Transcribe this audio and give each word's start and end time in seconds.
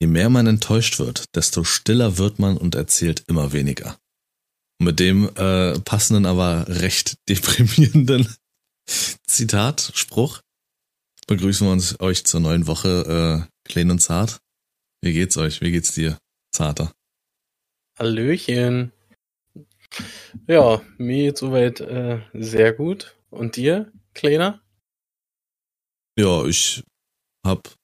Je 0.00 0.06
mehr 0.06 0.30
man 0.30 0.46
enttäuscht 0.46 0.98
wird, 0.98 1.34
desto 1.34 1.64
stiller 1.64 2.18
wird 2.18 2.38
man 2.38 2.56
und 2.56 2.74
erzählt 2.74 3.24
immer 3.26 3.52
weniger. 3.52 3.98
Mit 4.80 5.00
dem 5.00 5.28
äh, 5.34 5.78
passenden, 5.80 6.24
aber 6.26 6.66
recht 6.68 7.16
deprimierenden 7.28 8.32
Zitat, 9.26 9.92
Spruch, 9.94 10.40
begrüßen 11.26 11.66
wir 11.66 11.72
uns 11.72 12.00
euch 12.00 12.24
zur 12.24 12.40
neuen 12.40 12.66
Woche, 12.66 13.46
äh, 13.46 13.68
klein 13.68 13.90
und 13.90 13.98
zart. 13.98 14.40
Wie 15.02 15.12
geht's 15.12 15.36
euch? 15.36 15.60
Wie 15.60 15.72
geht's 15.72 15.92
dir, 15.92 16.18
Zarter? 16.52 16.92
Hallöchen. 17.98 18.92
Ja, 20.46 20.80
mir 20.96 21.24
geht's 21.24 21.40
soweit 21.40 21.80
äh, 21.80 22.20
sehr 22.32 22.72
gut. 22.72 23.16
Und 23.30 23.56
dir, 23.56 23.92
Kleiner? 24.18 24.60
Ja, 26.18 26.44
ich 26.44 26.82
hab 27.46 27.77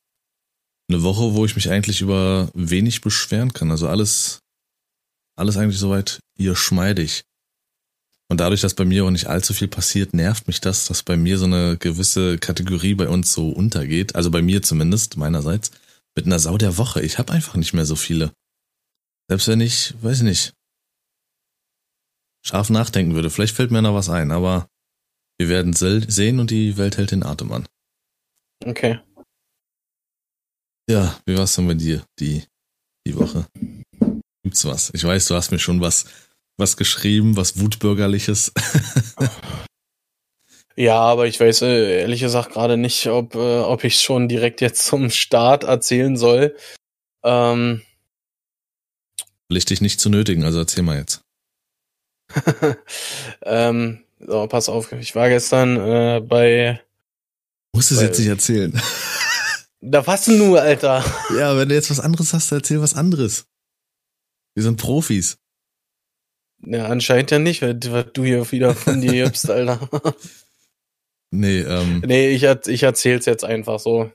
eine 0.88 1.02
Woche, 1.02 1.34
wo 1.34 1.44
ich 1.44 1.56
mich 1.56 1.70
eigentlich 1.70 2.00
über 2.00 2.50
wenig 2.54 3.00
beschweren 3.00 3.52
kann. 3.52 3.70
Also 3.70 3.88
alles, 3.88 4.40
alles 5.36 5.56
eigentlich 5.56 5.78
soweit 5.78 6.20
hier 6.36 6.56
schmeidig. 6.56 7.24
Und 8.28 8.40
dadurch, 8.40 8.62
dass 8.62 8.74
bei 8.74 8.84
mir 8.84 9.04
auch 9.04 9.10
nicht 9.10 9.26
allzu 9.26 9.54
viel 9.54 9.68
passiert, 9.68 10.14
nervt 10.14 10.46
mich 10.46 10.60
das, 10.60 10.86
dass 10.86 11.02
bei 11.02 11.16
mir 11.16 11.38
so 11.38 11.44
eine 11.44 11.76
gewisse 11.76 12.38
Kategorie 12.38 12.94
bei 12.94 13.08
uns 13.08 13.32
so 13.32 13.50
untergeht. 13.50 14.14
Also 14.14 14.30
bei 14.30 14.42
mir 14.42 14.62
zumindest, 14.62 15.16
meinerseits, 15.16 15.70
mit 16.16 16.26
einer 16.26 16.38
Sau 16.38 16.58
der 16.58 16.78
Woche. 16.78 17.02
Ich 17.02 17.18
habe 17.18 17.32
einfach 17.32 17.56
nicht 17.56 17.74
mehr 17.74 17.86
so 17.86 17.96
viele. 17.96 18.32
Selbst 19.28 19.48
wenn 19.48 19.60
ich, 19.60 19.94
weiß 20.02 20.18
ich 20.18 20.24
nicht, 20.24 20.54
scharf 22.44 22.70
nachdenken 22.70 23.14
würde. 23.14 23.30
Vielleicht 23.30 23.56
fällt 23.56 23.70
mir 23.70 23.82
noch 23.82 23.94
was 23.94 24.08
ein, 24.08 24.30
aber 24.30 24.68
wir 25.38 25.48
werden 25.48 25.72
sehen 25.72 26.38
und 26.40 26.50
die 26.50 26.76
Welt 26.76 26.96
hält 26.96 27.10
den 27.10 27.24
Atem 27.24 27.52
an. 27.52 27.66
Okay. 28.64 29.00
Ja, 30.88 31.18
wie 31.24 31.36
war's 31.36 31.54
denn 31.56 31.66
bei 31.66 31.74
dir 31.74 32.04
die, 32.18 32.44
die 33.06 33.16
Woche? 33.16 33.46
Gibt's 34.42 34.64
was? 34.64 34.90
Ich 34.92 35.04
weiß, 35.04 35.26
du 35.28 35.34
hast 35.34 35.50
mir 35.50 35.58
schon 35.58 35.80
was, 35.80 36.04
was 36.58 36.76
geschrieben, 36.76 37.36
was 37.36 37.58
Wutbürgerliches. 37.58 38.52
ja, 40.76 41.00
aber 41.00 41.26
ich 41.26 41.40
weiß 41.40 41.62
äh, 41.62 42.00
ehrlich 42.00 42.20
gesagt 42.20 42.52
gerade 42.52 42.76
nicht, 42.76 43.06
ob, 43.06 43.34
äh, 43.34 43.60
ob 43.60 43.84
ich 43.84 44.00
schon 44.00 44.28
direkt 44.28 44.60
jetzt 44.60 44.84
zum 44.84 45.08
Start 45.08 45.64
erzählen 45.64 46.16
soll. 46.16 46.54
Ähm. 47.22 47.82
Will 49.48 49.56
ich 49.56 49.64
dich 49.64 49.80
nicht 49.80 50.00
zu 50.00 50.10
nötigen, 50.10 50.44
also 50.44 50.58
erzähl 50.58 50.82
mal 50.82 50.98
jetzt. 50.98 51.22
ähm, 53.42 54.04
so, 54.18 54.46
pass 54.48 54.68
auf, 54.68 54.92
ich 54.92 55.14
war 55.14 55.30
gestern 55.30 55.76
äh, 55.76 56.20
bei. 56.20 56.82
Musst 57.74 57.90
du 57.90 57.94
es 57.94 58.02
jetzt 58.02 58.18
nicht 58.18 58.28
erzählen. 58.28 58.78
Da 59.86 60.06
was 60.06 60.28
nur, 60.28 60.62
Alter? 60.62 61.04
Ja, 61.36 61.58
wenn 61.58 61.68
du 61.68 61.74
jetzt 61.74 61.90
was 61.90 62.00
anderes 62.00 62.32
hast, 62.32 62.50
erzähl 62.50 62.80
was 62.80 62.94
anderes. 62.94 63.46
Wir 64.54 64.62
sind 64.62 64.80
Profis. 64.80 65.36
Ja, 66.64 66.86
anscheinend 66.86 67.30
ja 67.30 67.38
nicht, 67.38 67.60
weil 67.60 67.74
du 67.74 68.24
hier 68.24 68.50
wieder 68.50 68.74
von 68.74 69.02
dir 69.02 69.24
gibst, 69.24 69.50
Alter. 69.50 69.86
Nee, 71.30 71.60
ähm. 71.60 72.02
Nee, 72.06 72.30
ich, 72.30 72.44
ich 72.44 72.82
erzähl's 72.82 73.26
jetzt 73.26 73.44
einfach 73.44 73.78
so. 73.78 74.10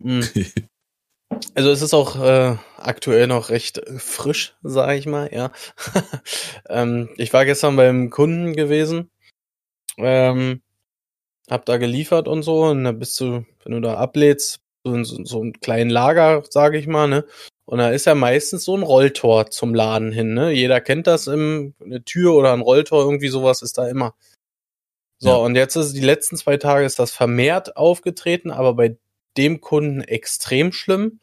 Hm. 0.00 0.26
Also 1.54 1.70
es 1.70 1.82
ist 1.82 1.92
auch 1.92 2.18
äh, 2.22 2.56
aktuell 2.78 3.26
noch 3.26 3.50
recht 3.50 3.82
frisch, 3.98 4.56
sage 4.62 4.96
ich 4.96 5.04
mal, 5.04 5.30
ja. 5.30 5.52
ähm, 6.70 7.10
ich 7.16 7.34
war 7.34 7.44
gestern 7.44 7.76
beim 7.76 8.08
Kunden 8.08 8.54
gewesen, 8.54 9.10
ähm, 9.98 10.62
hab 11.50 11.66
da 11.66 11.76
geliefert 11.76 12.28
und 12.28 12.42
so, 12.42 12.64
und 12.64 12.84
da 12.84 12.92
bist 12.92 13.20
du, 13.20 13.44
wenn 13.64 13.72
du 13.72 13.80
da 13.80 13.96
ablädst, 13.96 14.60
so 14.84 14.94
in 14.94 15.04
so, 15.04 15.24
so 15.24 15.40
einem 15.40 15.52
kleinen 15.54 15.90
Lager, 15.90 16.42
sage 16.48 16.78
ich 16.78 16.86
mal, 16.86 17.08
ne? 17.08 17.24
Und 17.66 17.78
da 17.78 17.90
ist 17.90 18.04
ja 18.04 18.14
meistens 18.14 18.64
so 18.64 18.76
ein 18.76 18.82
Rolltor 18.82 19.50
zum 19.50 19.74
Laden 19.74 20.12
hin, 20.12 20.34
ne? 20.34 20.52
Jeder 20.52 20.80
kennt 20.80 21.06
das 21.06 21.26
im, 21.26 21.74
eine 21.82 22.04
Tür 22.04 22.34
oder 22.34 22.52
ein 22.52 22.60
Rolltor, 22.60 23.02
irgendwie 23.02 23.28
sowas 23.28 23.62
ist 23.62 23.78
da 23.78 23.88
immer. 23.88 24.14
So, 25.18 25.30
ja. 25.30 25.36
und 25.36 25.54
jetzt 25.56 25.76
ist 25.76 25.94
die 25.94 26.00
letzten 26.00 26.36
zwei 26.36 26.58
Tage 26.58 26.84
ist 26.84 26.98
das 26.98 27.12
vermehrt 27.12 27.76
aufgetreten, 27.76 28.50
aber 28.50 28.74
bei 28.74 28.98
dem 29.36 29.60
Kunden 29.60 30.02
extrem 30.02 30.72
schlimm, 30.72 31.20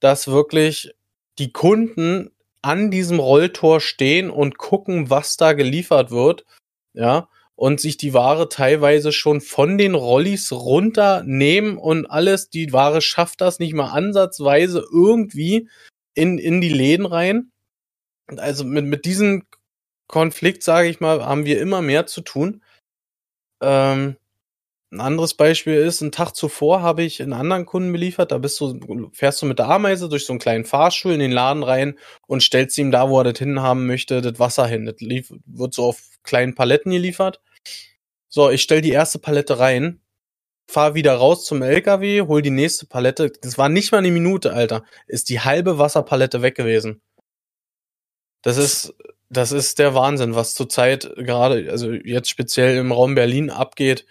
dass 0.00 0.28
wirklich 0.28 0.92
die 1.38 1.52
Kunden 1.52 2.30
an 2.62 2.90
diesem 2.90 3.18
Rolltor 3.18 3.80
stehen 3.80 4.30
und 4.30 4.58
gucken, 4.58 5.10
was 5.10 5.36
da 5.36 5.52
geliefert 5.52 6.10
wird, 6.10 6.44
ja, 6.92 7.28
und 7.56 7.80
sich 7.80 7.96
die 7.96 8.14
Ware 8.14 8.48
teilweise 8.48 9.12
schon 9.12 9.40
von 9.40 9.78
den 9.78 9.94
Rollis 9.94 10.52
runternehmen 10.52 11.76
und 11.76 12.06
alles, 12.06 12.50
die 12.50 12.72
Ware 12.72 13.00
schafft 13.00 13.40
das 13.40 13.58
nicht 13.58 13.74
mal 13.74 13.90
ansatzweise 13.90 14.84
irgendwie 14.90 15.68
in, 16.14 16.38
in 16.38 16.60
die 16.60 16.68
Läden 16.68 17.06
rein. 17.06 17.52
Also 18.36 18.64
mit, 18.64 18.84
mit 18.86 19.04
diesem 19.04 19.44
Konflikt, 20.08 20.62
sage 20.62 20.88
ich 20.88 21.00
mal, 21.00 21.24
haben 21.24 21.44
wir 21.44 21.60
immer 21.60 21.82
mehr 21.82 22.06
zu 22.06 22.22
tun. 22.22 22.62
Ähm, 23.62 24.16
ein 24.92 25.00
anderes 25.00 25.32
Beispiel 25.32 25.76
ist, 25.76 26.02
einen 26.02 26.12
Tag 26.12 26.36
zuvor 26.36 26.82
habe 26.82 27.02
ich 27.02 27.22
einen 27.22 27.32
anderen 27.32 27.64
Kunden 27.64 27.92
beliefert. 27.92 28.30
Da 28.30 28.36
bist 28.36 28.60
du, 28.60 29.10
fährst 29.14 29.40
du 29.40 29.46
mit 29.46 29.58
der 29.58 29.70
Ameise 29.70 30.08
durch 30.10 30.26
so 30.26 30.34
einen 30.34 30.40
kleinen 30.40 30.66
Fahrstuhl 30.66 31.12
in 31.12 31.20
den 31.20 31.32
Laden 31.32 31.62
rein 31.62 31.98
und 32.26 32.42
stellst 32.42 32.76
ihm 32.76 32.90
da, 32.90 33.08
wo 33.08 33.18
er 33.18 33.24
das 33.24 33.38
hin 33.38 33.62
haben 33.62 33.86
möchte, 33.86 34.20
das 34.20 34.38
Wasser 34.38 34.66
hin. 34.66 34.84
Das 34.84 34.96
lief, 35.00 35.32
wird 35.46 35.72
so 35.72 35.86
auf 35.86 36.02
kleinen 36.22 36.54
Paletten 36.54 36.92
geliefert. 36.92 37.40
So, 38.28 38.50
ich 38.50 38.60
stell 38.60 38.82
die 38.82 38.90
erste 38.90 39.18
Palette 39.18 39.58
rein, 39.58 40.00
fahr 40.68 40.94
wieder 40.94 41.14
raus 41.14 41.46
zum 41.46 41.62
LKW, 41.62 42.22
hol 42.22 42.42
die 42.42 42.50
nächste 42.50 42.84
Palette. 42.84 43.32
Das 43.40 43.56
war 43.56 43.70
nicht 43.70 43.92
mal 43.92 43.98
eine 43.98 44.10
Minute, 44.10 44.52
Alter. 44.52 44.84
Ist 45.06 45.30
die 45.30 45.40
halbe 45.40 45.78
Wasserpalette 45.78 46.42
weg 46.42 46.54
gewesen. 46.54 47.00
Das 48.42 48.58
ist, 48.58 48.94
das 49.30 49.52
ist 49.52 49.78
der 49.78 49.94
Wahnsinn, 49.94 50.34
was 50.34 50.54
zurzeit 50.54 51.10
gerade, 51.16 51.70
also 51.70 51.92
jetzt 51.92 52.28
speziell 52.28 52.76
im 52.76 52.92
Raum 52.92 53.14
Berlin 53.14 53.48
abgeht 53.48 54.04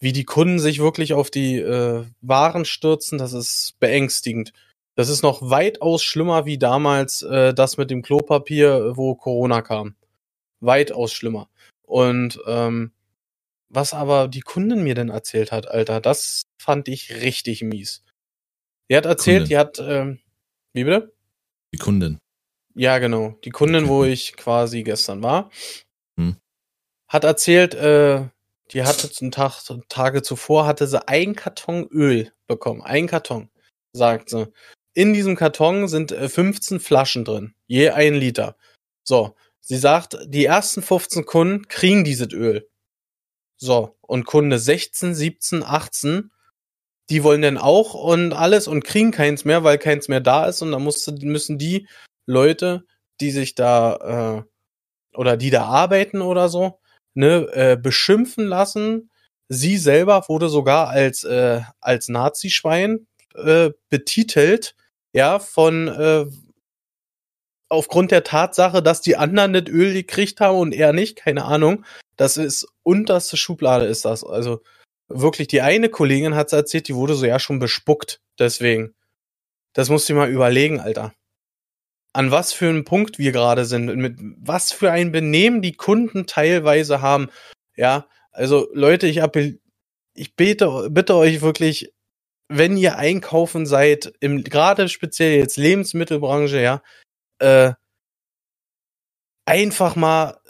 wie 0.00 0.12
die 0.12 0.24
Kunden 0.24 0.58
sich 0.58 0.78
wirklich 0.78 1.12
auf 1.12 1.30
die 1.30 1.56
äh, 1.56 2.04
Waren 2.20 2.64
stürzen, 2.64 3.18
das 3.18 3.32
ist 3.32 3.74
beängstigend. 3.80 4.52
Das 4.94 5.08
ist 5.08 5.22
noch 5.22 5.42
weitaus 5.42 6.02
schlimmer 6.02 6.44
wie 6.44 6.58
damals 6.58 7.22
äh, 7.22 7.54
das 7.54 7.76
mit 7.76 7.90
dem 7.90 8.02
Klopapier, 8.02 8.96
wo 8.96 9.14
Corona 9.14 9.62
kam. 9.62 9.94
Weitaus 10.60 11.12
schlimmer. 11.12 11.48
Und 11.82 12.40
ähm, 12.46 12.92
was 13.68 13.94
aber 13.94 14.28
die 14.28 14.40
Kundin 14.40 14.82
mir 14.82 14.94
denn 14.94 15.08
erzählt 15.08 15.52
hat, 15.52 15.68
Alter, 15.68 16.00
das 16.00 16.42
fand 16.60 16.88
ich 16.88 17.22
richtig 17.22 17.62
mies. 17.62 18.02
Die 18.90 18.96
hat 18.96 19.06
erzählt, 19.06 19.42
Kundin. 19.42 19.48
die 19.48 19.58
hat, 19.58 19.78
ähm, 19.80 20.18
wie 20.72 20.84
bitte? 20.84 21.12
Die 21.72 21.78
Kundin. 21.78 22.18
Ja, 22.74 22.98
genau. 22.98 23.36
Die 23.44 23.50
Kundin, 23.50 23.88
wo 23.88 24.04
ich 24.04 24.36
quasi 24.36 24.82
gestern 24.82 25.22
war, 25.22 25.50
hm. 26.18 26.36
hat 27.08 27.24
erzählt, 27.24 27.74
äh, 27.74 28.28
die 28.72 28.84
hatte 28.84 29.10
zum 29.10 29.30
Tag, 29.30 29.62
Tage 29.88 30.22
zuvor 30.22 30.66
hatte 30.66 30.86
sie 30.86 31.06
ein 31.08 31.34
Karton 31.34 31.88
Öl 31.90 32.32
bekommen. 32.46 32.82
Ein 32.82 33.06
Karton, 33.06 33.50
sagt 33.92 34.30
sie. 34.30 34.52
In 34.94 35.12
diesem 35.14 35.36
Karton 35.36 35.88
sind 35.88 36.12
15 36.12 36.76
äh, 36.76 36.80
Flaschen 36.80 37.24
drin. 37.24 37.54
Je 37.66 37.90
ein 37.90 38.14
Liter. 38.14 38.56
So. 39.04 39.36
Sie 39.60 39.76
sagt, 39.76 40.18
die 40.26 40.46
ersten 40.46 40.82
15 40.82 41.26
Kunden 41.26 41.68
kriegen 41.68 42.04
dieses 42.04 42.32
Öl. 42.32 42.68
So. 43.56 43.96
Und 44.00 44.24
Kunde 44.24 44.58
16, 44.58 45.14
17, 45.14 45.62
18, 45.62 46.30
die 47.10 47.22
wollen 47.22 47.42
dann 47.42 47.58
auch 47.58 47.94
und 47.94 48.32
alles 48.32 48.66
und 48.68 48.84
kriegen 48.84 49.10
keins 49.10 49.44
mehr, 49.44 49.64
weil 49.64 49.78
keins 49.78 50.08
mehr 50.08 50.20
da 50.20 50.46
ist. 50.46 50.62
Und 50.62 50.72
dann 50.72 50.82
musste, 50.82 51.12
müssen 51.12 51.58
die 51.58 51.88
Leute, 52.26 52.84
die 53.20 53.30
sich 53.30 53.54
da, 53.54 54.44
äh, 54.44 55.16
oder 55.16 55.36
die 55.36 55.50
da 55.50 55.64
arbeiten 55.64 56.22
oder 56.22 56.48
so, 56.48 56.80
ne, 57.18 57.48
äh, 57.52 57.76
beschimpfen 57.76 58.46
lassen. 58.46 59.10
Sie 59.48 59.76
selber 59.76 60.24
wurde 60.28 60.48
sogar 60.48 60.88
als, 60.88 61.24
äh, 61.24 61.62
als 61.80 62.08
Nazi-Schwein 62.08 63.08
äh, 63.34 63.70
betitelt, 63.90 64.76
ja, 65.12 65.40
von 65.40 65.88
äh, 65.88 66.26
aufgrund 67.68 68.12
der 68.12 68.22
Tatsache, 68.22 68.82
dass 68.84 69.00
die 69.00 69.16
anderen 69.16 69.52
das 69.52 69.64
Öl 69.66 69.92
gekriegt 69.94 70.40
haben 70.40 70.58
und 70.58 70.72
er 70.72 70.92
nicht, 70.92 71.16
keine 71.16 71.44
Ahnung. 71.44 71.84
Das 72.16 72.36
ist 72.36 72.68
unterste 72.84 73.36
Schublade 73.36 73.86
ist 73.86 74.04
das. 74.04 74.22
Also 74.22 74.62
wirklich, 75.08 75.48
die 75.48 75.60
eine 75.60 75.88
Kollegin 75.88 76.36
hat 76.36 76.52
erzählt, 76.52 76.86
die 76.86 76.94
wurde 76.94 77.14
so 77.14 77.26
ja 77.26 77.40
schon 77.40 77.58
bespuckt. 77.58 78.20
Deswegen. 78.38 78.94
Das 79.74 79.88
musst 79.90 80.08
du 80.08 80.14
mal 80.14 80.30
überlegen, 80.30 80.80
Alter 80.80 81.12
an 82.18 82.32
was 82.32 82.52
für 82.52 82.68
einem 82.68 82.84
Punkt 82.84 83.20
wir 83.20 83.30
gerade 83.30 83.64
sind, 83.64 83.94
mit 83.94 84.18
was 84.40 84.72
für 84.72 84.90
ein 84.90 85.12
Benehmen 85.12 85.62
die 85.62 85.76
Kunden 85.76 86.26
teilweise 86.26 87.00
haben. 87.00 87.28
Ja, 87.76 88.08
also 88.32 88.68
Leute, 88.72 89.06
ich 89.06 89.18
appell, 89.18 89.60
ich 90.14 90.34
bete, 90.34 90.88
bitte 90.90 91.14
euch 91.14 91.42
wirklich, 91.42 91.92
wenn 92.48 92.76
ihr 92.76 92.98
einkaufen 92.98 93.66
seid, 93.66 94.12
im, 94.18 94.42
gerade 94.42 94.88
speziell 94.88 95.38
jetzt 95.38 95.58
Lebensmittelbranche, 95.58 96.60
ja, 96.60 96.82
äh, 97.38 97.74
einfach 99.46 99.94
mal 99.94 100.40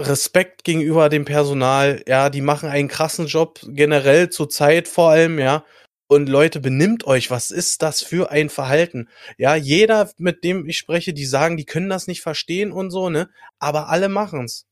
Respekt 0.00 0.64
gegenüber 0.64 1.10
dem 1.10 1.26
Personal, 1.26 2.02
ja, 2.08 2.30
die 2.30 2.40
machen 2.40 2.70
einen 2.70 2.88
krassen 2.88 3.26
Job, 3.26 3.60
generell 3.66 4.30
zur 4.30 4.48
Zeit 4.48 4.88
vor 4.88 5.10
allem, 5.10 5.38
ja. 5.38 5.66
Und 6.08 6.28
Leute, 6.28 6.60
benimmt 6.60 7.06
euch. 7.06 7.30
Was 7.30 7.50
ist 7.50 7.82
das 7.82 8.02
für 8.02 8.30
ein 8.30 8.48
Verhalten? 8.48 9.08
Ja, 9.36 9.54
jeder, 9.54 10.10
mit 10.16 10.42
dem 10.42 10.66
ich 10.66 10.78
spreche, 10.78 11.12
die 11.12 11.26
sagen, 11.26 11.58
die 11.58 11.66
können 11.66 11.90
das 11.90 12.06
nicht 12.06 12.22
verstehen 12.22 12.72
und 12.72 12.90
so, 12.90 13.10
ne? 13.10 13.30
Aber 13.58 13.88
alle 13.88 14.08
machen's. 14.08 14.66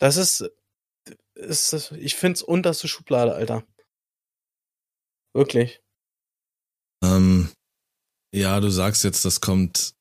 Das 0.00 0.16
ist, 0.16 0.50
ist 1.34 1.92
ich 1.92 2.16
find's 2.16 2.42
unterste 2.42 2.88
Schublade, 2.88 3.34
Alter. 3.34 3.62
Wirklich. 5.32 5.80
Ähm, 7.04 7.48
ja, 8.34 8.58
du 8.58 8.68
sagst 8.68 9.04
jetzt, 9.04 9.24
das 9.24 9.40
kommt, 9.40 9.94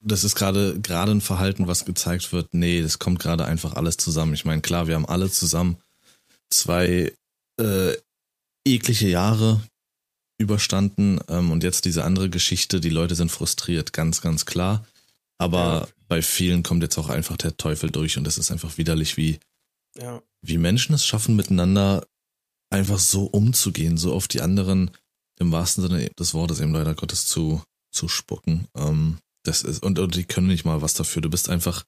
das 0.00 0.22
ist 0.22 0.36
gerade 0.36 0.80
gerade 0.80 1.10
ein 1.10 1.20
Verhalten, 1.20 1.66
was 1.66 1.84
gezeigt 1.84 2.32
wird. 2.32 2.54
Nee, 2.54 2.80
das 2.80 3.00
kommt 3.00 3.18
gerade 3.18 3.44
einfach 3.44 3.74
alles 3.74 3.96
zusammen. 3.96 4.34
Ich 4.34 4.44
meine, 4.44 4.62
klar, 4.62 4.86
wir 4.86 4.94
haben 4.94 5.06
alle 5.06 5.28
zusammen 5.30 5.78
zwei 6.48 7.12
äh, 7.58 7.96
eklige 8.66 9.08
Jahre 9.08 9.62
überstanden 10.38 11.18
ähm, 11.28 11.50
und 11.50 11.62
jetzt 11.62 11.84
diese 11.84 12.04
andere 12.04 12.28
Geschichte, 12.28 12.80
die 12.80 12.90
Leute 12.90 13.14
sind 13.14 13.30
frustriert, 13.30 13.92
ganz, 13.92 14.20
ganz 14.20 14.44
klar. 14.44 14.86
Aber 15.38 15.58
ja. 15.58 15.88
bei 16.08 16.22
vielen 16.22 16.62
kommt 16.62 16.82
jetzt 16.82 16.98
auch 16.98 17.08
einfach 17.08 17.36
der 17.36 17.56
Teufel 17.56 17.90
durch 17.90 18.18
und 18.18 18.24
das 18.24 18.38
ist 18.38 18.50
einfach 18.50 18.76
widerlich, 18.78 19.16
wie, 19.16 19.38
ja. 19.98 20.22
wie 20.42 20.58
Menschen 20.58 20.94
es 20.94 21.06
schaffen, 21.06 21.36
miteinander 21.36 22.06
einfach 22.70 22.98
so 22.98 23.24
umzugehen, 23.24 23.96
so 23.96 24.12
auf 24.12 24.28
die 24.28 24.40
anderen 24.40 24.90
im 25.38 25.52
wahrsten 25.52 25.86
Sinne 25.86 26.10
des 26.18 26.34
Wortes 26.34 26.60
eben 26.60 26.72
leider 26.72 26.94
Gottes 26.94 27.26
zu, 27.26 27.62
zu 27.90 28.08
spucken. 28.08 28.66
Ähm, 28.76 29.18
das 29.42 29.62
ist, 29.62 29.82
und, 29.82 29.98
und 29.98 30.14
die 30.16 30.24
können 30.24 30.48
nicht 30.48 30.64
mal 30.64 30.82
was 30.82 30.94
dafür. 30.94 31.22
Du 31.22 31.30
bist 31.30 31.48
einfach 31.48 31.84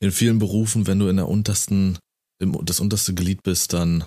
in 0.00 0.10
vielen 0.10 0.38
Berufen, 0.38 0.86
wenn 0.86 0.98
du 0.98 1.08
in 1.08 1.16
der 1.16 1.28
untersten, 1.28 1.98
im, 2.40 2.58
das 2.64 2.80
unterste 2.80 3.14
Glied 3.14 3.42
bist, 3.42 3.72
dann 3.72 4.04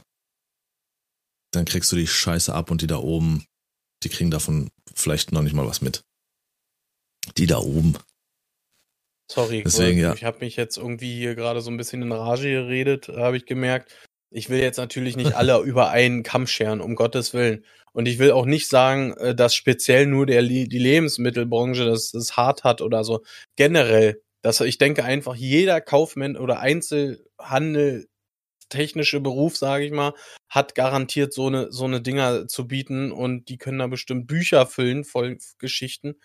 dann 1.57 1.65
kriegst 1.65 1.92
du 1.92 1.95
die 1.95 2.07
Scheiße 2.07 2.54
ab 2.54 2.71
und 2.71 2.81
die 2.81 2.88
da 2.88 2.98
oben, 2.98 3.45
die 4.04 4.09
kriegen 4.09 4.31
davon 4.31 4.69
vielleicht 4.94 5.31
noch 5.31 5.42
nicht 5.42 5.54
mal 5.54 5.68
was 5.68 5.81
mit. 5.81 6.04
Die 7.38 7.48
da 7.48 7.57
oben. 7.57 7.98
Sorry, 9.30 9.63
Deswegen, 9.63 10.00
ja. 10.00 10.13
ich 10.13 10.24
habe 10.24 10.39
mich 10.39 10.56
jetzt 10.56 10.77
irgendwie 10.77 11.13
hier 11.18 11.36
gerade 11.36 11.59
so 11.59 11.69
ein 11.69 11.77
bisschen 11.77 12.01
in 12.01 12.12
Rage 12.12 12.50
geredet, 12.50 13.09
habe 13.09 13.36
ich 13.36 13.45
gemerkt. 13.45 13.94
Ich 14.30 14.50
will 14.50 14.59
jetzt 14.59 14.77
natürlich 14.77 15.18
nicht 15.18 15.33
alle 15.33 15.59
über 15.63 15.89
einen 15.89 16.24
Kamm 16.24 16.48
scheren, 16.48 16.80
um 16.80 16.95
Gottes 16.95 17.33
Willen. 17.33 17.65
Und 17.92 18.07
ich 18.07 18.19
will 18.19 18.31
auch 18.31 18.45
nicht 18.45 18.69
sagen, 18.69 19.13
äh, 19.18 19.36
dass 19.36 19.56
speziell 19.56 20.06
nur 20.06 20.25
der, 20.25 20.44
die 20.44 20.65
Lebensmittelbranche 20.65 21.86
das, 21.86 22.12
das 22.12 22.38
hart 22.38 22.63
hat 22.63 22.81
oder 22.81 23.04
so. 23.04 23.24
Generell, 23.57 24.21
dass 24.42 24.62
ich 24.62 24.77
denke 24.77 25.04
einfach, 25.04 25.36
jeder 25.36 25.81
Kaufmann 25.81 26.38
oder 26.38 26.59
Einzelhandel 26.59 28.07
technische 28.69 29.19
Beruf, 29.19 29.58
sage 29.58 29.86
ich 29.86 29.92
mal, 29.92 30.14
hat 30.50 30.75
garantiert 30.75 31.34
so 31.34 31.48
eine 31.48 31.72
so 31.72 31.86
eine 31.86 32.02
Dinger 32.02 32.48
zu 32.48 32.68
bieten 32.68 33.12
und 33.12 33.50
die 33.50 33.58
können 33.58 33.80
da 33.80 33.88
bestimmt 33.88 34.28
Bücher 34.28 34.66
füllen 34.66 35.04
voll 35.04 35.38
Geschichten. 35.58 36.16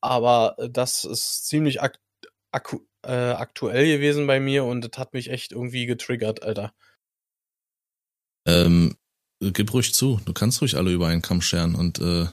Aber 0.00 0.56
äh, 0.58 0.70
das 0.70 1.04
ist 1.04 1.46
ziemlich 1.46 1.82
ak 1.82 1.98
ak 2.52 2.76
äh, 3.04 3.12
aktuell 3.12 3.86
gewesen 3.86 4.26
bei 4.26 4.40
mir 4.40 4.64
und 4.64 4.82
das 4.82 4.98
hat 4.98 5.12
mich 5.12 5.30
echt 5.30 5.52
irgendwie 5.52 5.86
getriggert, 5.86 6.42
Alter. 6.42 6.72
Ähm, 8.46 8.96
gib 9.40 9.72
ruhig 9.72 9.94
zu, 9.94 10.20
du 10.24 10.32
kannst 10.32 10.60
ruhig 10.62 10.76
alle 10.76 10.92
über 10.92 11.08
einen 11.08 11.22
Kamm 11.22 11.42
scheren 11.42 11.74
und 11.74 11.98
äh, 11.98 12.26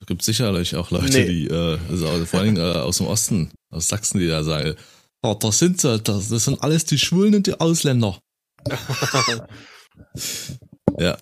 es 0.00 0.06
gibt 0.06 0.22
sicherlich 0.22 0.74
auch 0.74 0.90
Leute, 0.90 1.12
nee. 1.12 1.26
die, 1.26 1.46
äh, 1.46 1.78
also 1.88 2.26
vor 2.26 2.40
allem 2.40 2.56
äh, 2.56 2.60
aus 2.60 2.98
dem 2.98 3.06
Osten, 3.06 3.52
aus 3.70 3.86
Sachsen, 3.86 4.18
die 4.18 4.26
da 4.26 4.42
sagen, 4.42 4.74
oh, 5.22 5.34
das 5.34 5.60
sind 5.60 5.80
sie, 5.80 6.00
das, 6.00 6.28
das 6.28 6.44
sind 6.44 6.60
alles 6.60 6.84
die 6.84 6.98
Schwulen 6.98 7.36
und 7.36 7.46
die 7.46 7.60
Ausländer. 7.60 8.18
Ja. 10.98 11.18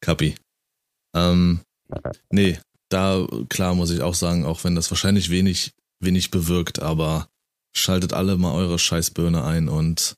Kapi. 0.00 0.34
Ähm, 1.14 1.60
nee, 2.30 2.58
da 2.88 3.26
klar 3.48 3.74
muss 3.74 3.90
ich 3.90 4.02
auch 4.02 4.14
sagen, 4.14 4.44
auch 4.44 4.64
wenn 4.64 4.74
das 4.74 4.90
wahrscheinlich 4.90 5.30
wenig, 5.30 5.72
wenig 6.00 6.30
bewirkt, 6.30 6.80
aber 6.80 7.28
schaltet 7.74 8.12
alle 8.12 8.36
mal 8.36 8.54
eure 8.54 8.78
Scheißbirne 8.78 9.44
ein 9.44 9.68
und 9.68 10.16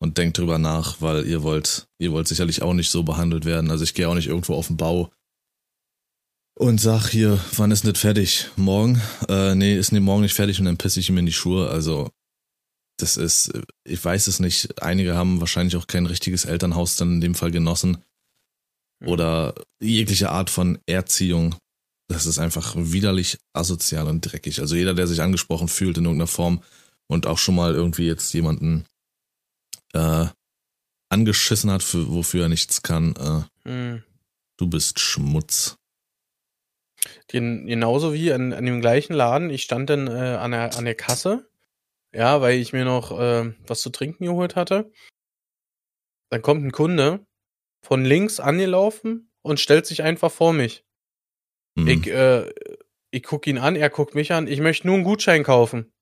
und 0.00 0.16
denkt 0.16 0.38
drüber 0.38 0.58
nach, 0.58 1.00
weil 1.00 1.26
ihr 1.26 1.42
wollt, 1.42 1.88
ihr 1.98 2.12
wollt 2.12 2.28
sicherlich 2.28 2.62
auch 2.62 2.72
nicht 2.72 2.88
so 2.88 3.02
behandelt 3.02 3.44
werden. 3.44 3.72
Also 3.72 3.82
ich 3.82 3.94
gehe 3.94 4.08
auch 4.08 4.14
nicht 4.14 4.28
irgendwo 4.28 4.54
auf 4.54 4.68
den 4.68 4.76
Bau 4.76 5.10
und 6.58 6.80
sag 6.80 7.08
hier, 7.10 7.38
wann 7.56 7.70
ist 7.70 7.84
nicht 7.84 7.98
fertig? 7.98 8.48
Morgen? 8.56 9.00
Äh, 9.28 9.54
nee, 9.54 9.76
ist 9.76 9.92
nee, 9.92 10.00
morgen 10.00 10.22
nicht 10.22 10.34
fertig 10.34 10.58
und 10.58 10.64
dann 10.64 10.76
pisse 10.76 10.98
ich 10.98 11.08
ihm 11.08 11.16
in 11.18 11.26
die 11.26 11.32
Schuhe. 11.32 11.70
Also 11.70 12.10
das 12.98 13.16
ist, 13.16 13.52
ich 13.84 14.04
weiß 14.04 14.26
es 14.26 14.40
nicht, 14.40 14.82
einige 14.82 15.14
haben 15.14 15.40
wahrscheinlich 15.40 15.76
auch 15.76 15.86
kein 15.86 16.06
richtiges 16.06 16.44
Elternhaus 16.44 16.96
dann 16.96 17.14
in 17.14 17.20
dem 17.20 17.34
Fall 17.34 17.50
genossen. 17.50 17.98
Oder 19.04 19.54
jegliche 19.80 20.30
Art 20.30 20.50
von 20.50 20.78
Erziehung. 20.86 21.54
Das 22.08 22.26
ist 22.26 22.38
einfach 22.38 22.74
widerlich 22.76 23.38
asozial 23.52 24.08
und 24.08 24.22
dreckig. 24.22 24.60
Also 24.60 24.74
jeder, 24.74 24.94
der 24.94 25.06
sich 25.06 25.20
angesprochen 25.20 25.68
fühlt 25.68 25.96
in 25.98 26.04
irgendeiner 26.04 26.26
Form 26.26 26.62
und 27.06 27.26
auch 27.26 27.38
schon 27.38 27.54
mal 27.54 27.74
irgendwie 27.74 28.06
jetzt 28.06 28.32
jemanden 28.34 28.86
äh, 29.92 30.26
angeschissen 31.08 31.70
hat, 31.70 31.84
für, 31.84 32.12
wofür 32.12 32.44
er 32.44 32.48
nichts 32.48 32.82
kann, 32.82 33.14
äh, 33.64 33.70
mhm. 33.70 34.02
du 34.56 34.66
bist 34.66 34.98
Schmutz. 34.98 35.76
Den, 37.32 37.66
genauso 37.66 38.12
wie 38.12 38.32
an, 38.32 38.52
an 38.52 38.66
dem 38.66 38.80
gleichen 38.80 39.12
Laden, 39.12 39.50
ich 39.50 39.62
stand 39.62 39.88
dann 39.88 40.08
äh, 40.08 40.36
an, 40.40 40.50
der, 40.50 40.76
an 40.76 40.84
der 40.84 40.96
Kasse 40.96 41.48
ja, 42.14 42.40
weil 42.40 42.58
ich 42.58 42.72
mir 42.72 42.84
noch 42.84 43.18
äh, 43.18 43.52
was 43.66 43.80
zu 43.80 43.90
trinken 43.90 44.24
geholt 44.24 44.56
hatte. 44.56 44.90
Dann 46.30 46.42
kommt 46.42 46.64
ein 46.64 46.72
Kunde 46.72 47.26
von 47.84 48.04
links 48.04 48.40
angelaufen 48.40 49.30
und 49.42 49.60
stellt 49.60 49.86
sich 49.86 50.02
einfach 50.02 50.30
vor 50.30 50.52
mich. 50.52 50.84
Mhm. 51.76 51.88
Ich, 51.88 52.06
äh, 52.08 52.52
ich 53.10 53.22
guck 53.22 53.46
ihn 53.46 53.58
an, 53.58 53.76
er 53.76 53.90
guckt 53.90 54.14
mich 54.14 54.32
an, 54.32 54.46
ich 54.46 54.60
möchte 54.60 54.86
nur 54.86 54.96
einen 54.96 55.04
Gutschein 55.04 55.42
kaufen. 55.42 55.92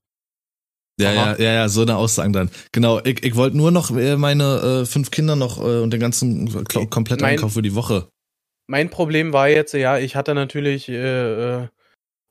Ja, 0.99 1.13
ja, 1.13 1.37
ja, 1.37 1.53
ja, 1.53 1.69
so 1.69 1.83
eine 1.83 1.95
Aussage 1.95 2.31
dann. 2.31 2.49
Genau, 2.71 2.99
ich, 3.03 3.23
ich 3.23 3.35
wollte 3.35 3.55
nur 3.55 3.69
noch 3.69 3.95
äh, 3.95 4.17
meine 4.17 4.81
äh, 4.81 4.85
fünf 4.85 5.11
Kinder 5.11 5.35
noch 5.35 5.59
äh, 5.59 5.81
und 5.81 5.91
den 5.91 5.99
ganzen 5.99 6.65
kompletten 6.89 7.23
Einkauf 7.23 7.53
für 7.53 7.61
die 7.61 7.75
Woche. 7.75 8.09
Mein 8.65 8.89
Problem 8.89 9.31
war 9.31 9.47
jetzt, 9.47 9.73
ja, 9.73 9.99
ich 9.99 10.15
hatte 10.15 10.33
natürlich 10.33 10.89
äh, 10.89 11.61
äh 11.61 11.67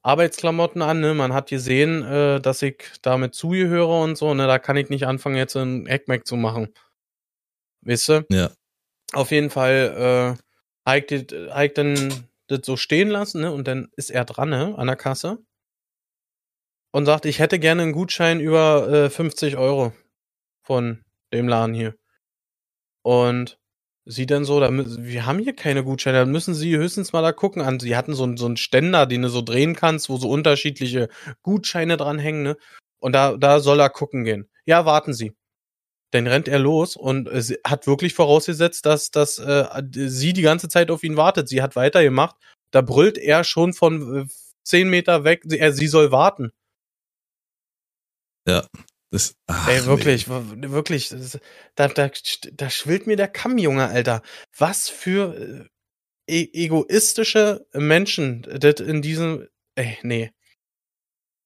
Arbeitsklamotten 0.06 0.82
an, 0.82 1.00
ne? 1.00 1.14
Man 1.14 1.32
hat 1.32 1.48
gesehen, 1.48 2.04
äh, 2.04 2.40
dass 2.40 2.62
ich 2.62 2.76
damit 3.02 3.34
zugehöre 3.34 4.02
und 4.02 4.16
so, 4.16 4.34
ne? 4.34 4.46
Da 4.46 4.60
kann 4.60 4.76
ich 4.76 4.88
nicht 4.88 5.04
anfangen, 5.04 5.34
jetzt 5.34 5.56
ein 5.56 5.88
Hackmack 5.88 6.24
zu 6.24 6.36
machen. 6.36 6.72
Weißt 7.80 8.08
du? 8.08 8.26
Ja. 8.30 8.52
Auf 9.12 9.32
jeden 9.32 9.50
Fall, 9.50 10.36
äh, 10.36 10.88
habe 10.88 10.98
ich, 10.98 11.50
hab 11.50 11.64
ich 11.64 11.74
dann 11.74 12.28
das 12.46 12.60
so 12.62 12.76
stehen 12.76 13.08
lassen, 13.08 13.40
ne? 13.40 13.50
Und 13.50 13.66
dann 13.66 13.88
ist 13.96 14.10
er 14.10 14.24
dran, 14.24 14.50
ne? 14.50 14.78
An 14.78 14.86
der 14.86 14.94
Kasse. 14.94 15.38
Und 16.92 17.06
sagt, 17.06 17.26
ich 17.26 17.40
hätte 17.40 17.58
gerne 17.58 17.82
einen 17.82 17.92
Gutschein 17.92 18.38
über 18.38 18.88
äh, 18.88 19.10
50 19.10 19.56
Euro 19.56 19.92
von 20.62 21.04
dem 21.32 21.48
Laden 21.48 21.74
hier. 21.74 21.96
Und 23.02 23.58
sie 24.06 24.24
dann 24.24 24.44
so, 24.44 24.60
da, 24.60 24.70
wir 24.70 25.26
haben 25.26 25.40
hier 25.40 25.54
keine 25.54 25.84
Gutscheine, 25.84 26.20
dann 26.20 26.30
müssen 26.30 26.54
sie 26.54 26.76
höchstens 26.76 27.12
mal 27.12 27.22
da 27.22 27.32
gucken 27.32 27.60
an. 27.60 27.80
Sie 27.80 27.96
hatten 27.96 28.14
so, 28.14 28.22
einen 28.24 28.36
so 28.36 28.46
einen 28.46 28.56
Ständer, 28.56 29.04
den 29.06 29.22
du 29.22 29.28
so 29.28 29.42
drehen 29.42 29.74
kannst, 29.74 30.08
wo 30.08 30.16
so 30.16 30.30
unterschiedliche 30.30 31.08
Gutscheine 31.42 31.96
dranhängen, 31.96 32.42
ne? 32.42 32.56
Und 32.98 33.12
da, 33.12 33.36
da 33.36 33.60
soll 33.60 33.80
er 33.80 33.90
gucken 33.90 34.24
gehen. 34.24 34.48
Ja, 34.64 34.86
warten 34.86 35.12
Sie. 35.12 35.32
Dann 36.12 36.26
rennt 36.26 36.48
er 36.48 36.58
los 36.58 36.96
und 36.96 37.28
äh, 37.28 37.58
hat 37.66 37.86
wirklich 37.86 38.14
vorausgesetzt, 38.14 38.86
dass, 38.86 39.10
dass 39.10 39.38
äh, 39.38 39.82
sie 39.92 40.32
die 40.32 40.42
ganze 40.42 40.68
Zeit 40.68 40.90
auf 40.90 41.02
ihn 41.02 41.16
wartet. 41.16 41.48
Sie 41.48 41.60
hat 41.60 41.76
weitergemacht. 41.76 42.36
Da 42.70 42.80
brüllt 42.80 43.18
er 43.18 43.44
schon 43.44 43.74
von 43.74 44.22
äh, 44.22 44.26
zehn 44.62 44.88
Meter 44.88 45.24
weg, 45.24 45.42
sie, 45.44 45.58
er, 45.58 45.72
sie 45.72 45.88
soll 45.88 46.12
warten. 46.12 46.52
Ja. 48.46 48.66
Das, 49.10 49.36
ach, 49.46 49.68
Ey, 49.68 49.86
wirklich, 49.86 50.26
nee. 50.26 50.70
wirklich. 50.70 51.10
Das, 51.10 51.38
da, 51.74 51.88
da, 51.88 52.10
da 52.52 52.70
schwillt 52.70 53.06
mir 53.06 53.16
der 53.16 53.28
Kamm, 53.28 53.58
Junge, 53.58 53.86
Alter. 53.88 54.22
Was 54.56 54.88
für 54.88 55.68
äh, 56.28 56.40
e 56.42 56.64
egoistische 56.64 57.66
Menschen 57.72 58.42
das 58.42 58.80
in 58.80 59.02
diesem. 59.02 59.46
Ey, 59.76 59.98
nee. 60.02 60.32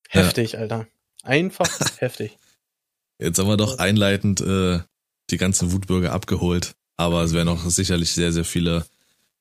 Heftig, 0.08 0.52
ja. 0.52 0.60
Alter. 0.60 0.86
Einfach 1.22 1.68
heftig. 1.98 2.38
Jetzt 3.18 3.38
haben 3.38 3.48
wir 3.48 3.56
doch 3.56 3.78
einleitend 3.78 4.40
äh, 4.40 4.80
die 5.30 5.36
ganzen 5.36 5.72
Wutbürger 5.72 6.12
abgeholt. 6.12 6.74
Aber 6.96 7.22
es 7.22 7.32
werden 7.32 7.48
auch 7.48 7.64
sicherlich 7.64 8.12
sehr, 8.12 8.32
sehr 8.32 8.44
viele 8.44 8.86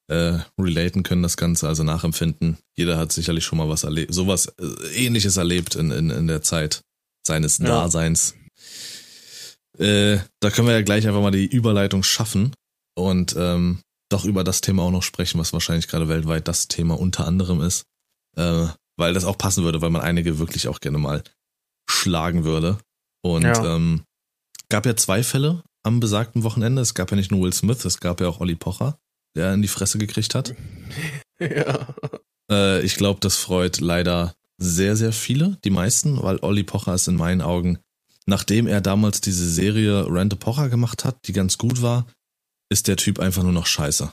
äh, 0.07 0.39
relaten 0.57 1.03
können, 1.03 1.23
das 1.23 1.37
Ganze, 1.37 1.67
also 1.67 1.83
nachempfinden. 1.83 2.57
Jeder 2.75 2.97
hat 2.97 3.11
sicherlich 3.11 3.45
schon 3.45 3.57
mal 3.57 3.69
was 3.69 3.83
erlebt, 3.83 4.13
sowas 4.13 4.47
äh, 4.59 5.05
ähnliches 5.05 5.37
erlebt 5.37 5.75
in, 5.75 5.91
in, 5.91 6.09
in 6.09 6.27
der 6.27 6.41
Zeit 6.41 6.83
seines 7.29 7.59
ja. 7.59 7.65
Daseins. 7.65 8.35
Äh, 9.77 10.17
da 10.41 10.49
können 10.49 10.67
wir 10.67 10.73
ja 10.73 10.81
gleich 10.81 11.07
einfach 11.07 11.21
mal 11.21 11.31
die 11.31 11.45
Überleitung 11.45 12.03
schaffen 12.03 12.53
und 12.97 13.35
ähm, 13.37 13.79
doch 14.09 14.25
über 14.25 14.43
das 14.43 14.61
Thema 14.61 14.83
auch 14.83 14.91
noch 14.91 15.03
sprechen, 15.03 15.39
was 15.39 15.53
wahrscheinlich 15.53 15.87
gerade 15.87 16.09
weltweit 16.09 16.47
das 16.47 16.67
Thema 16.67 16.99
unter 16.99 17.25
anderem 17.25 17.61
ist. 17.61 17.85
Äh, 18.35 18.67
weil 18.97 19.13
das 19.13 19.23
auch 19.23 19.37
passen 19.37 19.63
würde, 19.63 19.81
weil 19.81 19.91
man 19.91 20.01
einige 20.01 20.39
wirklich 20.39 20.67
auch 20.67 20.81
gerne 20.81 20.97
mal 20.97 21.23
schlagen 21.89 22.43
würde. 22.43 22.79
Und 23.23 23.43
ja. 23.43 23.75
ähm, 23.75 24.03
gab 24.69 24.85
ja 24.85 24.95
zwei 24.95 25.23
Fälle 25.23 25.63
am 25.83 25.99
besagten 25.99 26.43
Wochenende. 26.43 26.81
Es 26.81 26.93
gab 26.93 27.11
ja 27.11 27.15
nicht 27.15 27.31
nur 27.31 27.41
Will 27.41 27.53
Smith, 27.53 27.85
es 27.85 27.99
gab 27.99 28.19
ja 28.19 28.27
auch 28.27 28.41
Olli 28.41 28.55
Pocher, 28.55 28.97
der 29.37 29.53
in 29.53 29.61
die 29.61 29.69
Fresse 29.69 29.97
gekriegt 29.97 30.35
hat. 30.35 30.53
ja. 31.39 31.95
Äh, 32.51 32.81
ich 32.81 32.95
glaube, 32.95 33.19
das 33.21 33.37
freut 33.37 33.79
leider 33.79 34.35
sehr, 34.59 34.95
sehr 34.95 35.13
viele, 35.13 35.57
die 35.63 35.69
meisten, 35.69 36.21
weil 36.21 36.37
Olli 36.41 36.63
Pocher 36.63 36.93
ist 36.93 37.07
in 37.07 37.15
meinen 37.15 37.41
Augen, 37.41 37.79
nachdem 38.25 38.67
er 38.67 38.81
damals 38.81 39.21
diese 39.21 39.49
Serie 39.49 40.05
Rente 40.11 40.35
Pocher 40.35 40.69
gemacht 40.69 41.05
hat, 41.05 41.27
die 41.27 41.33
ganz 41.33 41.57
gut 41.57 41.81
war, 41.81 42.05
ist 42.69 42.87
der 42.87 42.97
Typ 42.97 43.19
einfach 43.19 43.41
nur 43.43 43.53
noch 43.53 43.65
scheiße. 43.65 44.11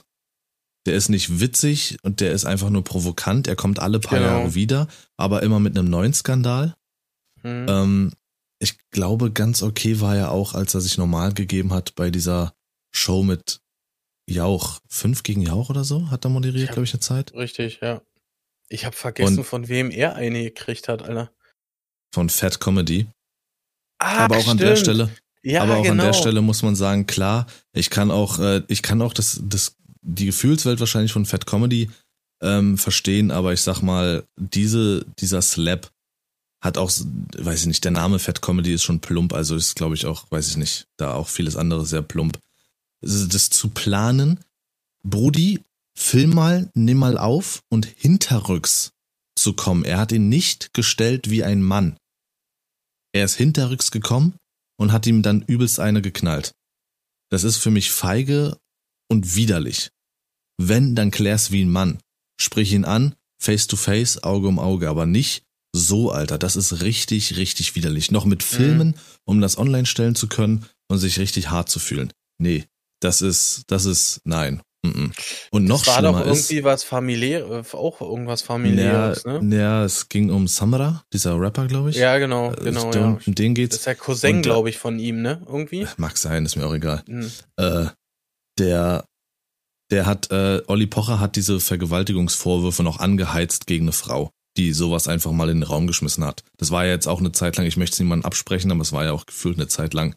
Der 0.85 0.95
ist 0.95 1.09
nicht 1.09 1.39
witzig 1.41 1.97
und 2.03 2.21
der 2.21 2.31
ist 2.31 2.45
einfach 2.45 2.69
nur 2.69 2.83
provokant. 2.83 3.47
Er 3.47 3.55
kommt 3.57 3.79
alle 3.79 3.99
paar 3.99 4.19
Genau. 4.19 4.31
Jahre 4.31 4.55
wieder, 4.55 4.87
aber 5.17 5.43
immer 5.43 5.59
mit 5.59 5.77
einem 5.77 5.89
neuen 5.89 6.13
Skandal. 6.13 6.75
Hm. 7.41 7.65
Ähm, 7.69 8.11
ich 8.59 8.77
glaube, 8.89 9.31
ganz 9.31 9.61
okay 9.61 9.99
war 9.99 10.15
er 10.15 10.31
auch, 10.31 10.53
als 10.55 10.73
er 10.73 10.81
sich 10.81 10.97
normal 10.97 11.33
gegeben 11.33 11.73
hat 11.73 11.93
bei 11.95 12.09
dieser 12.09 12.53
Show 12.95 13.21
mit 13.21 13.59
Jauch. 14.29 14.79
Fünf 14.87 15.23
gegen 15.23 15.41
Jauch 15.41 15.69
oder 15.69 15.83
so 15.83 16.09
hat 16.09 16.25
er 16.25 16.29
moderiert, 16.29 16.67
Ja. 16.69 16.73
glaube 16.73 16.85
ich, 16.85 16.93
eine 16.93 17.01
Zeit. 17.01 17.33
Richtig, 17.33 17.79
ja. 17.81 18.01
Ich 18.69 18.85
habe 18.85 18.95
vergessen, 18.95 19.39
Und- 19.39 19.45
von 19.45 19.67
wem 19.67 19.91
er 19.91 20.15
eine 20.15 20.43
gekriegt 20.43 20.87
hat, 20.87 21.01
Alter. 21.01 21.31
Von 22.13 22.29
Fat 22.29 22.59
Comedy. 22.59 23.07
Ah, 23.99 24.25
aber 24.25 24.37
auch 24.37 24.47
an 24.47 24.57
der 24.57 24.75
stimmt. 24.75 24.97
Stelle, 24.97 25.09
Ja, 25.43 25.63
aber 25.63 25.77
auch 25.77 25.83
genau. 25.83 26.03
an 26.03 26.11
der 26.11 26.13
Stelle 26.13 26.41
muss 26.41 26.61
man 26.63 26.75
sagen, 26.75 27.07
klar, 27.07 27.47
ich 27.73 27.89
kann 27.89 28.11
auch, 28.11 28.39
äh, 28.39 28.61
ich 28.67 28.81
kann 28.81 29.01
auch 29.01 29.13
das, 29.13 29.39
das, 29.43 29.75
die 30.01 30.25
Gefühlswelt 30.27 30.79
wahrscheinlich 30.79 31.11
von 31.13 31.25
Fat 31.25 31.45
Comedy 31.45 31.89
ähm, 32.41 32.77
verstehen, 32.77 33.31
aber 33.31 33.53
ich 33.53 33.61
sag 33.61 33.81
mal, 33.81 34.23
diese, 34.35 35.05
dieser 35.19 35.41
Slap 35.41 35.89
hat 36.61 36.77
auch, 36.77 36.91
weiß 37.37 37.61
ich 37.61 37.65
nicht, 37.67 37.83
der 37.83 37.91
Name 37.91 38.19
Fat 38.19 38.41
Comedy 38.41 38.73
ist 38.73 38.83
schon 38.83 38.99
plump, 38.99 39.33
also 39.33 39.55
ist, 39.55 39.75
glaube 39.75 39.95
ich, 39.95 40.05
auch, 40.05 40.29
weiß 40.29 40.47
ich 40.49 40.57
nicht, 40.57 40.87
da 40.97 41.13
auch 41.13 41.27
vieles 41.27 41.55
andere 41.55 41.85
sehr 41.85 42.01
plump. 42.03 42.37
Das 43.01 43.27
das 43.27 43.49
zu 43.49 43.69
planen, 43.69 44.39
Brudi, 45.03 45.63
film 45.97 46.31
mal, 46.31 46.69
nimm 46.73 46.97
mal 46.97 47.17
auf 47.17 47.61
und 47.69 47.85
hinterrücks 47.85 48.91
zu 49.37 49.53
kommen. 49.53 49.83
Er 49.83 49.97
hat 49.97 50.11
ihn 50.11 50.29
nicht 50.29 50.73
gestellt 50.73 51.29
wie 51.29 51.43
ein 51.43 51.61
Mann. 51.61 51.97
Er 53.13 53.25
ist 53.25 53.35
hinterrücks 53.35 53.91
gekommen 53.91 54.35
und 54.79 54.91
hat 54.91 55.07
ihm 55.07 55.23
dann 55.23 55.41
übelst 55.41 55.79
eine 55.79 56.01
geknallt. 56.01 56.53
Das 57.29 57.43
ist 57.43 57.57
für 57.57 57.71
mich 57.71 57.91
feige 57.91 58.57
und 59.09 59.35
widerlich. 59.35 59.89
Wenn, 60.57 60.95
dann 60.95 61.11
klär's 61.11 61.51
wie 61.51 61.63
ein 61.63 61.71
Mann. 61.71 61.99
Sprich 62.39 62.73
ihn 62.73 62.85
an, 62.85 63.15
face 63.41 63.67
to 63.67 63.75
face, 63.75 64.23
Auge 64.23 64.47
um 64.47 64.59
Auge, 64.59 64.89
aber 64.89 65.05
nicht 65.05 65.43
so, 65.73 66.11
Alter. 66.11 66.37
Das 66.37 66.55
ist 66.55 66.81
richtig, 66.81 67.37
richtig 67.37 67.75
widerlich. 67.75 68.11
Noch 68.11 68.25
mit 68.25 68.43
Filmen, 68.43 68.95
um 69.25 69.41
das 69.41 69.57
online 69.57 69.85
stellen 69.85 70.15
zu 70.15 70.27
können 70.27 70.65
und 70.87 70.99
sich 70.99 71.19
richtig 71.19 71.49
hart 71.49 71.69
zu 71.69 71.79
fühlen. 71.79 72.13
Nee, 72.39 72.65
das 73.01 73.21
ist, 73.21 73.63
das 73.67 73.85
ist, 73.85 74.21
nein. 74.23 74.61
Und 75.51 75.65
noch 75.65 75.83
das 75.83 75.95
war 75.95 76.01
doch 76.01 76.17
schlimmer 76.19 76.31
ist, 76.31 76.49
irgendwie 76.51 76.63
was 76.63 76.83
familiäres, 76.83 77.73
auch 77.73 78.01
irgendwas 78.01 78.41
ja, 78.41 78.45
familiäres, 78.47 79.25
ne? 79.25 79.57
ja, 79.57 79.83
es 79.85 80.09
ging 80.09 80.29
um 80.29 80.47
Samra, 80.47 81.03
dieser 81.13 81.39
Rapper, 81.39 81.67
glaube 81.67 81.89
ich. 81.91 81.95
Ja, 81.97 82.17
genau, 82.17 82.51
Äh, 82.53 82.63
genau, 82.65 82.91
der- 82.91 83.01
ja. 83.01 83.19
Um 83.25 83.35
den 83.35 83.53
Das 83.55 83.59
geht's. 83.61 83.75
ist 83.77 83.85
der 83.87 83.95
Cousin, 83.95 84.39
äh, 84.39 84.41
glaube 84.41 84.69
ich, 84.69 84.77
von 84.77 84.99
ihm, 84.99 85.21
ne? 85.21 85.41
Irgendwie. 85.47 85.87
Mag 85.97 86.17
sein, 86.17 86.45
ist 86.45 86.55
mir 86.55 86.65
auch 86.65 86.73
egal. 86.73 87.03
Hm. 87.07 87.31
äh, 87.57 87.85
der, 88.59 89.05
der 89.91 90.05
hat, 90.05 90.31
äh, 90.31 90.61
Olli 90.67 90.87
Pocher 90.87 91.19
hat 91.19 91.35
diese 91.35 91.59
Vergewaltigungsvorwürfe 91.59 92.83
noch 92.83 92.99
angeheizt 92.99 93.67
gegen 93.67 93.85
eine 93.85 93.91
Frau, 93.93 94.31
die 94.57 94.73
sowas 94.73 95.07
einfach 95.07 95.31
mal 95.31 95.49
in 95.49 95.57
den 95.61 95.63
Raum 95.69 95.87
geschmissen 95.87 96.23
hat. 96.25 96.43
Das 96.57 96.71
war 96.71 96.85
ja 96.85 96.91
jetzt 96.91 97.07
auch 97.07 97.19
eine 97.19 97.31
Zeit 97.31 97.57
lang, 97.57 97.65
ich 97.67 97.77
möchte 97.77 97.93
es 97.93 97.99
niemandem 97.99 98.25
absprechen, 98.25 98.71
aber 98.71 98.81
es 98.81 98.91
war 98.91 99.05
ja 99.05 99.11
auch 99.11 99.25
gefühlt 99.25 99.57
eine 99.57 99.67
Zeit 99.67 99.93
lang 99.93 100.15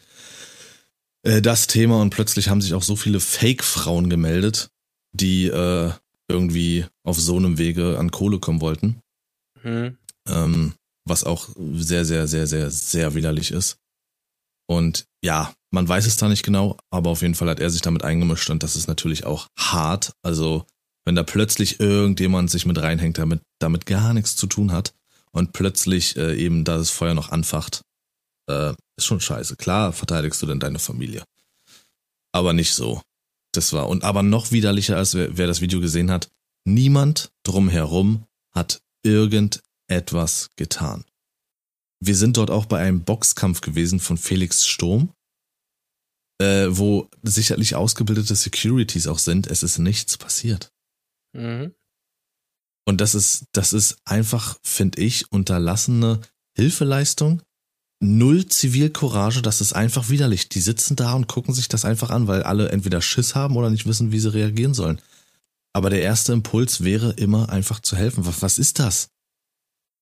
äh, 1.23 1.43
das 1.43 1.67
Thema 1.67 2.01
und 2.01 2.11
plötzlich 2.11 2.49
haben 2.49 2.61
sich 2.61 2.75
auch 2.75 2.83
so 2.83 2.97
viele 2.97 3.21
Fake-Frauen 3.21 4.11
gemeldet, 4.11 4.71
die 5.13 5.47
äh, 5.47 5.91
irgendwie 6.29 6.87
auf 7.05 7.19
so 7.19 7.37
einem 7.37 7.59
Wege 7.59 7.99
an 7.99 8.11
Kohle 8.11 8.39
kommen 8.39 8.61
wollten. 8.61 9.01
Hm. 9.63 9.97
Ähm, 10.29 10.75
was 11.07 11.25
auch 11.25 11.49
sehr, 11.57 12.05
sehr, 12.05 12.27
sehr, 12.29 12.47
sehr, 12.47 12.71
sehr 12.71 13.15
widerlich 13.15 13.51
ist. 13.51 13.79
Und 14.69 15.07
ja, 15.23 15.53
man 15.73 15.89
weiß 15.89 16.07
es 16.07 16.17
da 16.17 16.29
nicht 16.29 16.45
genau, 16.45 16.77
aber 16.91 17.11
auf 17.11 17.23
jeden 17.23 17.35
Fall 17.35 17.49
hat 17.49 17.61
er 17.61 17.71
sich 17.71 17.83
damit 17.83 18.05
eingemischt 18.05 18.51
und 18.51 18.63
das 18.63 18.77
ist 18.77 18.87
natürlich 18.87 19.25
auch 19.25 19.49
hart. 19.59 20.13
Also, 20.23 20.65
wenn 21.05 21.17
da 21.17 21.25
plötzlich 21.25 21.81
irgendjemand 21.81 22.51
sich 22.51 22.67
mit 22.67 22.79
reinhängt, 22.79 23.19
damit, 23.19 23.41
damit 23.59 23.87
gar 23.87 24.15
nichts 24.15 24.37
zu 24.37 24.47
tun 24.47 24.71
hat 24.71 24.95
und 25.33 25.53
plötzlich 25.53 26.17
äh, 26.17 26.37
eben 26.37 26.65
da 26.65 26.77
das 26.77 26.91
Feuer 26.91 27.15
noch 27.15 27.31
anfacht, 27.31 27.83
äh, 28.49 28.75
ist 29.03 29.07
schon 29.07 29.21
scheiße. 29.21 29.57
Klar 29.57 29.93
verteidigst 29.93 30.41
du 30.43 30.47
denn 30.47 30.61
deine 30.61 30.79
Familie. 30.79 31.25
Aber 32.33 32.53
nicht 32.53 32.75
so. 32.75 33.03
Das 33.53 33.73
war, 33.73 33.89
und 33.89 34.05
aber 34.05 34.23
noch 34.23 34.53
widerlicher, 34.53 34.97
als 34.97 35.15
wer, 35.15 35.37
wer 35.37 35.47
das 35.47 35.61
Video 35.61 35.81
gesehen 35.81 36.11
hat, 36.11 36.31
niemand 36.65 37.33
drumherum 37.43 38.27
hat 38.53 38.83
irgendetwas 39.03 40.51
getan. 40.57 41.05
Wir 42.01 42.17
sind 42.17 42.37
dort 42.37 42.51
auch 42.51 42.67
bei 42.67 42.81
einem 42.81 43.05
Boxkampf 43.05 43.61
gewesen 43.61 44.01
von 44.01 44.17
Felix 44.17 44.67
Sturm, 44.67 45.13
äh, 46.41 46.69
wo 46.71 47.09
sicherlich 47.23 47.75
ausgebildete 47.75 48.35
Securities 48.35 49.07
auch 49.07 49.19
sind. 49.19 49.47
Es 49.49 49.63
ist 49.63 49.79
nichts 49.79 50.17
passiert. 50.17 50.73
Mhm. 51.33 51.75
Und 52.87 53.01
das 53.01 53.15
ist, 53.15 53.45
das 53.53 53.73
ist 53.73 53.99
einfach, 54.05 54.59
finde 54.63 55.01
ich, 55.03 55.31
unterlassene 55.31 56.21
Hilfeleistung. 56.57 57.43
Null 58.03 58.47
Zivilcourage, 58.47 59.43
das 59.43 59.61
ist 59.61 59.75
einfach 59.75 60.09
widerlich. 60.09 60.49
Die 60.49 60.61
sitzen 60.61 60.97
da 60.97 61.13
und 61.13 61.29
gucken 61.29 61.53
sich 61.53 61.69
das 61.69 61.85
einfach 61.85 62.09
an, 62.09 62.27
weil 62.27 62.43
alle 62.43 62.71
entweder 62.71 63.03
Schiss 63.03 63.35
haben 63.35 63.57
oder 63.57 63.69
nicht 63.69 63.87
wissen, 63.87 64.11
wie 64.11 64.19
sie 64.21 64.33
reagieren 64.33 64.73
sollen. 64.73 65.03
Aber 65.75 65.91
der 65.91 66.03
erste 66.03 66.33
Impuls 66.33 66.83
wäre 66.83 67.13
immer 67.13 67.51
einfach 67.51 67.81
zu 67.81 67.97
helfen. 67.97 68.25
Was, 68.25 68.59
ist 68.59 68.79
das? 68.79 69.11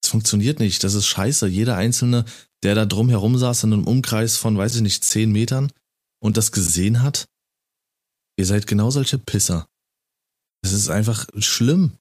Es 0.02 0.10
funktioniert 0.10 0.60
nicht. 0.60 0.84
Das 0.84 0.94
ist 0.94 1.06
scheiße. 1.06 1.48
Jeder 1.48 1.76
Einzelne, 1.76 2.24
der 2.62 2.76
da 2.76 2.86
drum 2.86 3.08
herum 3.08 3.36
saß 3.36 3.64
in 3.64 3.72
einem 3.72 3.86
Umkreis 3.86 4.36
von, 4.36 4.56
weiß 4.56 4.76
ich 4.76 4.82
nicht, 4.82 5.02
zehn 5.02 5.32
Metern 5.32 5.72
und 6.20 6.36
das 6.36 6.52
gesehen 6.52 7.02
hat, 7.02 7.28
ihr 8.38 8.46
seid 8.46 8.68
genau 8.68 8.92
solche 8.92 9.18
Pisser. 9.18 9.68
Es 10.62 10.72
ist 10.72 10.88
einfach 10.88 11.26
schlimm. 11.38 11.98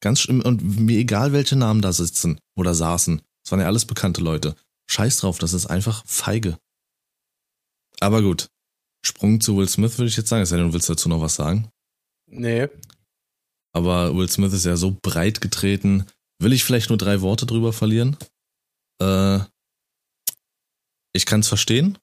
Ganz 0.00 0.20
schlimm. 0.20 0.42
Und 0.42 0.80
mir 0.80 0.98
egal, 0.98 1.32
welche 1.32 1.56
Namen 1.56 1.82
da 1.82 1.92
sitzen 1.92 2.38
oder 2.56 2.74
saßen. 2.74 3.20
Es 3.44 3.50
waren 3.50 3.60
ja 3.60 3.66
alles 3.66 3.84
bekannte 3.84 4.20
Leute. 4.20 4.54
Scheiß 4.90 5.18
drauf, 5.18 5.38
das 5.38 5.52
ist 5.52 5.66
einfach 5.66 6.04
feige. 6.06 6.58
Aber 8.00 8.22
gut. 8.22 8.48
Sprung 9.04 9.40
zu 9.40 9.56
Will 9.56 9.68
Smith 9.68 9.98
würde 9.98 10.08
ich 10.08 10.16
jetzt 10.16 10.28
sagen, 10.28 10.42
es 10.42 10.48
sei 10.48 10.56
denn, 10.56 10.68
du 10.68 10.72
willst 10.72 10.88
dazu 10.88 11.08
noch 11.08 11.20
was 11.20 11.34
sagen. 11.34 11.68
Nee. 12.26 12.68
Aber 13.72 14.16
Will 14.16 14.28
Smith 14.30 14.52
ist 14.52 14.64
ja 14.64 14.76
so 14.76 14.96
breit 15.02 15.40
getreten. 15.40 16.06
Will 16.40 16.52
ich 16.52 16.64
vielleicht 16.64 16.88
nur 16.88 16.98
drei 16.98 17.20
Worte 17.20 17.46
drüber 17.46 17.72
verlieren? 17.72 18.16
Äh, 19.00 19.40
ich 21.12 21.26
kann 21.26 21.40
es 21.40 21.48
verstehen. 21.48 21.98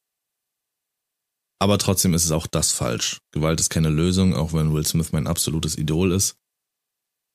Aber 1.59 1.77
trotzdem 1.77 2.13
ist 2.13 2.25
es 2.25 2.31
auch 2.31 2.47
das 2.47 2.71
falsch. 2.71 3.19
Gewalt 3.31 3.59
ist 3.59 3.69
keine 3.69 3.89
Lösung, 3.89 4.33
auch 4.33 4.53
wenn 4.53 4.73
Will 4.73 4.85
Smith 4.85 5.11
mein 5.11 5.27
absolutes 5.27 5.77
Idol 5.77 6.11
ist. 6.11 6.35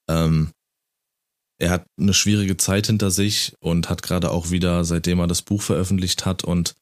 Ähm, 0.08 0.52
er 1.58 1.70
hat 1.70 1.86
eine 1.98 2.14
schwierige 2.14 2.56
Zeit 2.56 2.86
hinter 2.86 3.10
sich 3.10 3.54
und 3.60 3.88
hat 3.88 4.02
gerade 4.02 4.30
auch 4.30 4.50
wieder, 4.50 4.84
seitdem 4.84 5.20
er 5.20 5.26
das 5.26 5.42
Buch 5.42 5.62
veröffentlicht 5.62 6.26
hat 6.26 6.44
und 6.44 6.74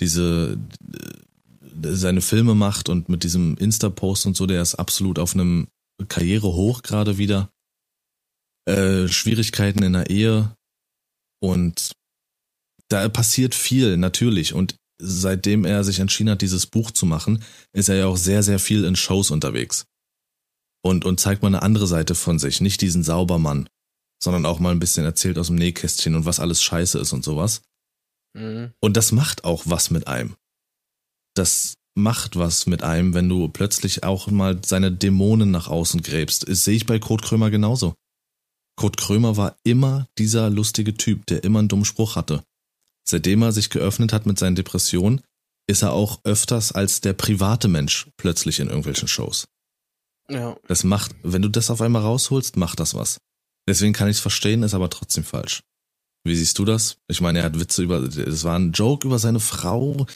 diese 0.00 0.58
äh, 0.92 1.94
seine 1.94 2.20
Filme 2.20 2.54
macht 2.54 2.88
und 2.88 3.08
mit 3.08 3.22
diesem 3.22 3.56
Insta-Post 3.56 4.26
und 4.26 4.36
so, 4.36 4.46
der 4.46 4.60
ist 4.60 4.74
absolut 4.74 5.18
auf 5.18 5.34
einem 5.34 5.68
Karriere 6.08 6.48
hoch 6.48 6.82
gerade 6.82 7.18
wieder. 7.18 7.50
Äh, 8.66 9.08
Schwierigkeiten 9.08 9.82
in 9.82 9.94
der 9.94 10.10
Ehe 10.10 10.54
und 11.40 11.92
da 12.88 13.08
passiert 13.08 13.54
viel 13.54 13.96
natürlich 13.96 14.52
und 14.54 14.76
seitdem 15.00 15.64
er 15.64 15.84
sich 15.84 16.00
entschieden 16.00 16.30
hat, 16.30 16.42
dieses 16.42 16.66
Buch 16.66 16.90
zu 16.90 17.06
machen, 17.06 17.42
ist 17.72 17.88
er 17.88 17.96
ja 17.96 18.06
auch 18.06 18.16
sehr, 18.16 18.42
sehr 18.42 18.58
viel 18.58 18.84
in 18.84 18.96
Shows 18.96 19.30
unterwegs. 19.30 19.86
Und, 20.82 21.04
und 21.04 21.20
zeigt 21.20 21.42
mal 21.42 21.48
eine 21.48 21.62
andere 21.62 21.86
Seite 21.86 22.14
von 22.14 22.38
sich, 22.38 22.60
nicht 22.60 22.80
diesen 22.80 23.02
Saubermann, 23.02 23.68
sondern 24.22 24.46
auch 24.46 24.58
mal 24.58 24.70
ein 24.70 24.80
bisschen 24.80 25.04
erzählt 25.04 25.38
aus 25.38 25.48
dem 25.48 25.56
Nähkästchen 25.56 26.14
und 26.14 26.24
was 26.24 26.40
alles 26.40 26.62
scheiße 26.62 26.98
ist 26.98 27.12
und 27.12 27.24
sowas. 27.24 27.62
Mhm. 28.34 28.72
Und 28.80 28.96
das 28.96 29.12
macht 29.12 29.44
auch 29.44 29.64
was 29.66 29.90
mit 29.90 30.06
einem. 30.06 30.36
Das 31.34 31.74
macht 31.94 32.36
was 32.36 32.66
mit 32.66 32.82
einem, 32.82 33.14
wenn 33.14 33.28
du 33.28 33.48
plötzlich 33.48 34.04
auch 34.04 34.28
mal 34.28 34.60
seine 34.64 34.92
Dämonen 34.92 35.50
nach 35.50 35.68
außen 35.68 36.02
gräbst. 36.02 36.48
Das 36.48 36.64
sehe 36.64 36.76
ich 36.76 36.86
bei 36.86 36.98
Kurt 36.98 37.22
Krömer 37.22 37.50
genauso. 37.50 37.94
Kurt 38.76 38.96
Krömer 38.96 39.36
war 39.36 39.56
immer 39.64 40.06
dieser 40.18 40.50
lustige 40.50 40.94
Typ, 40.94 41.26
der 41.26 41.42
immer 41.42 41.58
einen 41.58 41.68
dummen 41.68 41.84
Spruch 41.84 42.16
hatte. 42.16 42.44
Seitdem 43.08 43.42
er 43.42 43.52
sich 43.52 43.70
geöffnet 43.70 44.12
hat 44.12 44.26
mit 44.26 44.38
seinen 44.38 44.54
Depressionen, 44.54 45.22
ist 45.66 45.82
er 45.82 45.92
auch 45.92 46.20
öfters 46.24 46.72
als 46.72 47.00
der 47.00 47.12
private 47.12 47.68
Mensch 47.68 48.08
plötzlich 48.16 48.60
in 48.60 48.68
irgendwelchen 48.68 49.08
Shows. 49.08 49.46
Ja. 50.30 50.56
Das 50.66 50.84
macht, 50.84 51.14
wenn 51.22 51.42
du 51.42 51.48
das 51.48 51.70
auf 51.70 51.80
einmal 51.80 52.02
rausholst, 52.02 52.56
macht 52.56 52.80
das 52.80 52.94
was. 52.94 53.18
Deswegen 53.68 53.92
kann 53.92 54.08
ich 54.08 54.16
es 54.16 54.22
verstehen, 54.22 54.62
ist 54.62 54.72
aber 54.72 54.88
trotzdem 54.88 55.24
falsch. 55.24 55.62
Wie 56.24 56.34
siehst 56.34 56.58
du 56.58 56.64
das? 56.64 56.96
Ich 57.06 57.20
meine, 57.20 57.40
er 57.40 57.44
hat 57.44 57.60
Witze 57.60 57.82
über, 57.82 57.98
es 57.98 58.42
war 58.44 58.58
ein 58.58 58.72
Joke 58.72 59.06
über 59.06 59.18
seine 59.18 59.40
Frau. 59.40 60.06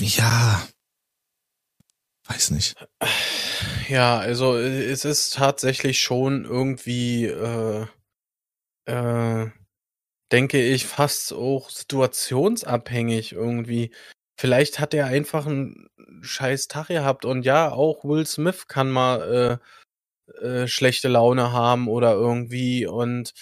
ja, 0.00 0.66
weiß 2.26 2.50
nicht. 2.52 2.74
Ja, 3.88 4.18
also 4.18 4.56
es 4.56 5.04
ist 5.04 5.34
tatsächlich 5.34 6.00
schon 6.00 6.46
irgendwie, 6.46 7.26
äh, 7.26 7.86
äh, 8.86 9.50
denke 10.32 10.66
ich, 10.66 10.86
fast 10.86 11.34
auch 11.34 11.68
situationsabhängig 11.68 13.32
irgendwie. 13.32 13.94
Vielleicht 14.40 14.78
hat 14.78 14.94
er 14.94 15.06
einfach 15.06 15.46
einen 15.46 15.90
scheiß 16.22 16.68
Tag 16.68 16.88
gehabt 16.88 17.26
und 17.26 17.44
ja, 17.44 17.70
auch 17.70 18.02
Will 18.04 18.26
Smith 18.26 18.66
kann 18.66 18.90
mal 18.90 19.60
äh, 19.60 19.83
äh, 20.40 20.66
schlechte 20.66 21.08
Laune 21.08 21.52
haben 21.52 21.88
oder 21.88 22.12
irgendwie 22.12 22.86
und 22.86 23.32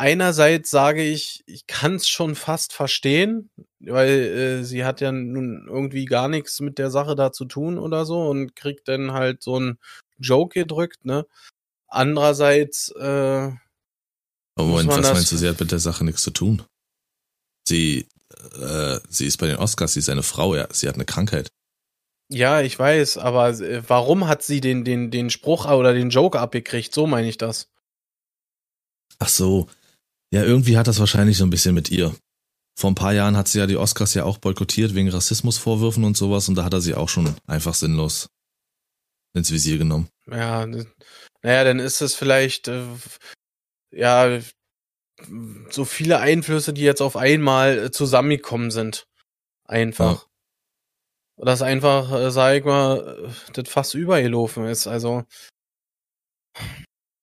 einerseits 0.00 0.70
sage 0.70 1.02
ich, 1.02 1.42
ich 1.46 1.66
kann 1.66 1.96
es 1.96 2.08
schon 2.08 2.34
fast 2.34 2.72
verstehen, 2.72 3.50
weil 3.80 4.08
äh, 4.08 4.64
sie 4.64 4.84
hat 4.84 5.02
ja 5.02 5.12
nun 5.12 5.66
irgendwie 5.68 6.06
gar 6.06 6.28
nichts 6.28 6.60
mit 6.60 6.78
der 6.78 6.90
Sache 6.90 7.14
da 7.14 7.32
zu 7.32 7.44
tun 7.44 7.78
oder 7.78 8.06
so 8.06 8.28
und 8.28 8.56
kriegt 8.56 8.88
dann 8.88 9.12
halt 9.12 9.42
so 9.42 9.56
einen 9.56 9.78
Joke 10.18 10.58
gedrückt, 10.58 11.04
ne? 11.04 11.26
Andererseits, 11.86 12.90
äh, 12.98 13.50
Moment, 14.56 14.88
was 14.88 15.12
meinst 15.12 15.32
du, 15.32 15.36
sie 15.36 15.48
hat 15.48 15.60
mit 15.60 15.72
der 15.72 15.78
Sache 15.78 16.04
nichts 16.04 16.22
zu 16.22 16.30
tun? 16.30 16.62
Sie, 17.68 18.08
äh, 18.58 19.00
sie 19.08 19.26
ist 19.26 19.36
bei 19.36 19.48
den 19.48 19.56
Oscars, 19.56 19.92
sie 19.92 20.00
ist 20.00 20.08
eine 20.08 20.22
Frau, 20.22 20.54
ja, 20.54 20.66
sie 20.72 20.88
hat 20.88 20.94
eine 20.94 21.04
Krankheit. 21.04 21.50
Ja, 22.32 22.60
ich 22.60 22.78
weiß, 22.78 23.18
aber 23.18 23.48
äh, 23.48 23.82
warum 23.88 24.28
hat 24.28 24.42
sie 24.42 24.60
den, 24.60 24.84
den, 24.84 25.10
den 25.10 25.30
Spruch 25.30 25.68
oder 25.68 25.92
den 25.92 26.10
Joke 26.10 26.38
abgekriegt? 26.38 26.94
So 26.94 27.06
meine 27.06 27.28
ich 27.28 27.38
das. 27.38 27.68
Ach 29.18 29.28
so, 29.28 29.68
ja, 30.32 30.44
irgendwie 30.44 30.78
hat 30.78 30.86
das 30.86 31.00
wahrscheinlich 31.00 31.36
so 31.36 31.44
ein 31.44 31.50
bisschen 31.50 31.74
mit 31.74 31.90
ihr. 31.90 32.14
Vor 32.78 32.90
ein 32.90 32.94
paar 32.94 33.12
Jahren 33.12 33.36
hat 33.36 33.48
sie 33.48 33.58
ja 33.58 33.66
die 33.66 33.76
Oscars 33.76 34.14
ja 34.14 34.24
auch 34.24 34.38
boykottiert 34.38 34.94
wegen 34.94 35.10
Rassismusvorwürfen 35.10 36.04
und 36.04 36.16
sowas 36.16 36.48
und 36.48 36.54
da 36.54 36.64
hat 36.64 36.72
er 36.72 36.80
sie 36.80 36.94
auch 36.94 37.08
schon 37.08 37.34
einfach 37.46 37.74
sinnlos 37.74 38.30
ins 39.34 39.50
Visier 39.50 39.78
genommen. 39.78 40.08
Ja, 40.30 40.66
naja, 40.66 41.64
dann 41.64 41.78
ist 41.78 42.00
es 42.00 42.14
vielleicht, 42.14 42.68
äh, 42.68 42.84
ja, 43.90 44.40
so 45.70 45.84
viele 45.84 46.20
Einflüsse, 46.20 46.72
die 46.72 46.82
jetzt 46.82 47.02
auf 47.02 47.16
einmal 47.16 47.78
äh, 47.78 47.90
zusammengekommen 47.90 48.70
sind. 48.70 49.06
Einfach. 49.64 50.22
Ja. 50.22 50.29
Dass 51.42 51.62
einfach, 51.62 52.12
äh, 52.12 52.30
sag 52.30 52.56
ich 52.56 52.64
mal, 52.64 53.32
das 53.54 53.68
fast 53.68 53.94
übergelaufen 53.94 54.66
ist. 54.66 54.86
Also, 54.86 55.24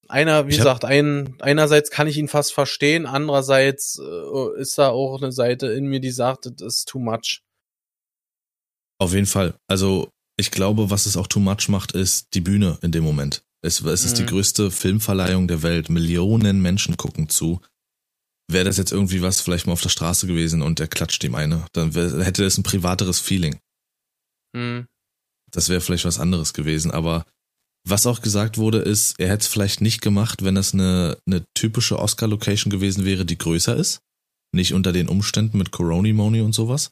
einer, 0.07 0.47
wie 0.47 0.51
ich 0.51 0.57
gesagt, 0.57 0.85
ein, 0.85 1.35
einerseits 1.39 1.91
kann 1.91 2.07
ich 2.07 2.17
ihn 2.17 2.27
fast 2.27 2.53
verstehen, 2.53 3.05
andererseits 3.05 3.99
äh, 3.99 4.61
ist 4.61 4.77
da 4.77 4.89
auch 4.89 5.21
eine 5.21 5.31
Seite 5.31 5.67
in 5.67 5.85
mir, 5.85 5.99
die 5.99 6.11
sagt, 6.11 6.45
das 6.45 6.61
ist 6.61 6.87
too 6.87 6.99
much. 6.99 7.41
Auf 8.99 9.13
jeden 9.13 9.25
Fall. 9.25 9.55
Also 9.67 10.09
ich 10.37 10.51
glaube, 10.51 10.89
was 10.89 11.05
es 11.05 11.17
auch 11.17 11.27
too 11.27 11.39
much 11.39 11.67
macht, 11.67 11.91
ist 11.91 12.33
die 12.33 12.41
Bühne 12.41 12.77
in 12.81 12.91
dem 12.91 13.03
Moment. 13.03 13.43
Es, 13.61 13.81
es 13.81 14.05
ist 14.05 14.13
mhm. 14.13 14.17
die 14.17 14.25
größte 14.27 14.71
Filmverleihung 14.71 15.47
der 15.47 15.63
Welt. 15.63 15.89
Millionen 15.89 16.61
Menschen 16.61 16.95
gucken 16.95 17.29
zu. 17.29 17.59
Wäre 18.49 18.65
das 18.65 18.77
jetzt 18.77 18.93
irgendwie 18.93 19.21
was 19.21 19.41
vielleicht 19.41 19.67
mal 19.67 19.73
auf 19.73 19.81
der 19.81 19.89
Straße 19.89 20.25
gewesen 20.25 20.61
und 20.61 20.79
er 20.79 20.87
klatscht 20.87 21.23
ihm 21.25 21.35
eine, 21.35 21.65
dann 21.73 21.91
hätte 21.91 22.43
das 22.43 22.57
ein 22.57 22.63
privateres 22.63 23.19
Feeling. 23.19 23.59
Mhm. 24.53 24.87
Das 25.51 25.69
wäre 25.69 25.81
vielleicht 25.81 26.05
was 26.05 26.19
anderes 26.19 26.53
gewesen, 26.53 26.91
aber 26.91 27.25
was 27.89 28.05
auch 28.05 28.21
gesagt 28.21 28.57
wurde, 28.57 28.79
ist, 28.79 29.17
er 29.17 29.29
hätte 29.29 29.43
es 29.43 29.47
vielleicht 29.47 29.79
nicht 29.79 30.01
gemacht, 30.01 30.43
wenn 30.43 30.57
es 30.57 30.73
eine, 30.73 31.17
eine 31.25 31.45
typische 31.53 31.99
Oscar-Location 31.99 32.69
gewesen 32.69 33.05
wäre, 33.05 33.25
die 33.25 33.37
größer 33.37 33.75
ist. 33.75 34.01
Nicht 34.53 34.73
unter 34.73 34.91
den 34.91 35.07
Umständen 35.07 35.57
mit 35.57 35.71
Coronimony 35.71 36.41
und 36.41 36.53
sowas. 36.53 36.91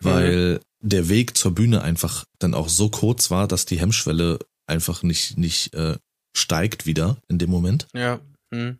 Weil 0.00 0.54
mhm. 0.54 0.88
der 0.88 1.08
Weg 1.08 1.36
zur 1.36 1.54
Bühne 1.54 1.82
einfach 1.82 2.24
dann 2.38 2.54
auch 2.54 2.68
so 2.68 2.88
kurz 2.88 3.32
war, 3.32 3.48
dass 3.48 3.66
die 3.66 3.80
Hemmschwelle 3.80 4.38
einfach 4.68 5.02
nicht, 5.02 5.38
nicht 5.38 5.74
äh, 5.74 5.98
steigt 6.36 6.86
wieder 6.86 7.16
in 7.28 7.38
dem 7.38 7.50
Moment. 7.50 7.88
Ja. 7.92 8.20
Mhm. 8.52 8.78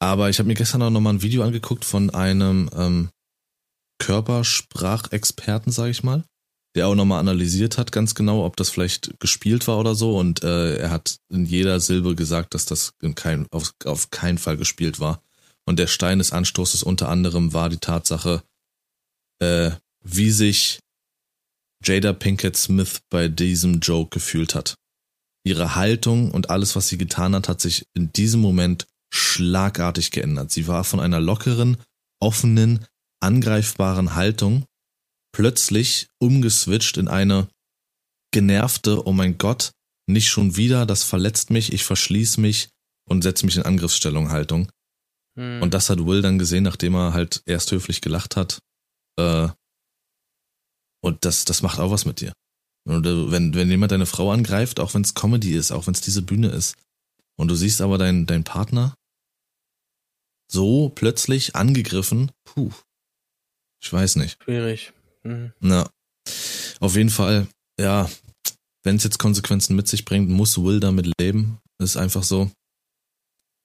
Aber 0.00 0.28
ich 0.28 0.38
habe 0.38 0.48
mir 0.48 0.54
gestern 0.54 0.82
auch 0.82 0.90
nochmal 0.90 1.14
ein 1.14 1.22
Video 1.22 1.42
angeguckt 1.42 1.84
von 1.84 2.10
einem 2.10 2.68
ähm, 2.74 3.08
Körpersprachexperten, 3.98 5.72
sage 5.72 5.90
ich 5.92 6.02
mal 6.02 6.24
der 6.74 6.86
auch 6.86 6.94
nochmal 6.94 7.20
analysiert 7.20 7.78
hat, 7.78 7.90
ganz 7.92 8.14
genau, 8.14 8.44
ob 8.44 8.56
das 8.56 8.70
vielleicht 8.70 9.18
gespielt 9.18 9.66
war 9.66 9.78
oder 9.78 9.94
so. 9.94 10.16
Und 10.16 10.42
äh, 10.42 10.76
er 10.76 10.90
hat 10.90 11.18
in 11.28 11.44
jeder 11.44 11.80
Silbe 11.80 12.14
gesagt, 12.14 12.54
dass 12.54 12.64
das 12.64 12.92
in 13.02 13.14
kein, 13.14 13.46
auf, 13.50 13.74
auf 13.84 14.10
keinen 14.10 14.38
Fall 14.38 14.56
gespielt 14.56 15.00
war. 15.00 15.22
Und 15.66 15.78
der 15.78 15.88
Stein 15.88 16.18
des 16.18 16.32
Anstoßes 16.32 16.82
unter 16.82 17.08
anderem 17.08 17.52
war 17.52 17.68
die 17.68 17.78
Tatsache, 17.78 18.42
äh, 19.40 19.72
wie 20.02 20.30
sich 20.30 20.80
Jada 21.84 22.12
Pinkett 22.12 22.56
Smith 22.56 23.00
bei 23.10 23.28
diesem 23.28 23.80
Joke 23.80 24.10
gefühlt 24.10 24.54
hat. 24.54 24.76
Ihre 25.44 25.74
Haltung 25.74 26.30
und 26.30 26.50
alles, 26.50 26.76
was 26.76 26.88
sie 26.88 26.98
getan 26.98 27.34
hat, 27.34 27.48
hat 27.48 27.60
sich 27.60 27.86
in 27.94 28.12
diesem 28.12 28.40
Moment 28.40 28.86
schlagartig 29.12 30.10
geändert. 30.10 30.50
Sie 30.50 30.68
war 30.68 30.84
von 30.84 31.00
einer 31.00 31.20
lockeren, 31.20 31.78
offenen, 32.20 32.86
angreifbaren 33.20 34.14
Haltung 34.14 34.64
plötzlich 35.32 36.08
umgeswitcht 36.18 36.96
in 36.96 37.08
eine 37.08 37.48
genervte, 38.32 39.06
oh 39.06 39.12
mein 39.12 39.38
Gott, 39.38 39.72
nicht 40.06 40.28
schon 40.28 40.56
wieder, 40.56 40.86
das 40.86 41.04
verletzt 41.04 41.50
mich, 41.50 41.72
ich 41.72 41.84
verschließe 41.84 42.40
mich 42.40 42.68
und 43.08 43.22
setze 43.22 43.46
mich 43.46 43.56
in 43.56 43.62
Angriffsstellung 43.62 44.30
Haltung. 44.30 44.70
Hm. 45.36 45.62
Und 45.62 45.74
das 45.74 45.90
hat 45.90 46.04
Will 46.04 46.22
dann 46.22 46.38
gesehen, 46.38 46.64
nachdem 46.64 46.94
er 46.94 47.12
halt 47.12 47.42
erst 47.46 47.70
höflich 47.70 48.00
gelacht 48.00 48.36
hat. 48.36 48.60
Äh, 49.16 49.48
und 51.02 51.24
das, 51.24 51.44
das 51.44 51.62
macht 51.62 51.78
auch 51.78 51.90
was 51.90 52.04
mit 52.04 52.20
dir. 52.20 52.32
Und 52.84 53.04
wenn, 53.04 53.54
wenn 53.54 53.70
jemand 53.70 53.92
deine 53.92 54.06
Frau 54.06 54.32
angreift, 54.32 54.80
auch 54.80 54.94
wenn 54.94 55.02
es 55.02 55.14
Comedy 55.14 55.54
ist, 55.54 55.70
auch 55.70 55.86
wenn 55.86 55.94
es 55.94 56.00
diese 56.00 56.22
Bühne 56.22 56.48
ist, 56.48 56.76
und 57.36 57.48
du 57.48 57.54
siehst 57.54 57.80
aber 57.80 57.98
deinen 57.98 58.26
dein 58.26 58.44
Partner 58.44 58.94
so 60.50 60.90
plötzlich 60.90 61.56
angegriffen, 61.56 62.30
puh, 62.44 62.72
ich 63.82 63.92
weiß 63.92 64.16
nicht. 64.16 64.42
Schwierig. 64.42 64.92
Mhm. 65.24 65.52
Na, 65.60 65.90
auf 66.80 66.96
jeden 66.96 67.10
Fall, 67.10 67.46
ja, 67.78 68.08
wenn 68.84 68.96
es 68.96 69.04
jetzt 69.04 69.18
Konsequenzen 69.18 69.76
mit 69.76 69.88
sich 69.88 70.04
bringt, 70.04 70.30
muss 70.30 70.62
Will 70.62 70.80
damit 70.80 71.12
leben. 71.20 71.58
Das 71.78 71.90
ist 71.90 71.96
einfach 71.96 72.22
so. 72.22 72.50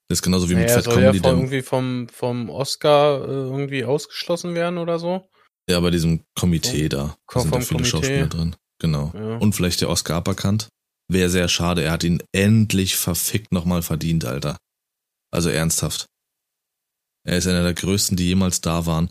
Das 0.08 0.18
ist 0.18 0.22
genauso 0.22 0.48
wie 0.48 0.54
naja, 0.54 0.66
mit 0.66 0.74
Fat 0.74 0.84
soll 0.84 0.94
Comedy. 0.94 1.18
Soll 1.18 1.32
irgendwie 1.32 1.62
vom, 1.62 2.08
vom 2.08 2.50
Oscar 2.50 3.24
äh, 3.24 3.32
irgendwie 3.32 3.84
ausgeschlossen 3.84 4.54
werden 4.54 4.78
oder 4.78 4.98
so? 4.98 5.28
Ja, 5.68 5.80
bei 5.80 5.90
diesem 5.90 6.22
Komitee 6.38 6.88
vom, 6.88 6.88
da. 6.90 7.16
Da 7.32 7.40
sind 7.40 7.54
da 7.54 7.60
viele 7.60 7.78
Komitee. 7.78 7.90
Schauspieler 7.90 8.26
drin. 8.28 8.56
Genau. 8.78 9.12
Ja. 9.14 9.38
Und 9.38 9.54
vielleicht 9.54 9.80
der 9.80 9.88
Oscar 9.88 10.16
aberkannt. 10.16 10.68
Wäre 11.08 11.30
sehr 11.30 11.48
schade. 11.48 11.82
Er 11.82 11.92
hat 11.92 12.04
ihn 12.04 12.22
endlich 12.32 12.96
verfickt 12.96 13.52
nochmal 13.52 13.82
verdient, 13.82 14.24
Alter. 14.24 14.58
Also 15.32 15.50
ernsthaft. 15.50 16.06
Er 17.24 17.38
ist 17.38 17.46
einer 17.46 17.62
der 17.62 17.74
größten, 17.74 18.16
die 18.16 18.26
jemals 18.26 18.60
da 18.60 18.86
waren. 18.86 19.10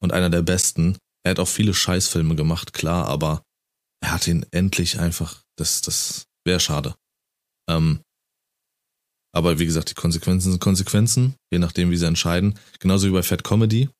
Und 0.00 0.12
einer 0.12 0.30
der 0.30 0.42
besten. 0.42 0.98
Er 1.26 1.30
hat 1.30 1.40
auch 1.40 1.48
viele 1.48 1.74
Scheißfilme 1.74 2.36
gemacht, 2.36 2.72
klar, 2.72 3.08
aber 3.08 3.42
er 4.00 4.12
hat 4.12 4.28
ihn 4.28 4.46
endlich 4.52 5.00
einfach, 5.00 5.42
das, 5.58 5.80
das 5.80 6.26
wäre 6.46 6.60
schade. 6.60 6.94
Ähm, 7.68 8.00
aber 9.34 9.58
wie 9.58 9.66
gesagt, 9.66 9.90
die 9.90 9.94
Konsequenzen 9.94 10.52
sind 10.52 10.60
Konsequenzen, 10.60 11.34
je 11.52 11.58
nachdem, 11.58 11.90
wie 11.90 11.96
sie 11.96 12.06
entscheiden. 12.06 12.56
Genauso 12.78 13.08
wie 13.08 13.12
bei 13.12 13.24
Fat 13.24 13.42
Comedy. 13.42 13.90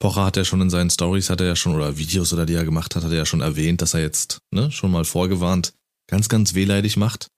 Pocher 0.00 0.24
hat 0.24 0.38
ja 0.38 0.44
schon 0.46 0.62
in 0.62 0.70
seinen 0.70 0.88
Stories, 0.88 1.28
hat 1.28 1.42
er 1.42 1.48
ja 1.48 1.54
schon, 1.54 1.74
oder 1.74 1.98
Videos 1.98 2.32
oder 2.32 2.46
die 2.46 2.54
er 2.54 2.64
gemacht 2.64 2.96
hat, 2.96 3.04
hat 3.04 3.10
er 3.10 3.18
ja 3.18 3.26
schon 3.26 3.42
erwähnt, 3.42 3.82
dass 3.82 3.92
er 3.92 4.00
jetzt, 4.00 4.38
ne, 4.50 4.72
schon 4.72 4.90
mal 4.90 5.04
vorgewarnt, 5.04 5.74
ganz, 6.10 6.30
ganz 6.30 6.54
wehleidig 6.54 6.96
macht. 6.96 7.28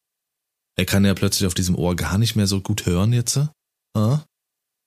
Er 0.79 0.87
kann 0.87 1.05
ja 1.05 1.15
plötzlich 1.15 1.49
auf 1.49 1.55
diesem 1.55 1.75
Ohr 1.75 1.97
gar 1.97 2.17
nicht 2.17 2.37
mehr 2.37 2.47
so 2.47 2.61
gut 2.61 2.87
hören 2.87 3.13
jetzt. 3.13 3.39
Äh? 3.97 4.19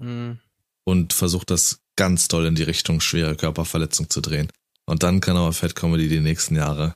Mhm. 0.01 0.39
Und 0.85 1.13
versucht 1.13 1.49
das 1.49 1.79
ganz 1.95 2.27
doll 2.27 2.45
in 2.45 2.55
die 2.55 2.63
Richtung 2.63 3.01
schwere 3.01 3.35
Körperverletzung 3.35 4.09
zu 4.09 4.21
drehen. 4.21 4.51
Und 4.85 5.03
dann 5.03 5.19
kann 5.19 5.37
aber 5.37 5.51
Fat 5.53 5.75
Comedy 5.75 6.07
die 6.07 6.19
nächsten 6.19 6.55
Jahre 6.55 6.95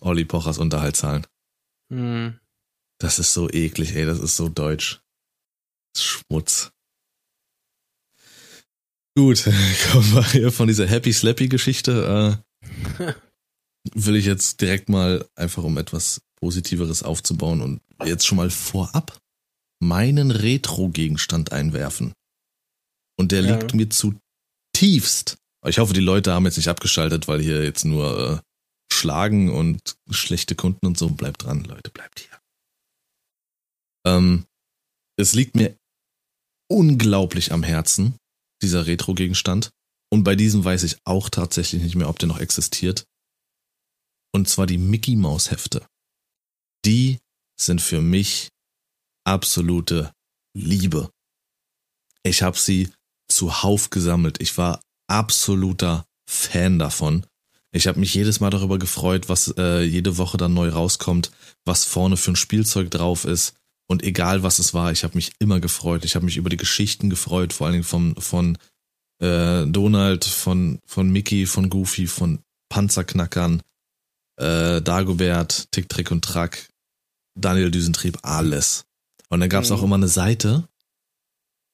Olli 0.00 0.24
Pochers 0.24 0.58
Unterhalt 0.58 0.96
zahlen. 0.96 1.26
Mhm. 1.90 2.38
Das 2.98 3.18
ist 3.18 3.34
so 3.34 3.50
eklig, 3.50 3.94
ey, 3.94 4.06
das 4.06 4.18
ist 4.18 4.36
so 4.36 4.48
deutsch. 4.48 5.00
Schmutz. 5.96 6.72
Gut, 9.16 9.44
kommen 9.92 10.14
wir 10.14 10.32
hier 10.32 10.52
von 10.52 10.68
dieser 10.68 10.86
Happy 10.86 11.12
Slappy 11.12 11.48
Geschichte. 11.48 12.42
Äh, 12.98 13.14
will 13.94 14.16
ich 14.16 14.24
jetzt 14.24 14.60
direkt 14.60 14.88
mal 14.88 15.28
einfach 15.34 15.64
um 15.64 15.76
etwas 15.76 16.22
Positiveres 16.36 17.02
aufzubauen 17.02 17.60
und 17.60 17.82
jetzt 18.04 18.26
schon 18.26 18.36
mal 18.36 18.50
vorab 18.50 19.18
meinen 19.80 20.30
Retro-Gegenstand 20.30 21.52
einwerfen. 21.52 22.14
Und 23.22 23.30
der 23.30 23.42
ja. 23.42 23.56
liegt 23.56 23.72
mir 23.72 23.88
zutiefst. 23.88 25.38
Ich 25.64 25.78
hoffe, 25.78 25.94
die 25.94 26.00
Leute 26.00 26.32
haben 26.32 26.44
jetzt 26.44 26.56
nicht 26.56 26.66
abgeschaltet, 26.66 27.28
weil 27.28 27.40
hier 27.40 27.62
jetzt 27.62 27.84
nur 27.84 28.18
äh, 28.18 28.40
Schlagen 28.92 29.48
und 29.48 29.96
schlechte 30.10 30.56
Kunden 30.56 30.86
und 30.86 30.98
so. 30.98 31.08
Bleibt 31.08 31.44
dran, 31.44 31.62
Leute, 31.62 31.92
bleibt 31.92 32.18
hier. 32.18 32.40
Ähm, 34.04 34.44
es 35.16 35.34
liegt 35.34 35.54
mir 35.54 35.76
unglaublich 36.68 37.52
am 37.52 37.62
Herzen, 37.62 38.16
dieser 38.60 38.88
Retro-Gegenstand. 38.88 39.70
Und 40.10 40.24
bei 40.24 40.34
diesem 40.34 40.64
weiß 40.64 40.82
ich 40.82 40.96
auch 41.04 41.30
tatsächlich 41.30 41.80
nicht 41.80 41.94
mehr, 41.94 42.08
ob 42.08 42.18
der 42.18 42.26
noch 42.26 42.40
existiert. 42.40 43.04
Und 44.34 44.48
zwar 44.48 44.66
die 44.66 44.78
Mickey 44.78 45.14
Maus 45.14 45.52
Hefte. 45.52 45.86
Die 46.84 47.20
sind 47.56 47.80
für 47.80 48.00
mich 48.00 48.48
absolute 49.24 50.12
Liebe. 50.58 51.08
Ich 52.24 52.42
habe 52.42 52.58
sie 52.58 52.90
zuhauf 53.42 53.90
gesammelt. 53.90 54.40
Ich 54.40 54.56
war 54.56 54.80
absoluter 55.08 56.06
Fan 56.30 56.78
davon. 56.78 57.26
Ich 57.72 57.88
habe 57.88 57.98
mich 57.98 58.14
jedes 58.14 58.38
Mal 58.38 58.50
darüber 58.50 58.78
gefreut, 58.78 59.28
was 59.28 59.52
äh, 59.58 59.82
jede 59.82 60.16
Woche 60.16 60.36
dann 60.36 60.54
neu 60.54 60.68
rauskommt, 60.68 61.32
was 61.64 61.84
vorne 61.84 62.16
für 62.16 62.30
ein 62.30 62.36
Spielzeug 62.36 62.92
drauf 62.92 63.24
ist. 63.24 63.54
Und 63.88 64.04
egal 64.04 64.44
was 64.44 64.60
es 64.60 64.74
war, 64.74 64.92
ich 64.92 65.02
habe 65.02 65.16
mich 65.16 65.32
immer 65.40 65.58
gefreut. 65.58 66.04
Ich 66.04 66.14
habe 66.14 66.24
mich 66.24 66.36
über 66.36 66.50
die 66.50 66.56
Geschichten 66.56 67.10
gefreut, 67.10 67.52
vor 67.52 67.66
allen 67.66 67.72
Dingen 67.72 67.84
von, 67.84 68.14
von 68.16 68.58
äh, 69.18 69.66
Donald, 69.66 70.24
von, 70.24 70.78
von 70.86 71.10
Mickey, 71.10 71.46
von 71.46 71.68
Goofy, 71.68 72.06
von 72.06 72.38
Panzerknackern, 72.68 73.60
äh, 74.36 74.80
Dagobert, 74.80 75.66
Tick, 75.72 75.88
Trick 75.88 76.12
und 76.12 76.24
Track, 76.24 76.68
Daniel 77.34 77.72
Düsentrieb, 77.72 78.18
alles. 78.22 78.84
Und 79.30 79.40
dann 79.40 79.48
gab 79.48 79.64
es 79.64 79.70
mhm. 79.70 79.76
auch 79.76 79.82
immer 79.82 79.96
eine 79.96 80.08
Seite, 80.08 80.68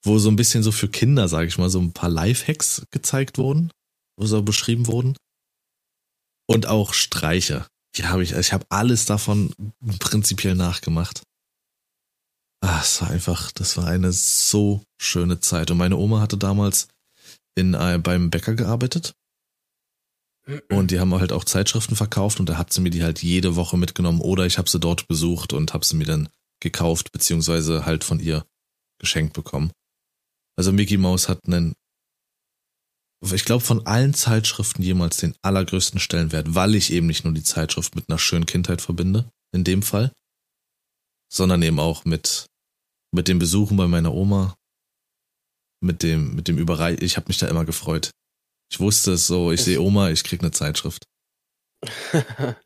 wo 0.05 0.19
so 0.19 0.31
ein 0.31 0.37
bisschen 0.37 0.63
so 0.63 0.73
für 0.73 0.89
Kinder, 0.89 1.29
sage 1.29 1.49
ich 1.49 1.59
mal, 1.59 1.71
so 1.71 1.81
ein 1.81 1.93
paar 1.93 2.11
Lifehacks 2.11 2.83
gezeigt 2.91 3.39
wurden, 3.39 3.71
wo 4.17 4.27
so 4.27 4.43
beschrieben 4.43 4.87
wurden. 4.87 5.17
Und 6.47 6.67
auch 6.67 6.95
Streiche. 6.95 7.67
Die 7.97 8.07
habe 8.07 8.23
ich, 8.23 8.33
ich 8.33 8.53
habe 8.53 8.67
alles 8.71 9.05
davon 9.07 9.53
prinzipiell 9.99 10.55
nachgemacht. 10.55 11.23
Ah, 12.61 12.81
es 12.83 13.01
war 13.01 13.11
einfach, 13.11 13.53
das 13.53 13.77
war 13.77 13.87
eine 13.87 14.13
so 14.13 14.83
schöne 15.01 15.41
Zeit. 15.41 15.71
Und 15.71 15.79
meine 15.79 15.97
Oma 15.97 16.21
hatte 16.21 16.37
damals 16.37 16.89
in, 17.55 17.75
äh, 17.75 17.99
beim 18.03 18.31
Bäcker 18.31 18.55
gearbeitet. 18.55 19.15
Und 20.71 20.91
die 20.91 20.99
haben 20.99 21.15
halt 21.15 21.33
auch 21.33 21.45
Zeitschriften 21.45 21.95
verkauft 21.95 22.41
und 22.41 22.49
da 22.49 22.57
hat 22.57 22.73
sie 22.73 22.81
mir 22.81 22.89
die 22.89 23.03
halt 23.03 23.23
jede 23.23 23.55
Woche 23.55 23.77
mitgenommen 23.77 24.23
oder 24.23 24.47
ich 24.47 24.57
habe 24.57 24.69
sie 24.69 24.81
dort 24.81 25.07
besucht 25.07 25.53
und 25.53 25.75
habe 25.75 25.85
sie 25.85 25.97
mir 25.97 26.07
dann 26.07 26.31
gekauft 26.61 27.13
beziehungsweise 27.13 27.85
halt 27.85 28.03
von 28.03 28.19
ihr 28.19 28.47
geschenkt 28.99 29.35
bekommen. 29.35 29.73
Also 30.59 30.73
Mickey 30.73 30.97
Mouse 30.97 31.29
hat 31.29 31.47
einen, 31.47 31.77
ich 33.23 33.45
glaube 33.45 33.63
von 33.63 33.87
allen 33.87 34.13
Zeitschriften 34.13 34.83
jemals 34.83 35.19
den 35.19 35.37
allergrößten 35.41 36.01
Stellenwert, 36.01 36.53
weil 36.53 36.75
ich 36.75 36.93
eben 36.93 37.07
nicht 37.07 37.23
nur 37.23 37.33
die 37.33 37.45
Zeitschrift 37.45 37.95
mit 37.95 38.09
einer 38.09 38.19
schönen 38.19 38.45
Kindheit 38.45 38.83
verbinde, 38.83 39.31
in 39.53 39.63
dem 39.63 39.83
Fall, 39.83 40.13
sondern 41.33 41.63
eben 41.63 41.79
auch 41.79 42.05
mit 42.05 42.47
mit 43.15 43.29
den 43.29 43.39
Besuchen 43.39 43.77
bei 43.77 43.87
meiner 43.87 44.13
Oma, 44.13 44.57
mit 45.81 46.03
dem 46.03 46.35
mit 46.35 46.49
dem 46.49 46.59
Überreich. 46.59 47.01
Ich 47.03 47.17
habe 47.17 47.29
mich 47.29 47.39
da 47.39 47.47
immer 47.47 47.65
gefreut. 47.65 48.11
Ich 48.73 48.81
wusste 48.81 49.13
es 49.13 49.29
so. 49.29 49.53
Ich 49.53 49.63
sehe 49.63 49.81
Oma, 49.81 50.11
ich 50.11 50.25
krieg 50.25 50.41
eine 50.41 50.51
Zeitschrift. 50.51 51.05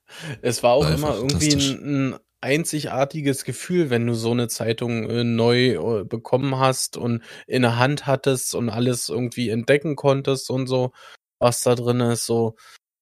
es 0.41 0.63
war 0.63 0.73
auch 0.73 0.85
war 0.85 0.95
immer 0.95 1.15
irgendwie 1.15 1.53
ein, 1.53 2.15
ein, 2.15 2.19
einzigartiges 2.43 3.45
Gefühl, 3.45 3.91
wenn 3.91 4.07
du 4.07 4.15
so 4.15 4.33
eine 4.33 4.49
Zeitung 4.49 5.09
äh, 5.09 5.25
neu 5.25 6.01
äh, 6.01 6.05
bekommen 6.05 6.59
hast 6.59 6.97
und 6.97 7.23
in 7.47 7.63
der 7.63 7.79
Hand 7.79 8.07
hattest 8.07 8.55
und 8.55 8.69
alles 8.69 9.09
irgendwie 9.09 9.49
entdecken 9.49 9.97
konntest 9.97 10.51
und 10.51 10.67
so, 10.67 10.93
was 11.39 11.61
da 11.61 11.75
drin 11.75 12.01
ist. 12.01 12.27
So, 12.27 12.57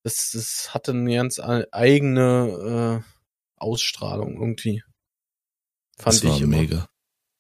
das, 0.05 0.31
das 0.33 0.74
hatte 0.74 0.92
eine 0.92 1.14
ganz 1.14 1.40
eigene 1.40 3.03
äh, 3.03 3.11
Ausstrahlung 3.57 4.35
irgendwie. 4.35 4.83
Fand 5.98 6.16
das 6.16 6.24
war 6.24 6.37
ich 6.37 6.42
immer. 6.42 6.57
mega. 6.57 6.88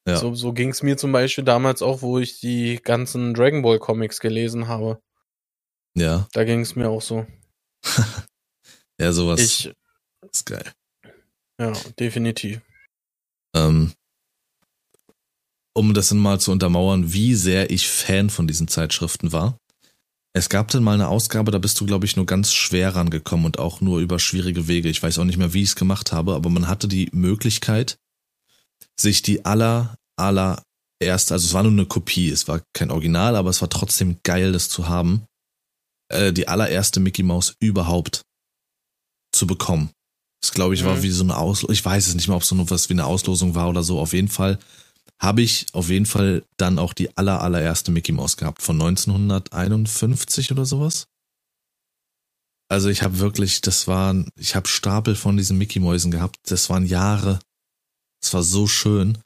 Ja. 0.06 0.16
So, 0.16 0.34
so 0.34 0.52
ging 0.52 0.70
es 0.70 0.82
mir 0.82 0.96
zum 0.96 1.12
Beispiel 1.12 1.44
damals 1.44 1.82
auch, 1.82 2.02
wo 2.02 2.18
ich 2.18 2.40
die 2.40 2.80
ganzen 2.82 3.34
Dragon 3.34 3.62
Ball 3.62 3.78
Comics 3.78 4.20
gelesen 4.20 4.68
habe. 4.68 5.00
Ja. 5.94 6.28
Da 6.32 6.44
ging 6.44 6.60
es 6.60 6.76
mir 6.76 6.88
auch 6.88 7.02
so. 7.02 7.26
ja, 8.98 9.12
sowas 9.12 9.40
ich, 9.40 9.72
ist 10.30 10.46
geil. 10.46 10.72
Ja, 11.60 11.72
definitiv. 11.98 12.62
Ähm, 13.54 13.92
um 15.74 15.92
das 15.92 16.08
dann 16.08 16.18
mal 16.18 16.40
zu 16.40 16.52
untermauern, 16.52 17.12
wie 17.12 17.34
sehr 17.34 17.70
ich 17.70 17.86
Fan 17.86 18.30
von 18.30 18.46
diesen 18.46 18.66
Zeitschriften 18.66 19.32
war. 19.32 19.58
Es 20.32 20.48
gab 20.48 20.68
dann 20.68 20.82
mal 20.82 20.94
eine 20.94 21.08
Ausgabe, 21.08 21.50
da 21.50 21.58
bist 21.58 21.78
du, 21.80 21.86
glaube 21.86 22.06
ich, 22.06 22.16
nur 22.16 22.24
ganz 22.24 22.54
schwer 22.54 22.94
rangekommen 22.94 23.44
und 23.44 23.58
auch 23.58 23.82
nur 23.82 24.00
über 24.00 24.18
schwierige 24.18 24.68
Wege. 24.68 24.88
Ich 24.88 25.02
weiß 25.02 25.18
auch 25.18 25.24
nicht 25.24 25.36
mehr, 25.36 25.52
wie 25.52 25.62
ich 25.62 25.70
es 25.70 25.76
gemacht 25.76 26.12
habe, 26.12 26.34
aber 26.34 26.48
man 26.48 26.66
hatte 26.66 26.88
die 26.88 27.10
Möglichkeit, 27.12 27.98
sich 28.98 29.20
die 29.20 29.44
aller, 29.44 29.96
aller 30.16 30.62
erste, 30.98 31.34
also 31.34 31.46
es 31.46 31.52
war 31.52 31.64
nur 31.64 31.72
eine 31.72 31.86
Kopie, 31.86 32.30
es 32.30 32.48
war 32.48 32.62
kein 32.72 32.90
Original, 32.90 33.36
aber 33.36 33.50
es 33.50 33.60
war 33.60 33.68
trotzdem 33.68 34.18
geil, 34.22 34.52
das 34.52 34.70
zu 34.70 34.88
haben, 34.88 35.26
äh, 36.08 36.32
die 36.32 36.48
allererste 36.48 37.00
Mickey 37.00 37.22
Mouse 37.22 37.54
überhaupt 37.60 38.22
zu 39.32 39.46
bekommen. 39.46 39.90
Das 40.40 40.52
glaube 40.52 40.74
ich 40.74 40.84
war 40.84 40.96
mhm. 40.96 41.02
wie 41.02 41.10
so 41.10 41.22
eine 41.22 41.36
Auslosung. 41.36 41.72
Ich 41.72 41.84
weiß 41.84 42.06
es 42.06 42.14
nicht 42.14 42.28
mehr, 42.28 42.36
ob 42.36 42.42
es 42.42 42.48
so 42.48 42.54
nur 42.54 42.70
was 42.70 42.88
wie 42.88 42.94
eine 42.94 43.04
Auslosung 43.04 43.54
war 43.54 43.68
oder 43.68 43.82
so. 43.82 44.00
Auf 44.00 44.12
jeden 44.12 44.28
Fall 44.28 44.58
habe 45.20 45.42
ich 45.42 45.66
auf 45.72 45.90
jeden 45.90 46.06
Fall 46.06 46.44
dann 46.56 46.78
auch 46.78 46.94
die 46.94 47.16
aller 47.16 47.42
allererste 47.42 47.90
Mickey 47.90 48.12
Mouse 48.12 48.36
gehabt 48.36 48.62
von 48.62 48.80
1951 48.80 50.50
oder 50.50 50.64
sowas. 50.64 51.08
Also 52.70 52.88
ich 52.88 53.02
habe 53.02 53.18
wirklich, 53.18 53.60
das 53.60 53.88
waren, 53.88 54.30
ich 54.36 54.54
habe 54.54 54.68
Stapel 54.68 55.16
von 55.16 55.36
diesen 55.36 55.58
Mickey 55.58 55.80
Mäusen 55.80 56.12
gehabt. 56.12 56.38
Das 56.44 56.70
waren 56.70 56.86
Jahre. 56.86 57.40
Das 58.22 58.32
war 58.32 58.44
so 58.44 58.66
schön. 58.66 59.18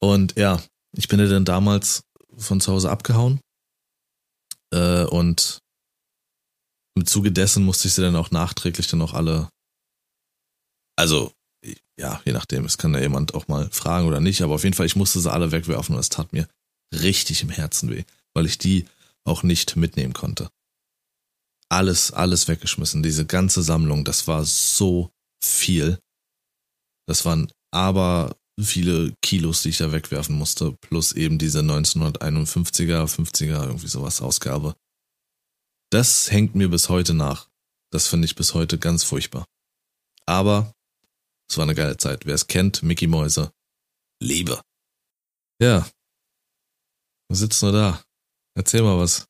Und 0.00 0.36
ja, 0.36 0.60
ich 0.96 1.06
bin 1.08 1.20
ja 1.20 1.26
dann 1.26 1.44
damals 1.44 2.02
von 2.36 2.60
zu 2.60 2.72
Hause 2.72 2.90
abgehauen. 2.90 3.40
Äh, 4.72 5.04
und 5.04 5.60
im 6.96 7.06
Zuge 7.06 7.30
dessen 7.30 7.64
musste 7.64 7.88
ich 7.88 7.94
sie 7.94 8.02
dann 8.02 8.16
auch 8.16 8.30
nachträglich 8.32 8.88
dann 8.88 9.02
auch 9.02 9.14
alle, 9.14 9.48
also 11.00 11.32
ja, 11.98 12.20
je 12.24 12.32
nachdem, 12.32 12.64
es 12.64 12.78
kann 12.78 12.94
ja 12.94 13.00
jemand 13.00 13.34
auch 13.34 13.48
mal 13.48 13.70
fragen 13.70 14.06
oder 14.06 14.20
nicht, 14.20 14.42
aber 14.42 14.54
auf 14.54 14.64
jeden 14.64 14.74
Fall, 14.74 14.86
ich 14.86 14.96
musste 14.96 15.20
sie 15.20 15.32
alle 15.32 15.50
wegwerfen 15.50 15.94
und 15.94 16.00
es 16.00 16.08
tat 16.08 16.32
mir 16.32 16.46
richtig 16.94 17.42
im 17.42 17.50
Herzen 17.50 17.90
weh, 17.90 18.04
weil 18.34 18.46
ich 18.46 18.58
die 18.58 18.86
auch 19.24 19.42
nicht 19.42 19.76
mitnehmen 19.76 20.12
konnte. 20.12 20.50
Alles, 21.70 22.12
alles 22.12 22.48
weggeschmissen, 22.48 23.02
diese 23.02 23.26
ganze 23.26 23.62
Sammlung, 23.62 24.04
das 24.04 24.26
war 24.26 24.44
so 24.44 25.10
viel. 25.42 25.98
Das 27.06 27.24
waren 27.24 27.50
aber 27.70 28.36
viele 28.60 29.14
Kilos, 29.22 29.62
die 29.62 29.70
ich 29.70 29.78
da 29.78 29.92
wegwerfen 29.92 30.36
musste, 30.36 30.72
plus 30.80 31.12
eben 31.12 31.38
diese 31.38 31.60
1951er, 31.60 33.06
50er, 33.06 33.66
irgendwie 33.66 33.88
sowas 33.88 34.20
Ausgabe. 34.20 34.74
Das 35.90 36.30
hängt 36.30 36.54
mir 36.54 36.68
bis 36.68 36.88
heute 36.88 37.14
nach. 37.14 37.48
Das 37.90 38.06
finde 38.06 38.26
ich 38.26 38.36
bis 38.36 38.54
heute 38.54 38.78
ganz 38.78 39.04
furchtbar. 39.04 39.44
Aber 40.26 40.72
es 41.50 41.56
war 41.56 41.64
eine 41.64 41.74
geile 41.74 41.96
Zeit. 41.96 42.26
Wer 42.26 42.34
es 42.34 42.46
kennt, 42.46 42.82
Mickey 42.82 43.08
Mäuse. 43.08 43.52
Liebe. 44.22 44.60
Ja. 45.60 45.88
Was 47.28 47.40
sitzt 47.40 47.62
nur 47.62 47.72
da? 47.72 48.02
Erzähl 48.54 48.82
mal 48.82 48.98
was. 48.98 49.26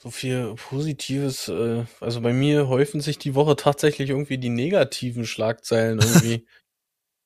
So 0.00 0.10
viel 0.10 0.54
Positives. 0.56 1.48
Äh, 1.48 1.86
also 2.00 2.20
bei 2.20 2.32
mir 2.32 2.68
häufen 2.68 3.00
sich 3.00 3.18
die 3.18 3.34
Woche 3.34 3.56
tatsächlich 3.56 4.10
irgendwie 4.10 4.38
die 4.38 4.50
negativen 4.50 5.24
Schlagzeilen 5.24 6.00
irgendwie. 6.00 6.46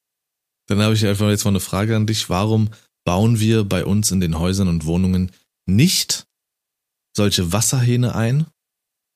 Dann 0.68 0.82
habe 0.82 0.94
ich 0.94 1.04
einfach 1.06 1.28
jetzt 1.28 1.44
mal 1.44 1.50
eine 1.50 1.60
Frage 1.60 1.96
an 1.96 2.06
dich. 2.06 2.28
Warum 2.28 2.70
bauen 3.04 3.40
wir 3.40 3.64
bei 3.64 3.84
uns 3.84 4.10
in 4.10 4.20
den 4.20 4.38
Häusern 4.38 4.68
und 4.68 4.84
Wohnungen 4.84 5.32
nicht 5.66 6.26
solche 7.16 7.52
Wasserhähne 7.52 8.14
ein, 8.14 8.46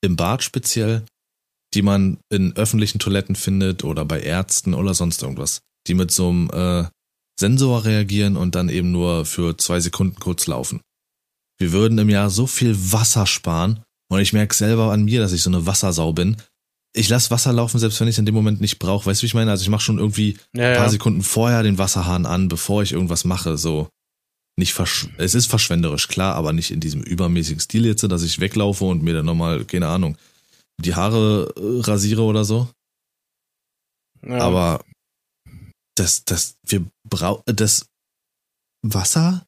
im 0.01 0.15
Bad 0.15 0.43
speziell, 0.43 1.05
die 1.73 1.81
man 1.81 2.17
in 2.29 2.55
öffentlichen 2.55 2.99
Toiletten 2.99 3.35
findet 3.35 3.83
oder 3.83 4.05
bei 4.05 4.21
Ärzten 4.21 4.73
oder 4.73 4.93
sonst 4.93 5.23
irgendwas, 5.23 5.61
die 5.87 5.93
mit 5.93 6.11
so 6.11 6.29
einem 6.29 6.49
äh, 6.51 6.85
Sensor 7.39 7.85
reagieren 7.85 8.37
und 8.37 8.55
dann 8.55 8.69
eben 8.69 8.91
nur 8.91 9.25
für 9.25 9.57
zwei 9.57 9.79
Sekunden 9.79 10.19
kurz 10.19 10.47
laufen. 10.47 10.81
Wir 11.59 11.71
würden 11.71 11.97
im 11.97 12.09
Jahr 12.09 12.29
so 12.29 12.47
viel 12.47 12.75
Wasser 12.91 13.25
sparen 13.25 13.81
und 14.09 14.19
ich 14.19 14.33
merke 14.33 14.55
selber 14.55 14.91
an 14.91 15.05
mir, 15.05 15.21
dass 15.21 15.31
ich 15.31 15.41
so 15.41 15.49
eine 15.49 15.65
Wassersau 15.65 16.13
bin. 16.13 16.37
Ich 16.93 17.07
lasse 17.07 17.31
Wasser 17.31 17.53
laufen, 17.53 17.79
selbst 17.79 17.99
wenn 18.01 18.07
ich 18.07 18.15
es 18.15 18.19
in 18.19 18.25
dem 18.25 18.35
Moment 18.35 18.59
nicht 18.59 18.79
brauche. 18.79 19.05
Weißt 19.05 19.21
du, 19.21 19.23
wie 19.23 19.27
ich 19.27 19.33
meine? 19.33 19.51
Also 19.51 19.63
ich 19.63 19.69
mache 19.69 19.81
schon 19.81 19.97
irgendwie 19.97 20.37
ja, 20.53 20.69
ein 20.69 20.75
paar 20.75 20.85
ja. 20.85 20.89
Sekunden 20.89 21.23
vorher 21.23 21.63
den 21.63 21.77
Wasserhahn 21.77 22.25
an, 22.25 22.49
bevor 22.49 22.83
ich 22.83 22.91
irgendwas 22.91 23.23
mache. 23.23 23.57
So, 23.57 23.87
nicht 24.57 24.73
versch 24.73 25.07
es 25.17 25.33
ist 25.33 25.45
verschwenderisch, 25.45 26.07
klar, 26.09 26.35
aber 26.35 26.51
nicht 26.51 26.71
in 26.71 26.81
diesem 26.81 27.01
übermäßigen 27.01 27.61
Stil 27.61 27.85
jetzt, 27.85 28.03
dass 28.03 28.23
ich 28.23 28.39
weglaufe 28.39 28.85
und 28.85 29.03
mir 29.03 29.13
dann 29.13 29.25
nochmal, 29.25 29.63
keine 29.63 29.87
Ahnung, 29.87 30.17
die 30.81 30.95
Haare 30.95 31.53
äh, 31.55 31.81
rasiere 31.81 32.23
oder 32.23 32.43
so. 32.43 32.69
Ja. 34.23 34.39
Aber 34.39 34.83
das, 35.95 36.25
das, 36.25 36.57
wir 36.63 36.85
brauchen, 37.07 37.43
das 37.45 37.87
Wasser 38.83 39.45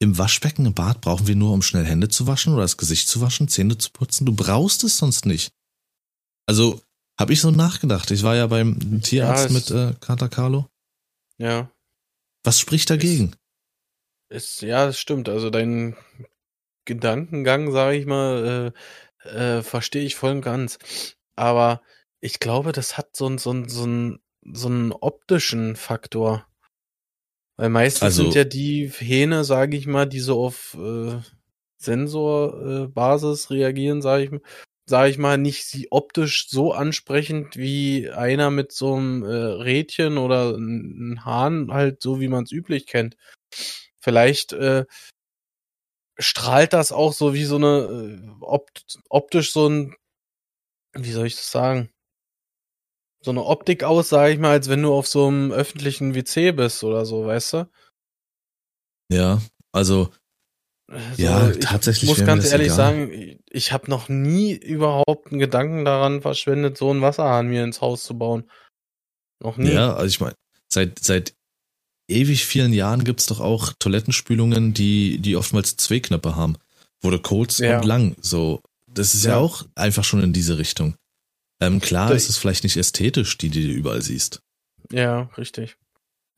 im 0.00 0.18
Waschbecken, 0.18 0.66
im 0.66 0.74
Bad 0.74 1.00
brauchen 1.00 1.28
wir 1.28 1.36
nur, 1.36 1.52
um 1.52 1.62
schnell 1.62 1.84
Hände 1.84 2.08
zu 2.08 2.26
waschen 2.26 2.52
oder 2.52 2.62
das 2.62 2.76
Gesicht 2.76 3.08
zu 3.08 3.20
waschen, 3.20 3.48
Zähne 3.48 3.78
zu 3.78 3.90
putzen. 3.92 4.26
Du 4.26 4.34
brauchst 4.34 4.82
es 4.82 4.98
sonst 4.98 5.26
nicht. 5.26 5.52
Also, 6.46 6.82
habe 7.18 7.32
ich 7.32 7.40
so 7.40 7.52
nachgedacht. 7.52 8.10
Ich 8.10 8.24
war 8.24 8.34
ja 8.34 8.48
beim 8.48 9.00
Tierarzt 9.00 9.50
ja, 9.50 9.52
mit 9.52 9.70
äh, 9.70 9.94
Kater 10.00 10.28
Carlo. 10.28 10.66
Ja. 11.38 11.70
Was 12.42 12.58
spricht 12.58 12.90
dagegen? 12.90 13.36
Ist, 14.28 14.62
ja, 14.62 14.86
das 14.86 14.98
stimmt. 14.98 15.28
Also 15.28 15.50
dein 15.50 15.96
Gedankengang, 16.84 17.70
sage 17.70 17.96
ich 17.96 18.06
mal, 18.06 18.72
äh, 18.74 18.78
äh, 19.24 19.62
verstehe 19.62 20.04
ich 20.04 20.14
voll 20.16 20.32
und 20.32 20.40
ganz. 20.42 20.78
Aber 21.36 21.82
ich 22.20 22.38
glaube, 22.40 22.72
das 22.72 22.96
hat 22.98 23.16
so, 23.16 23.28
so, 23.38 23.52
so, 23.52 23.64
so, 23.68 24.16
so 24.52 24.68
einen 24.68 24.92
optischen 24.92 25.76
Faktor. 25.76 26.46
Weil 27.56 27.68
meistens 27.68 28.02
Also- 28.02 28.22
sind 28.24 28.34
ja 28.34 28.44
die 28.44 28.88
Hähne, 28.88 29.44
sage 29.44 29.76
ich 29.76 29.86
mal, 29.86 30.06
die 30.06 30.20
so 30.20 30.42
auf 30.44 30.74
äh, 30.80 31.20
Sensorbasis 31.76 33.50
reagieren, 33.50 34.02
sage 34.02 34.24
ich, 34.24 34.30
mal- 34.30 34.40
sag 34.84 35.08
ich 35.10 35.18
mal, 35.18 35.38
nicht 35.38 35.64
sie 35.66 35.88
optisch 35.90 36.48
so 36.48 36.72
ansprechend 36.72 37.56
wie 37.56 38.10
einer 38.10 38.50
mit 38.50 38.72
so 38.72 38.94
einem 38.94 39.22
äh, 39.22 39.28
Rädchen 39.28 40.18
oder 40.18 40.56
ein 40.56 41.12
ein 41.14 41.24
Hahn, 41.24 41.72
halt 41.72 42.02
so 42.02 42.20
wie 42.20 42.28
man 42.28 42.44
es 42.44 42.52
üblich 42.52 42.86
kennt. 42.86 43.16
Vielleicht 44.00 44.52
äh, 44.52 44.84
strahlt 46.18 46.72
das 46.72 46.92
auch 46.92 47.12
so 47.12 47.34
wie 47.34 47.44
so 47.44 47.56
eine 47.56 48.20
äh, 48.20 48.44
opt 48.44 48.98
optisch 49.08 49.52
so 49.52 49.68
ein, 49.68 49.96
wie 50.94 51.12
soll 51.12 51.26
ich 51.26 51.36
das 51.36 51.50
sagen? 51.50 51.90
So 53.24 53.30
eine 53.30 53.44
Optik 53.44 53.84
aus, 53.84 54.08
sage 54.08 54.32
ich 54.32 54.38
mal, 54.38 54.50
als 54.50 54.68
wenn 54.68 54.82
du 54.82 54.92
auf 54.92 55.06
so 55.06 55.28
einem 55.28 55.52
öffentlichen 55.52 56.14
WC 56.14 56.52
bist 56.52 56.82
oder 56.82 57.06
so, 57.06 57.24
weißt 57.26 57.52
du? 57.52 57.70
Ja, 59.10 59.40
also 59.72 60.10
Also, 60.88 61.22
Ja, 61.22 61.50
ich 61.50 61.64
tatsächlich 61.64 62.08
muss 62.10 62.18
wäre 62.18 62.30
mir 62.30 62.36
ganz 62.36 62.50
ehrlich 62.50 62.66
egal. 62.66 62.76
sagen, 62.76 63.38
ich 63.48 63.72
habe 63.72 63.88
noch 63.90 64.08
nie 64.08 64.52
überhaupt 64.54 65.28
einen 65.30 65.38
Gedanken 65.38 65.84
daran 65.84 66.20
verschwendet, 66.20 66.76
so 66.76 66.90
einen 66.90 67.00
Wasserhahn 67.00 67.48
mir 67.48 67.64
ins 67.64 67.80
Haus 67.80 68.04
zu 68.04 68.18
bauen. 68.18 68.50
Noch 69.40 69.56
nie. 69.56 69.70
Ja, 69.70 69.94
also 69.94 70.06
ich 70.06 70.20
meine, 70.20 70.34
seit, 70.68 70.98
seit 70.98 71.34
ewig 72.12 72.46
vielen 72.46 72.72
Jahren 72.72 73.04
gibt's 73.04 73.26
doch 73.26 73.40
auch 73.40 73.72
Toilettenspülungen, 73.78 74.74
die, 74.74 75.18
die 75.18 75.36
oftmals 75.36 75.76
zwei 75.76 76.00
Knöpfe 76.00 76.36
haben. 76.36 76.56
Wurde 77.00 77.18
kurz 77.18 77.58
Ja. 77.58 77.78
und 77.78 77.84
lang. 77.86 78.16
So, 78.20 78.62
das 78.86 79.14
ist 79.14 79.24
ja, 79.24 79.32
Ja. 79.32 79.36
auch 79.38 79.64
einfach 79.74 80.04
schon 80.04 80.22
in 80.22 80.32
diese 80.32 80.58
Richtung. 80.58 80.94
Ähm, 81.60 81.80
klar 81.80 82.08
Da- 82.10 82.14
ist 82.14 82.28
es 82.28 82.38
vielleicht 82.38 82.64
nicht 82.64 82.76
ästhetisch, 82.76 83.38
die, 83.38 83.48
die 83.50 83.66
du 83.68 83.72
überall 83.72 84.02
siehst. 84.02 84.40
Ja, 84.90 85.30
richtig. 85.38 85.76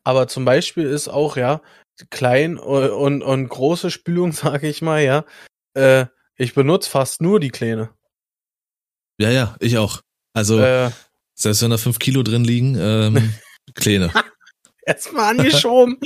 Aber 0.04 0.28
zum 0.28 0.44
Beispiel 0.44 0.84
ist 0.87 1.08
auch, 1.08 1.37
ja, 1.37 1.60
klein 2.10 2.58
und, 2.58 2.90
und, 2.90 3.22
und 3.22 3.48
große 3.48 3.90
Spülung, 3.90 4.32
sage 4.32 4.68
ich 4.68 4.82
mal, 4.82 5.02
ja, 5.02 5.24
äh, 5.74 6.06
ich 6.37 6.54
benutze 6.54 6.90
fast 6.90 7.20
nur 7.22 7.40
die 7.40 7.50
Kleine. 7.50 7.90
Ja, 9.18 9.30
ja, 9.30 9.56
ich 9.60 9.78
auch. 9.78 10.00
Also, 10.32 10.58
Äh, 10.60 10.90
selbst 11.34 11.62
wenn 11.62 11.70
da 11.70 11.78
fünf 11.78 11.98
Kilo 11.98 12.22
drin 12.22 12.44
liegen, 12.44 12.76
ähm, 12.78 13.32
Kleine. 13.74 14.10
erstmal 14.87 15.38
angeschoben. 15.38 15.99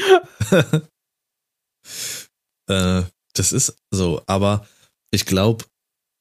Äh, 2.71 3.05
das 3.33 3.53
ist 3.53 3.79
so, 3.91 4.21
aber 4.27 4.67
ich 5.11 5.25
glaube, 5.25 5.65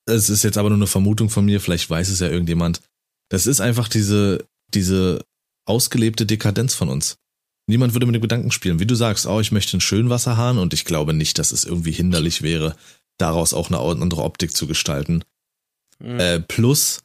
es 0.05 0.29
ist 0.29 0.43
jetzt 0.43 0.57
aber 0.57 0.69
nur 0.69 0.77
eine 0.77 0.87
Vermutung 0.87 1.29
von 1.29 1.43
mir, 1.43 1.59
vielleicht 1.59 1.89
weiß 1.89 2.07
es 2.07 2.21
ja 2.21 2.29
irgendjemand. 2.29 2.81
Das 3.29 3.47
ist 3.47 3.59
einfach 3.59 3.89
diese, 3.89 4.47
diese 4.73 5.25
ausgelebte 5.65 6.25
Dekadenz 6.25 6.73
von 6.73 6.87
uns. 6.87 7.17
Niemand 7.69 7.93
würde 7.93 8.05
mit 8.05 8.15
dem 8.15 8.21
Gedanken 8.21 8.51
spielen. 8.51 8.79
Wie 8.79 8.85
du 8.85 8.95
sagst, 8.95 9.27
oh, 9.27 9.41
ich 9.41 9.51
möchte 9.51 9.73
einen 9.73 9.81
schönen 9.81 10.09
Wasserhahn 10.09 10.57
und 10.57 10.73
ich 10.73 10.85
glaube 10.85 11.13
nicht, 11.13 11.37
dass 11.37 11.51
es 11.51 11.65
irgendwie 11.65 11.91
hinderlich 11.91 12.41
wäre, 12.41 12.77
daraus 13.17 13.53
auch 13.53 13.69
eine 13.69 13.79
andere 13.79 14.23
Optik 14.23 14.55
zu 14.55 14.67
gestalten. 14.67 15.25
Hm. 16.01 16.19
Äh, 16.19 16.39
plus, 16.39 17.01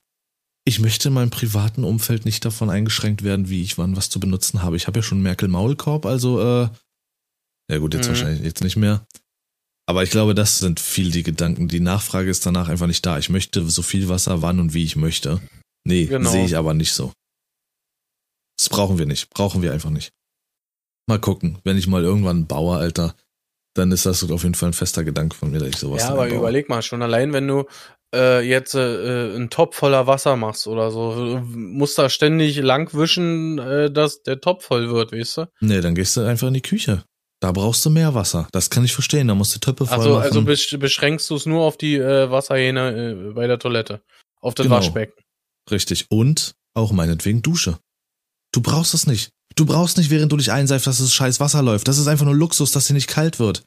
ich 0.65 0.79
möchte 0.81 1.09
in 1.09 1.15
meinem 1.15 1.31
privaten 1.31 1.85
Umfeld 1.85 2.25
nicht 2.25 2.45
davon 2.45 2.71
eingeschränkt 2.71 3.23
werden, 3.25 3.49
wie 3.49 3.63
ich 3.63 3.79
wann 3.79 3.97
was 3.97 4.11
zu 4.11 4.21
benutzen 4.21 4.63
habe. 4.63 4.77
Ich 4.77 4.87
habe 4.87 4.99
ja 5.01 5.03
schon 5.03 5.23
Merkel-Maulkorb, 5.23 6.07
also, 6.07 6.41
äh, 6.41 6.69
ja 7.71 7.79
gut, 7.79 7.95
jetzt 7.95 8.05
Mhm. 8.07 8.09
wahrscheinlich 8.11 8.43
jetzt 8.43 8.63
nicht 8.63 8.77
mehr. 8.77 9.07
Aber 9.87 10.03
ich 10.05 10.11
glaube, 10.11 10.35
das 10.35 10.59
sind 10.59 10.79
viel 10.79 11.11
die 11.11 11.25
Gedanken. 11.25 11.67
Die 11.69 11.81
Nachfrage 11.81 12.31
ist 12.31 12.47
danach 12.47 12.69
einfach 12.69 12.87
nicht 12.87 13.05
da. 13.05 13.19
Ich 13.19 13.29
möchte 13.31 13.69
so 13.69 13.83
viel 13.83 14.09
Wasser, 14.09 14.41
wann 14.41 14.61
und 14.61 14.75
wie 14.75 14.85
ich 14.85 14.95
möchte. 14.97 15.41
Nee, 15.85 16.07
Genau. 16.07 16.31
sehe 16.31 16.45
ich 16.45 16.57
aber 16.57 16.73
nicht 16.75 16.93
so. 16.93 17.13
Das 18.57 18.69
brauchen 18.69 18.99
wir 18.99 19.07
nicht. 19.07 19.31
Brauchen 19.31 19.63
wir 19.63 19.73
einfach 19.73 19.91
nicht. 19.91 20.13
Mal 21.09 21.19
gucken. 21.19 21.59
Wenn 21.65 21.77
ich 21.77 21.89
mal 21.89 22.05
irgendwann 22.05 22.47
baue, 22.47 22.77
Alter, 22.77 23.17
dann 23.75 23.91
ist 23.91 24.07
das 24.07 24.23
auf 24.31 24.43
jeden 24.45 24.55
Fall 24.55 24.71
ein 24.71 24.75
fester 24.75 25.03
Gedanke 25.03 25.37
von 25.37 25.51
mir, 25.51 25.59
dass 25.59 25.69
ich 25.71 25.77
sowas 25.77 26.03
Ja, 26.03 26.11
aber 26.11 26.29
überleg 26.29 26.69
mal, 26.69 26.83
schon 26.83 27.03
allein 27.03 27.33
wenn 27.33 27.49
du 27.49 27.65
äh, 28.15 28.41
jetzt 28.47 28.75
äh, 28.75 29.35
einen 29.35 29.51
Topf 29.51 29.77
voller 29.77 30.07
Wasser 30.07 30.37
machst 30.37 30.67
oder 30.67 30.91
so, 30.91 31.41
musst 31.45 31.99
da 31.99 32.09
ständig 32.09 32.57
lang 32.59 32.93
wischen, 32.95 33.59
äh, 33.59 33.91
dass 33.91 34.23
der 34.23 34.41
Topf 34.41 34.65
voll 34.67 34.91
wird, 34.91 35.13
weißt 35.13 35.37
du? 35.39 35.47
Nee, 35.61 35.81
dann 35.81 35.95
gehst 35.95 36.17
du 36.17 36.21
einfach 36.23 36.49
in 36.49 36.55
die 36.55 36.63
Küche. 36.63 37.05
Da 37.41 37.51
brauchst 37.51 37.85
du 37.85 37.91
mehr 37.91 38.15
Wasser. 38.15 38.47
Das 38.53 38.71
kann 38.71 38.85
ich 38.85 38.93
verstehen. 38.95 39.27
Da 39.29 39.35
musst 39.35 39.55
du 39.55 39.59
Töpfe 39.59 39.87
voll 39.87 39.97
Also, 39.99 40.11
machen. 40.11 40.23
also 40.23 40.43
besch 40.43 40.77
beschränkst 40.79 41.29
du 41.29 41.35
es 41.37 41.45
nur 41.47 41.63
auf 41.65 41.77
die 41.77 41.97
äh, 41.97 42.31
Wasserhähne 42.31 43.31
äh, 43.31 43.33
bei 43.33 43.47
der 43.49 43.59
Toilette. 43.59 44.01
Auf 44.41 44.55
das 44.55 44.65
Genau. 44.65 44.77
Waschbecken. 44.77 45.15
Richtig. 45.71 46.07
Und 46.09 46.53
auch 46.75 46.93
meinetwegen 46.93 47.43
Dusche. 47.43 47.79
Du 48.53 48.61
brauchst 48.61 48.95
es 48.95 49.07
nicht. 49.09 49.31
Du 49.57 49.67
brauchst 49.67 49.99
nicht, 49.99 50.11
während 50.11 50.31
du 50.33 50.37
dich 50.37 50.53
einseifst, 50.53 50.87
dass 50.87 50.99
das 50.99 51.13
scheiß 51.13 51.41
Wasser 51.41 51.63
läuft. 51.63 51.89
Das 51.89 51.99
ist 51.99 52.07
einfach 52.07 52.25
nur 52.25 52.35
Luxus, 52.35 52.71
dass 52.73 52.87
dir 52.87 52.95
nicht 52.95 53.09
kalt 53.09 53.39
wird. 53.39 53.63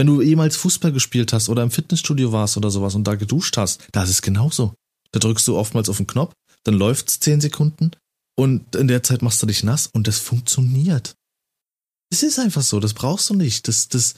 Wenn 0.00 0.06
du 0.06 0.22
jemals 0.22 0.56
Fußball 0.56 0.92
gespielt 0.92 1.34
hast 1.34 1.50
oder 1.50 1.62
im 1.62 1.70
Fitnessstudio 1.70 2.32
warst 2.32 2.56
oder 2.56 2.70
sowas 2.70 2.94
und 2.94 3.04
da 3.04 3.16
geduscht 3.16 3.58
hast, 3.58 3.86
das 3.92 4.08
ist 4.08 4.22
genauso. 4.22 4.72
Da 5.12 5.20
drückst 5.20 5.46
du 5.46 5.58
oftmals 5.58 5.90
auf 5.90 5.98
den 5.98 6.06
Knopf, 6.06 6.32
dann 6.64 6.72
läuft's 6.72 7.20
zehn 7.20 7.42
Sekunden 7.42 7.90
und 8.34 8.74
in 8.74 8.88
der 8.88 9.02
Zeit 9.02 9.20
machst 9.20 9.42
du 9.42 9.46
dich 9.46 9.62
nass 9.62 9.88
und 9.88 10.08
das 10.08 10.18
funktioniert. 10.18 11.16
Es 12.10 12.22
ist 12.22 12.38
einfach 12.38 12.62
so, 12.62 12.80
das 12.80 12.94
brauchst 12.94 13.28
du 13.28 13.34
nicht. 13.34 13.68
Das, 13.68 13.88
das, 13.90 14.14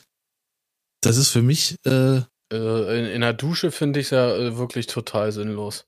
das 1.02 1.16
ist 1.16 1.30
für 1.30 1.42
mich, 1.42 1.74
äh, 1.84 2.18
Äh, 2.52 2.98
in, 3.00 3.06
in 3.06 3.20
der 3.22 3.32
Dusche 3.32 3.72
finde 3.72 3.98
ich 3.98 4.06
es 4.06 4.10
ja 4.10 4.36
äh, 4.36 4.56
wirklich 4.56 4.86
total 4.86 5.32
sinnlos. 5.32 5.84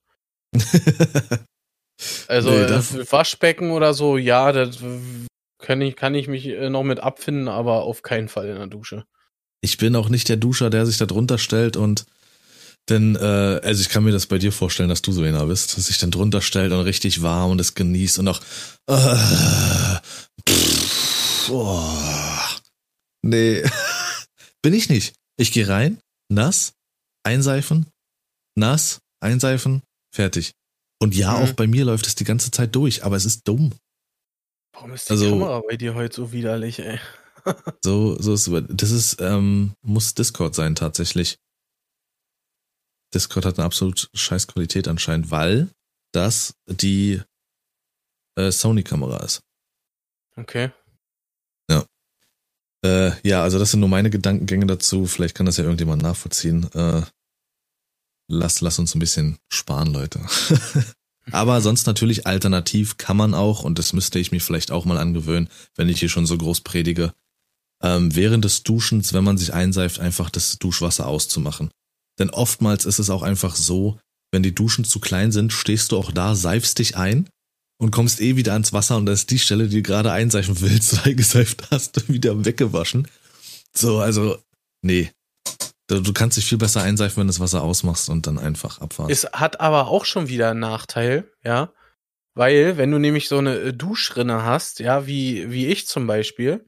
Also 2.26 2.50
Nee, 2.50 2.62
äh, 2.62 2.66
da- 2.66 3.12
Waschbecken 3.12 3.70
oder 3.70 3.94
so, 3.94 4.16
ja, 4.16 4.50
das 4.50 4.78
kann 5.62 5.80
ich, 5.80 5.94
kann 5.94 6.16
ich 6.16 6.26
mich 6.26 6.46
noch 6.68 6.82
mit 6.82 6.98
abfinden, 6.98 7.46
aber 7.46 7.84
auf 7.84 8.02
keinen 8.02 8.26
Fall 8.28 8.48
in 8.48 8.56
der 8.56 8.66
Dusche. 8.66 9.04
Ich 9.64 9.78
bin 9.78 9.96
auch 9.96 10.08
nicht 10.10 10.28
der 10.28 10.36
Duscher, 10.36 10.68
der 10.70 10.84
sich 10.86 10.98
da 10.98 11.06
drunter 11.06 11.38
stellt 11.38 11.76
und 11.76 12.04
denn, 12.90 13.16
äh, 13.16 13.60
also 13.64 13.80
ich 13.80 13.88
kann 13.88 14.04
mir 14.04 14.12
das 14.12 14.26
bei 14.26 14.36
dir 14.36 14.52
vorstellen, 14.52 14.90
dass 14.90 15.00
du 15.00 15.10
so 15.10 15.22
einer 15.22 15.46
bist, 15.46 15.74
dass 15.76 15.86
sich 15.86 15.96
dann 15.98 16.10
drunter 16.10 16.42
stellt 16.42 16.70
und 16.70 16.80
richtig 16.80 17.22
warm 17.22 17.52
und 17.52 17.60
es 17.60 17.74
genießt 17.74 18.18
und 18.18 18.28
auch 18.28 18.40
äh, 18.90 19.98
pff, 20.46 21.48
oh, 21.50 21.90
nee, 23.22 23.62
bin 24.62 24.74
ich 24.74 24.90
nicht. 24.90 25.14
Ich 25.38 25.50
gehe 25.50 25.66
rein, 25.66 25.98
nass, 26.30 26.74
einseifen, 27.24 27.86
nass, 28.54 28.98
einseifen, 29.20 29.82
fertig. 30.14 30.52
Und 31.00 31.14
ja, 31.14 31.32
Mhm. 31.38 31.42
auch 31.44 31.52
bei 31.54 31.66
mir 31.66 31.86
läuft 31.86 32.06
es 32.06 32.14
die 32.14 32.24
ganze 32.24 32.50
Zeit 32.50 32.74
durch, 32.76 33.02
aber 33.02 33.16
es 33.16 33.24
ist 33.24 33.48
dumm. 33.48 33.72
Warum 34.74 34.92
ist 34.92 35.08
die 35.08 35.12
Also- 35.12 35.30
Kamera 35.30 35.62
bei 35.66 35.76
dir 35.76 35.94
heute 35.94 36.14
so 36.16 36.32
widerlich, 36.32 36.80
ey? 36.80 36.98
So, 37.84 38.20
so 38.20 38.34
ist 38.34 38.50
das 38.68 38.90
ist, 38.90 39.20
ähm, 39.20 39.74
muss 39.82 40.14
Discord 40.14 40.54
sein 40.54 40.74
tatsächlich. 40.74 41.38
Discord 43.12 43.44
hat 43.44 43.58
eine 43.58 43.66
absolut 43.66 44.08
scheiß 44.14 44.46
Qualität 44.46 44.88
anscheinend, 44.88 45.30
weil 45.30 45.70
das 46.12 46.54
die 46.66 47.20
äh, 48.36 48.50
Sony-Kamera 48.50 49.22
ist. 49.22 49.42
Okay. 50.36 50.72
Äh, 52.84 53.12
ja, 53.26 53.42
also 53.42 53.58
das 53.58 53.70
sind 53.70 53.80
nur 53.80 53.88
meine 53.88 54.10
Gedankengänge 54.10 54.66
dazu. 54.66 55.06
Vielleicht 55.06 55.34
kann 55.34 55.46
das 55.46 55.56
ja 55.56 55.64
irgendjemand 55.64 56.02
nachvollziehen. 56.02 56.70
Äh, 56.74 57.02
lass, 58.28 58.60
lass 58.60 58.78
uns 58.78 58.94
ein 58.94 58.98
bisschen 58.98 59.38
sparen, 59.50 59.92
Leute. 59.92 60.20
Aber 61.32 61.62
sonst 61.62 61.86
natürlich 61.86 62.26
alternativ 62.26 62.98
kann 62.98 63.16
man 63.16 63.32
auch, 63.32 63.64
und 63.64 63.78
das 63.78 63.94
müsste 63.94 64.18
ich 64.18 64.32
mir 64.32 64.40
vielleicht 64.40 64.70
auch 64.70 64.84
mal 64.84 64.98
angewöhnen, 64.98 65.48
wenn 65.74 65.88
ich 65.88 65.98
hier 65.98 66.10
schon 66.10 66.26
so 66.26 66.36
groß 66.36 66.60
predige, 66.60 67.14
ähm, 67.84 68.16
während 68.16 68.44
des 68.44 68.62
Duschens, 68.62 69.12
wenn 69.12 69.24
man 69.24 69.36
sich 69.36 69.52
einseift, 69.52 70.00
einfach 70.00 70.30
das 70.30 70.58
Duschwasser 70.58 71.06
auszumachen. 71.06 71.70
Denn 72.18 72.30
oftmals 72.30 72.86
ist 72.86 72.98
es 72.98 73.10
auch 73.10 73.22
einfach 73.22 73.54
so, 73.56 73.98
wenn 74.32 74.42
die 74.42 74.54
Duschen 74.54 74.84
zu 74.84 75.00
klein 75.00 75.32
sind, 75.32 75.52
stehst 75.52 75.92
du 75.92 75.98
auch 75.98 76.10
da, 76.10 76.34
seifst 76.34 76.78
dich 76.78 76.96
ein 76.96 77.28
und 77.78 77.90
kommst 77.90 78.22
eh 78.22 78.36
wieder 78.36 78.54
ans 78.54 78.72
Wasser 78.72 78.96
und 78.96 79.04
da 79.04 79.12
ist 79.12 79.30
die 79.30 79.38
Stelle, 79.38 79.68
die 79.68 79.76
du 79.76 79.82
gerade 79.82 80.12
einseifen 80.12 80.60
willst, 80.60 81.04
eingeseift 81.06 81.70
hast, 81.70 82.08
wieder 82.12 82.44
weggewaschen. 82.44 83.06
So, 83.76 83.98
also, 83.98 84.38
nee. 84.80 85.10
Du, 85.88 86.00
du 86.00 86.12
kannst 86.14 86.38
dich 86.38 86.46
viel 86.46 86.56
besser 86.56 86.82
einseifen, 86.82 87.18
wenn 87.18 87.26
du 87.26 87.32
das 87.32 87.40
Wasser 87.40 87.62
ausmachst 87.62 88.08
und 88.08 88.26
dann 88.26 88.38
einfach 88.38 88.80
abfahren. 88.80 89.10
Es 89.10 89.26
hat 89.32 89.60
aber 89.60 89.88
auch 89.88 90.06
schon 90.06 90.28
wieder 90.28 90.50
einen 90.50 90.60
Nachteil, 90.60 91.30
ja. 91.44 91.70
Weil, 92.34 92.78
wenn 92.78 92.90
du 92.90 92.98
nämlich 92.98 93.28
so 93.28 93.38
eine 93.38 93.56
äh, 93.58 93.72
Duschrinne 93.74 94.42
hast, 94.42 94.80
ja, 94.80 95.06
wie, 95.06 95.50
wie 95.50 95.66
ich 95.66 95.86
zum 95.86 96.06
Beispiel, 96.06 96.64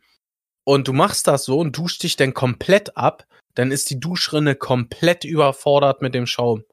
und 0.66 0.88
du 0.88 0.92
machst 0.92 1.28
das 1.28 1.44
so 1.44 1.58
und 1.58 1.78
duschst 1.78 2.02
dich 2.02 2.16
dann 2.16 2.34
komplett 2.34 2.96
ab, 2.96 3.24
dann 3.54 3.70
ist 3.70 3.88
die 3.88 4.00
Duschrinne 4.00 4.56
komplett 4.56 5.24
überfordert 5.24 6.02
mit 6.02 6.14
dem 6.14 6.26
Schaum. 6.26 6.64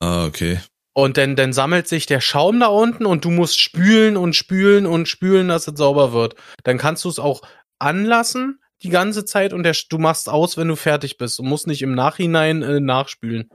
ah, 0.00 0.24
okay. 0.24 0.60
Und 0.96 1.16
dann, 1.16 1.34
dann 1.34 1.52
sammelt 1.52 1.88
sich 1.88 2.06
der 2.06 2.20
Schaum 2.20 2.60
da 2.60 2.68
unten 2.68 3.04
und 3.04 3.24
du 3.24 3.30
musst 3.30 3.60
spülen 3.60 4.16
und 4.16 4.36
spülen 4.36 4.86
und 4.86 5.08
spülen, 5.08 5.48
dass 5.48 5.66
es 5.66 5.76
sauber 5.76 6.12
wird. 6.12 6.36
Dann 6.62 6.78
kannst 6.78 7.04
du 7.04 7.08
es 7.08 7.18
auch 7.18 7.42
anlassen, 7.80 8.60
die 8.84 8.90
ganze 8.90 9.24
Zeit 9.24 9.52
und 9.52 9.64
der, 9.64 9.74
du 9.90 9.98
machst 9.98 10.28
aus, 10.28 10.56
wenn 10.56 10.68
du 10.68 10.76
fertig 10.76 11.18
bist 11.18 11.40
und 11.40 11.48
musst 11.48 11.66
nicht 11.66 11.82
im 11.82 11.96
Nachhinein 11.96 12.62
äh, 12.62 12.78
nachspülen. 12.78 13.48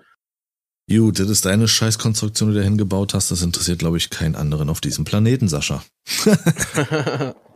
Gut, 0.90 1.20
das 1.20 1.30
ist 1.30 1.46
deine 1.46 1.70
Scheißkonstruktion, 1.70 2.50
die 2.50 2.56
du 2.56 2.60
da 2.60 2.66
hingebaut 2.66 3.14
hast. 3.14 3.32
Das 3.32 3.42
interessiert, 3.42 3.80
glaube 3.80 3.96
ich, 3.96 4.10
keinen 4.10 4.36
anderen 4.36 4.70
auf 4.70 4.82
diesem 4.82 5.06
Planeten, 5.06 5.48
Sascha. 5.48 5.82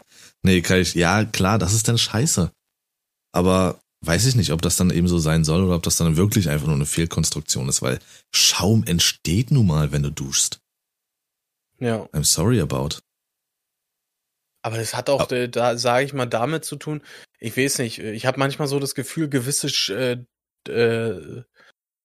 nee, 0.44 0.62
kann 0.62 0.80
ich, 0.80 0.94
ja, 0.94 1.26
klar, 1.26 1.58
das 1.58 1.74
ist 1.74 1.88
dann 1.88 1.98
scheiße. 1.98 2.52
Aber 3.32 3.80
weiß 4.06 4.26
ich 4.26 4.36
nicht, 4.36 4.52
ob 4.52 4.62
das 4.62 4.76
dann 4.76 4.92
eben 4.92 5.08
so 5.08 5.18
sein 5.18 5.44
soll 5.44 5.64
oder 5.64 5.76
ob 5.76 5.84
das 5.84 5.98
dann 5.98 6.18
wirklich 6.18 6.50
einfach 6.50 6.68
nur 6.68 6.76
eine 6.76 6.86
Fehlkonstruktion 6.86 7.70
ist, 7.70 7.82
weil 7.82 8.00
Schaum 8.32 8.84
entsteht 8.84 9.52
nun 9.52 9.68
mal, 9.68 9.92
wenn 9.92 10.04
du 10.04 10.12
duschst. 10.12 10.60
Ja. 11.80 12.04
I'm 12.14 12.24
sorry 12.24 12.60
about. 12.62 13.00
Aber 14.62 14.78
das 14.78 14.96
hat 14.96 15.10
auch, 15.10 15.30
äh, 15.32 15.50
da 15.50 15.78
sage 15.78 16.06
ich 16.06 16.14
mal, 16.14 16.26
damit 16.26 16.64
zu 16.64 16.78
tun. 16.78 17.02
Ich 17.40 17.58
weiß 17.58 17.80
nicht. 17.80 18.00
Ich 18.00 18.26
habe 18.26 18.40
manchmal 18.40 18.68
so 18.68 18.80
das 18.80 18.96
Gefühl, 18.96 19.28
gewisse 19.28 19.68
äh, 19.94 20.72
äh, 20.72 21.44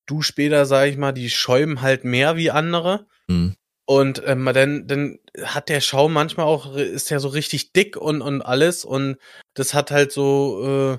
Duschbäder, 0.06 0.66
sage 0.66 0.90
ich 0.90 0.96
mal, 0.96 1.12
die 1.12 1.30
schäumen 1.30 1.82
halt 1.82 2.04
mehr 2.04 2.36
wie 2.36 2.50
andere. 2.50 3.06
Mhm. 3.28 3.54
Und 3.88 4.22
ähm, 4.26 4.44
dann, 4.52 4.86
dann 4.86 5.18
hat 5.42 5.70
der 5.70 5.80
Schaum 5.80 6.12
manchmal 6.12 6.44
auch, 6.44 6.74
ist 6.74 7.10
der 7.10 7.20
so 7.20 7.28
richtig 7.28 7.72
dick 7.72 7.96
und, 7.96 8.20
und 8.20 8.42
alles. 8.42 8.84
Und 8.84 9.16
das 9.54 9.72
hat 9.72 9.90
halt 9.90 10.12
so 10.12 10.62
äh, 10.62 10.98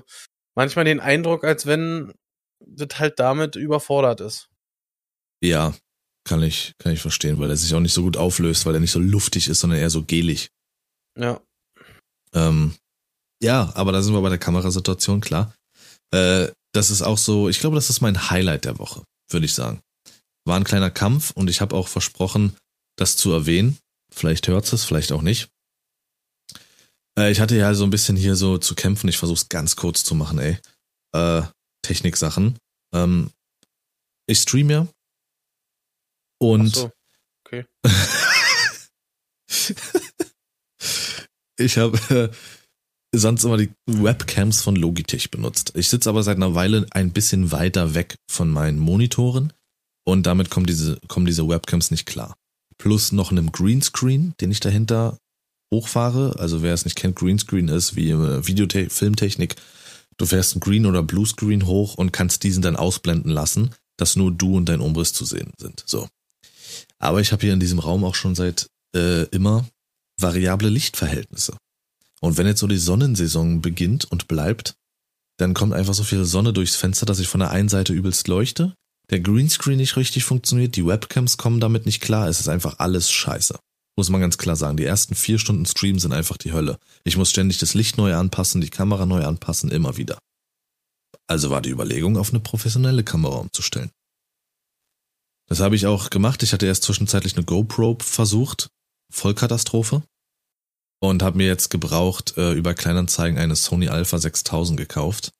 manchmal 0.56 0.84
den 0.84 0.98
Eindruck, 0.98 1.44
als 1.44 1.66
wenn 1.66 2.12
das 2.58 2.98
halt 2.98 3.20
damit 3.20 3.54
überfordert 3.54 4.20
ist. 4.20 4.48
Ja, 5.40 5.72
kann 6.24 6.42
ich, 6.42 6.72
kann 6.78 6.92
ich 6.92 7.00
verstehen, 7.00 7.38
weil 7.38 7.48
er 7.48 7.56
sich 7.56 7.72
auch 7.74 7.80
nicht 7.80 7.94
so 7.94 8.02
gut 8.02 8.16
auflöst, 8.16 8.66
weil 8.66 8.74
er 8.74 8.80
nicht 8.80 8.90
so 8.90 8.98
luftig 8.98 9.46
ist, 9.46 9.60
sondern 9.60 9.78
eher 9.78 9.90
so 9.90 10.02
gelig. 10.02 10.50
Ja. 11.16 11.40
Ähm, 12.34 12.74
ja, 13.40 13.70
aber 13.76 13.92
da 13.92 14.02
sind 14.02 14.14
wir 14.14 14.20
bei 14.20 14.30
der 14.30 14.38
Kamerasituation, 14.38 15.20
klar. 15.20 15.54
Äh, 16.12 16.48
das 16.72 16.90
ist 16.90 17.02
auch 17.02 17.18
so, 17.18 17.48
ich 17.48 17.60
glaube, 17.60 17.76
das 17.76 17.88
ist 17.88 18.00
mein 18.00 18.30
Highlight 18.30 18.64
der 18.64 18.80
Woche, 18.80 19.04
würde 19.30 19.46
ich 19.46 19.54
sagen. 19.54 19.80
War 20.44 20.56
ein 20.56 20.64
kleiner 20.64 20.90
Kampf 20.90 21.30
und 21.30 21.48
ich 21.48 21.60
habe 21.60 21.76
auch 21.76 21.86
versprochen, 21.86 22.56
das 23.00 23.16
zu 23.16 23.32
erwähnen. 23.32 23.78
Vielleicht 24.12 24.46
hört 24.48 24.70
es, 24.72 24.84
vielleicht 24.84 25.12
auch 25.12 25.22
nicht. 25.22 25.48
Äh, 27.18 27.30
ich 27.30 27.40
hatte 27.40 27.56
ja 27.56 27.72
so 27.74 27.84
ein 27.84 27.90
bisschen 27.90 28.16
hier 28.16 28.36
so 28.36 28.58
zu 28.58 28.74
kämpfen. 28.74 29.08
Ich 29.08 29.18
versuche 29.18 29.38
es 29.38 29.48
ganz 29.48 29.76
kurz 29.76 30.04
zu 30.04 30.14
machen, 30.14 30.38
ey. 30.38 30.58
Äh, 31.12 31.42
Techniksachen. 31.82 32.58
Ähm, 32.94 33.30
ich 34.26 34.40
stream 34.40 34.70
ja. 34.70 34.86
Und. 36.38 36.74
So. 36.74 36.92
Okay. 37.44 37.64
ich 41.56 41.78
habe 41.78 41.98
äh, 42.14 42.28
sonst 43.16 43.44
immer 43.44 43.56
die 43.56 43.72
Webcams 43.86 44.62
von 44.62 44.76
Logitech 44.76 45.30
benutzt. 45.30 45.72
Ich 45.74 45.88
sitze 45.88 46.10
aber 46.10 46.22
seit 46.22 46.36
einer 46.36 46.54
Weile 46.54 46.86
ein 46.90 47.12
bisschen 47.12 47.50
weiter 47.50 47.94
weg 47.94 48.16
von 48.30 48.50
meinen 48.50 48.78
Monitoren 48.78 49.52
und 50.04 50.24
damit 50.26 50.50
kommen 50.50 50.66
diese, 50.66 51.00
kommen 51.08 51.26
diese 51.26 51.48
Webcams 51.48 51.90
nicht 51.90 52.06
klar. 52.06 52.36
Plus 52.80 53.12
noch 53.12 53.30
einem 53.30 53.52
Greenscreen, 53.52 54.32
den 54.40 54.50
ich 54.50 54.60
dahinter 54.60 55.18
hochfahre. 55.70 56.38
Also 56.38 56.62
wer 56.62 56.72
es 56.72 56.86
nicht 56.86 56.96
kennt, 56.96 57.14
Greenscreen 57.14 57.68
ist 57.68 57.94
wie 57.94 58.08
äh, 58.08 58.46
Videofilmtechnik. 58.46 59.56
Du 60.16 60.24
fährst 60.24 60.54
einen 60.54 60.60
Green- 60.60 60.86
oder 60.86 61.02
Bluescreen 61.02 61.66
hoch 61.66 61.96
und 61.96 62.12
kannst 62.12 62.42
diesen 62.42 62.62
dann 62.62 62.76
ausblenden 62.76 63.30
lassen, 63.30 63.74
dass 63.98 64.16
nur 64.16 64.32
du 64.32 64.56
und 64.56 64.66
dein 64.66 64.80
Umriss 64.80 65.12
zu 65.12 65.26
sehen 65.26 65.52
sind. 65.58 65.84
So. 65.86 66.08
Aber 66.98 67.20
ich 67.20 67.32
habe 67.32 67.42
hier 67.42 67.52
in 67.52 67.60
diesem 67.60 67.80
Raum 67.80 68.02
auch 68.02 68.14
schon 68.14 68.34
seit 68.34 68.70
äh, 68.96 69.24
immer 69.24 69.66
variable 70.18 70.70
Lichtverhältnisse. 70.70 71.58
Und 72.22 72.38
wenn 72.38 72.46
jetzt 72.46 72.60
so 72.60 72.66
die 72.66 72.78
Sonnensaison 72.78 73.60
beginnt 73.60 74.06
und 74.06 74.26
bleibt, 74.26 74.74
dann 75.36 75.52
kommt 75.52 75.74
einfach 75.74 75.94
so 75.94 76.02
viel 76.02 76.24
Sonne 76.24 76.54
durchs 76.54 76.76
Fenster, 76.76 77.04
dass 77.04 77.18
ich 77.18 77.28
von 77.28 77.40
der 77.40 77.50
einen 77.50 77.68
Seite 77.68 77.92
übelst 77.92 78.26
leuchte, 78.26 78.74
der 79.10 79.20
Greenscreen 79.20 79.76
nicht 79.76 79.96
richtig 79.96 80.24
funktioniert, 80.24 80.76
die 80.76 80.86
Webcams 80.86 81.36
kommen 81.36 81.60
damit 81.60 81.84
nicht 81.84 82.00
klar, 82.00 82.28
es 82.28 82.40
ist 82.40 82.48
einfach 82.48 82.78
alles 82.78 83.10
scheiße. 83.10 83.58
Muss 83.96 84.08
man 84.08 84.20
ganz 84.20 84.38
klar 84.38 84.56
sagen. 84.56 84.76
Die 84.76 84.84
ersten 84.84 85.14
vier 85.14 85.38
Stunden 85.38 85.66
Stream 85.66 85.98
sind 85.98 86.12
einfach 86.12 86.36
die 86.36 86.52
Hölle. 86.52 86.78
Ich 87.04 87.16
muss 87.16 87.30
ständig 87.30 87.58
das 87.58 87.74
Licht 87.74 87.98
neu 87.98 88.14
anpassen, 88.14 88.60
die 88.60 88.70
Kamera 88.70 89.04
neu 89.04 89.24
anpassen, 89.24 89.70
immer 89.70 89.96
wieder. 89.96 90.18
Also 91.26 91.50
war 91.50 91.60
die 91.60 91.70
Überlegung, 91.70 92.16
auf 92.16 92.30
eine 92.30 92.40
professionelle 92.40 93.04
Kamera 93.04 93.36
umzustellen. 93.36 93.90
Das 95.48 95.60
habe 95.60 95.74
ich 95.74 95.86
auch 95.86 96.10
gemacht. 96.10 96.42
Ich 96.42 96.52
hatte 96.52 96.66
erst 96.66 96.84
zwischenzeitlich 96.84 97.36
eine 97.36 97.44
GoPro 97.44 97.98
versucht. 98.00 98.70
Vollkatastrophe 99.12 100.02
und 101.00 101.22
habe 101.22 101.38
mir 101.38 101.46
jetzt 101.46 101.70
gebraucht 101.70 102.36
äh, 102.36 102.52
über 102.52 102.74
Kleinanzeigen 102.74 103.38
eine 103.38 103.56
Sony 103.56 103.88
Alpha 103.88 104.18
6000 104.18 104.78
gekauft. 104.78 105.32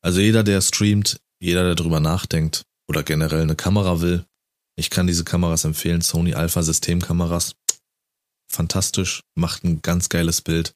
Also 0.00 0.20
jeder, 0.20 0.42
der 0.42 0.60
streamt, 0.62 1.20
jeder, 1.40 1.64
der 1.64 1.74
drüber 1.74 2.00
nachdenkt 2.00 2.64
oder 2.88 3.02
generell 3.02 3.42
eine 3.42 3.56
Kamera 3.56 4.00
will, 4.00 4.26
ich 4.78 4.90
kann 4.90 5.06
diese 5.06 5.24
Kameras 5.24 5.64
empfehlen. 5.64 6.02
Sony 6.02 6.34
Alpha 6.34 6.62
Systemkameras. 6.62 7.56
Fantastisch, 8.50 9.22
macht 9.34 9.64
ein 9.64 9.82
ganz 9.82 10.08
geiles 10.08 10.42
Bild. 10.42 10.74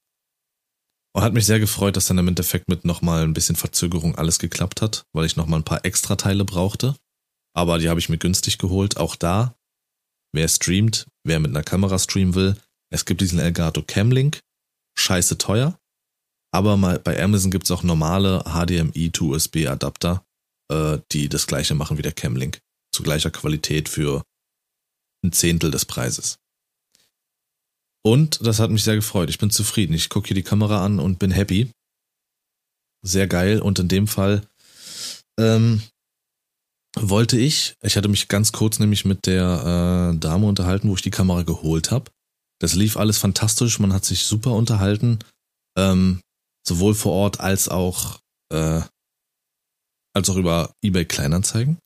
Und 1.14 1.22
hat 1.22 1.34
mich 1.34 1.46
sehr 1.46 1.60
gefreut, 1.60 1.96
dass 1.96 2.06
dann 2.06 2.18
im 2.18 2.28
Endeffekt 2.28 2.68
mit 2.68 2.84
nochmal 2.84 3.24
ein 3.24 3.34
bisschen 3.34 3.56
Verzögerung 3.56 4.16
alles 4.16 4.38
geklappt 4.38 4.80
hat, 4.80 5.04
weil 5.12 5.26
ich 5.26 5.36
nochmal 5.36 5.60
ein 5.60 5.64
paar 5.64 5.84
extra 5.84 6.16
Teile 6.16 6.44
brauchte. 6.44 6.96
Aber 7.54 7.78
die 7.78 7.88
habe 7.88 8.00
ich 8.00 8.08
mir 8.08 8.18
günstig 8.18 8.58
geholt. 8.58 8.96
Auch 8.96 9.16
da, 9.16 9.56
wer 10.32 10.48
streamt, 10.48 11.06
wer 11.24 11.40
mit 11.40 11.50
einer 11.50 11.64
Kamera 11.64 11.98
streamen 11.98 12.34
will, 12.34 12.56
es 12.92 13.04
gibt 13.04 13.20
diesen 13.20 13.38
Elgato 13.38 13.82
Camlink, 13.82 14.40
scheiße 14.96 15.38
teuer, 15.38 15.78
aber 16.52 16.76
mal 16.76 16.98
bei 16.98 17.22
Amazon 17.22 17.50
gibt's 17.50 17.70
auch 17.70 17.82
normale 17.82 18.42
HDMI 18.44 19.10
to 19.10 19.34
USB 19.34 19.66
Adapter, 19.66 20.24
äh, 20.70 20.98
die 21.12 21.28
das 21.28 21.46
gleiche 21.46 21.74
machen 21.74 21.98
wie 21.98 22.02
der 22.02 22.12
Camlink, 22.12 22.61
zu 22.94 23.02
gleicher 23.02 23.30
Qualität 23.30 23.88
für 23.88 24.24
ein 25.24 25.33
Zehntel 25.33 25.70
des 25.70 25.85
Preises. 25.85 26.38
Und 28.02 28.44
das 28.46 28.59
hat 28.59 28.70
mich 28.70 28.85
sehr 28.85 28.94
gefreut. 28.94 29.28
Ich 29.28 29.38
bin 29.38 29.50
zufrieden. 29.50 29.92
Ich 29.92 30.09
gucke 30.09 30.28
hier 30.28 30.35
die 30.35 30.42
Kamera 30.42 30.85
an 30.85 30.98
und 30.98 31.18
bin 31.18 31.30
happy. 31.30 31.70
Sehr 33.02 33.26
geil. 33.26 33.61
Und 33.61 33.78
in 33.78 33.88
dem 33.88 34.06
Fall 34.06 34.46
ähm, 35.38 35.83
wollte 36.96 37.38
ich, 37.38 37.76
ich 37.83 37.96
hatte 37.96 38.09
mich 38.09 38.28
ganz 38.28 38.52
kurz 38.52 38.78
nämlich 38.78 39.04
mit 39.04 39.26
der 39.26 40.12
äh, 40.14 40.18
Dame 40.18 40.46
unterhalten, 40.46 40.88
wo 40.88 40.94
ich 40.94 41.02
die 41.02 41.11
Kamera 41.11 41.42
geholt 41.42 41.90
habe. 41.90 42.11
Das 42.59 42.74
lief 42.74 42.96
alles 42.96 43.18
fantastisch, 43.18 43.78
man 43.78 43.92
hat 43.92 44.04
sich 44.04 44.24
super 44.24 44.52
unterhalten, 44.52 45.18
ähm, 45.78 46.20
sowohl 46.66 46.94
vor 46.94 47.12
Ort 47.12 47.40
als 47.40 47.68
auch 47.68 48.20
äh, 48.52 48.83
als 50.20 50.30
auch 50.30 50.37
über 50.37 50.74
eBay 50.83 51.04
Kleinanzeigen. 51.04 51.78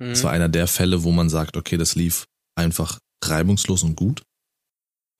Mhm. 0.00 0.10
Das 0.10 0.24
war 0.24 0.32
einer 0.32 0.48
der 0.48 0.66
Fälle, 0.66 1.04
wo 1.04 1.12
man 1.12 1.28
sagt, 1.28 1.56
okay, 1.56 1.76
das 1.76 1.94
lief 1.94 2.26
einfach 2.56 2.98
reibungslos 3.24 3.82
und 3.82 3.96
gut. 3.96 4.22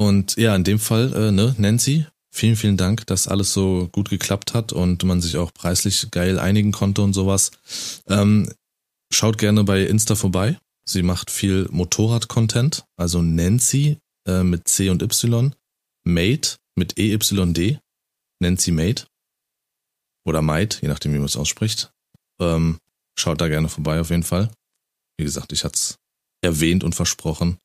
Und 0.01 0.37
ja, 0.37 0.55
in 0.55 0.65
dem 0.65 0.79
Fall, 0.79 1.13
äh, 1.13 1.33
ne, 1.33 1.55
Nancy, 1.59 2.07
vielen, 2.33 2.57
vielen 2.57 2.77
Dank, 2.77 3.07
dass 3.07 3.29
alles 3.29 3.53
so 3.53 3.89
gut 3.91 4.11
geklappt 4.11 4.55
hat 4.55 4.73
und 4.73 5.03
man 5.05 5.21
sich 5.21 5.37
auch 5.37 5.53
preislich 5.53 6.11
geil 6.11 6.39
einigen 6.39 6.73
konnte 6.73 7.03
und 7.03 7.13
sowas. 7.13 7.51
Ähm, 8.07 8.53
schaut 9.13 9.39
gerne 9.39 9.65
bei 9.65 9.83
Insta 9.83 10.15
vorbei. 10.15 10.59
Sie 10.89 11.03
macht 11.03 11.31
viel 11.31 11.69
Motorrad-Content, 11.71 12.85
also 12.97 13.21
Nancy 13.21 13.99
äh, 14.27 14.43
mit 14.43 14.69
C 14.69 14.89
und 14.89 15.03
Y, 15.03 15.55
Mate 16.05 16.57
mit 16.77 16.99
EYD, 16.99 17.79
Nancy 18.41 18.71
Mate 18.71 19.07
oder 20.25 20.43
Mate, 20.43 20.79
je 20.81 20.89
nachdem, 20.89 21.13
wie 21.13 21.19
man 21.19 21.27
es 21.27 21.37
ausspricht. 21.37 21.91
Ähm, 22.41 22.79
schaut 23.19 23.41
da 23.41 23.49
gerne 23.49 23.69
vorbei 23.69 24.01
auf 24.01 24.11
jeden 24.11 24.23
Fall. 24.23 24.51
Wie 25.19 25.25
gesagt, 25.25 25.53
ich 25.53 25.65
hatte 25.65 25.75
es 25.75 25.99
erwähnt 26.43 26.85
und 26.85 26.95
versprochen, 26.95 27.51
ein 27.51 27.59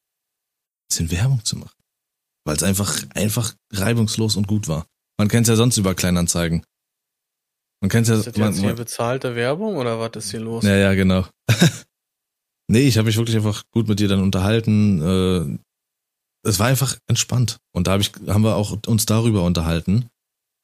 bisschen 0.89 1.11
Werbung 1.11 1.43
zu 1.45 1.57
machen. 1.57 1.75
Weil 2.45 2.57
es 2.57 2.63
einfach, 2.63 3.03
einfach 3.13 3.53
reibungslos 3.71 4.35
und 4.35 4.47
gut 4.47 4.67
war. 4.67 4.87
Man 5.17 5.27
kennt 5.27 5.47
es 5.47 5.49
ja 5.49 5.55
sonst 5.55 5.77
über 5.77 5.95
Kleinanzeigen. 5.95 6.65
Man 7.81 7.89
kennt 7.89 8.07
ja. 8.07 8.15
Ist 8.15 8.27
das 8.27 8.37
man, 8.37 8.51
jetzt 8.51 8.61
hier 8.61 8.73
bezahlte 8.73 9.35
Werbung 9.35 9.75
oder 9.75 9.99
was 9.99 10.11
ist 10.15 10.31
hier 10.31 10.39
los? 10.39 10.63
Ja, 10.63 10.75
ja, 10.75 10.93
genau. 10.93 11.27
nee, 12.67 12.87
ich 12.87 12.97
habe 12.97 13.07
mich 13.07 13.17
wirklich 13.17 13.35
einfach 13.35 13.63
gut 13.71 13.87
mit 13.87 13.99
dir 13.99 14.07
dann 14.07 14.21
unterhalten. 14.21 15.01
Äh, 15.01 15.59
es 16.47 16.59
war 16.59 16.67
einfach 16.67 16.97
entspannt. 17.07 17.57
Und 17.73 17.87
da 17.87 17.93
hab 17.93 18.01
ich, 18.01 18.11
haben 18.27 18.43
wir 18.43 18.55
auch 18.55 18.77
uns 18.87 19.05
darüber 19.05 19.43
unterhalten, 19.43 20.09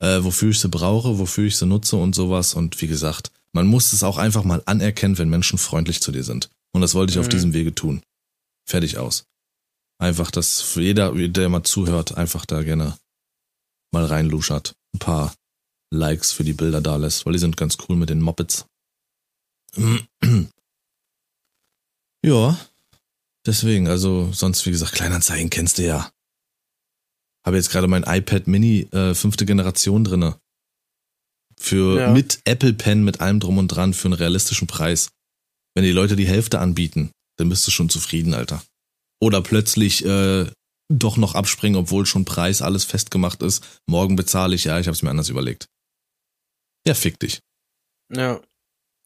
äh, 0.02 0.24
wofür 0.24 0.50
ich 0.50 0.60
sie 0.60 0.70
brauche, 0.70 1.20
wofür 1.20 1.46
ich 1.46 1.58
sie 1.58 1.66
nutze 1.66 1.98
und 1.98 2.16
sowas. 2.16 2.54
Und 2.54 2.82
wie 2.82 2.88
gesagt, 2.88 3.32
man 3.54 3.68
muss 3.68 3.94
es 3.94 4.04
auch 4.04 4.18
einfach 4.18 4.44
mal 4.44 4.62
anerkennen, 4.66 5.18
wenn 5.18 5.30
Menschen 5.30 5.58
freundlich 5.58 6.02
zu 6.02 6.12
dir 6.12 6.24
sind. 6.24 6.50
Und 6.72 6.82
das 6.82 6.94
wollte 6.96 7.12
ich 7.12 7.18
mhm. 7.18 7.22
auf 7.22 7.30
diesem 7.30 7.54
Wege 7.54 7.74
tun. 7.74 8.02
Fertig 8.68 8.98
aus. 8.98 9.26
Einfach, 9.98 10.32
dass 10.32 10.62
für 10.62 10.82
jeder, 10.82 11.12
der 11.14 11.50
mal 11.50 11.64
zuhört, 11.64 12.16
einfach 12.16 12.46
da 12.46 12.64
gerne 12.64 12.98
mal 13.92 14.06
reinluschert. 14.06 14.76
Ein 14.94 15.00
paar 15.00 15.34
Likes 15.92 16.32
für 16.32 16.44
die 16.44 16.54
Bilder 16.54 16.82
da 16.82 16.96
lässt, 16.96 17.26
weil 17.26 17.34
die 17.34 17.40
sind 17.40 17.58
ganz 17.58 17.78
cool 17.88 17.96
mit 17.96 18.10
den 18.10 18.22
Mopeds. 18.22 18.66
ja, 22.24 22.58
Deswegen, 23.46 23.88
also 23.88 24.32
sonst, 24.32 24.66
wie 24.66 24.72
gesagt, 24.72 24.94
Kleinanzeigen 24.94 25.50
kennst 25.50 25.78
du 25.78 25.86
ja. 25.86 26.12
Habe 27.46 27.56
jetzt 27.56 27.72
gerade 27.72 27.88
mein 27.88 28.04
iPad 28.04 28.48
Mini 28.48 28.82
äh, 28.92 29.16
fünfte 29.16 29.46
Generation 29.46 30.04
drinne. 30.04 30.40
Für 31.60 32.00
Ja. 32.00 32.12
mit 32.12 32.40
Apple 32.46 32.74
Pen, 32.74 33.04
mit 33.04 33.22
allem 33.22 33.40
drum 33.40 33.58
und 33.58 33.68
dran, 33.68 33.94
für 33.94 34.08
einen 34.08 34.14
realistischen 34.14 34.68
Preis. 34.68 35.10
Wenn 35.76 35.84
die 35.84 35.92
Leute 35.92 36.16
die 36.16 36.28
Hälfte 36.28 36.60
anbieten, 36.60 37.12
dann 37.38 37.50
bist 37.50 37.68
du 37.68 37.72
schon 37.72 37.90
zufrieden, 37.90 38.34
Alter. 38.34 38.64
Oder 39.22 39.42
plötzlich 39.42 40.06
äh, 40.06 40.50
doch 40.92 41.18
noch 41.18 41.36
abspringen, 41.36 41.78
obwohl 41.78 42.06
schon 42.06 42.26
Preis 42.26 42.62
alles 42.62 42.86
festgemacht 42.86 43.44
ist. 43.44 43.82
Morgen 43.88 44.16
bezahle 44.16 44.56
ich, 44.56 44.64
ja, 44.64 44.80
ich 44.80 44.88
habe 44.88 44.96
es 44.96 45.04
mir 45.04 45.10
anders 45.10 45.30
überlegt. 45.30 45.68
Ja, 46.88 46.94
fick 46.94 47.20
dich. 47.20 47.40
Ja. 48.12 48.42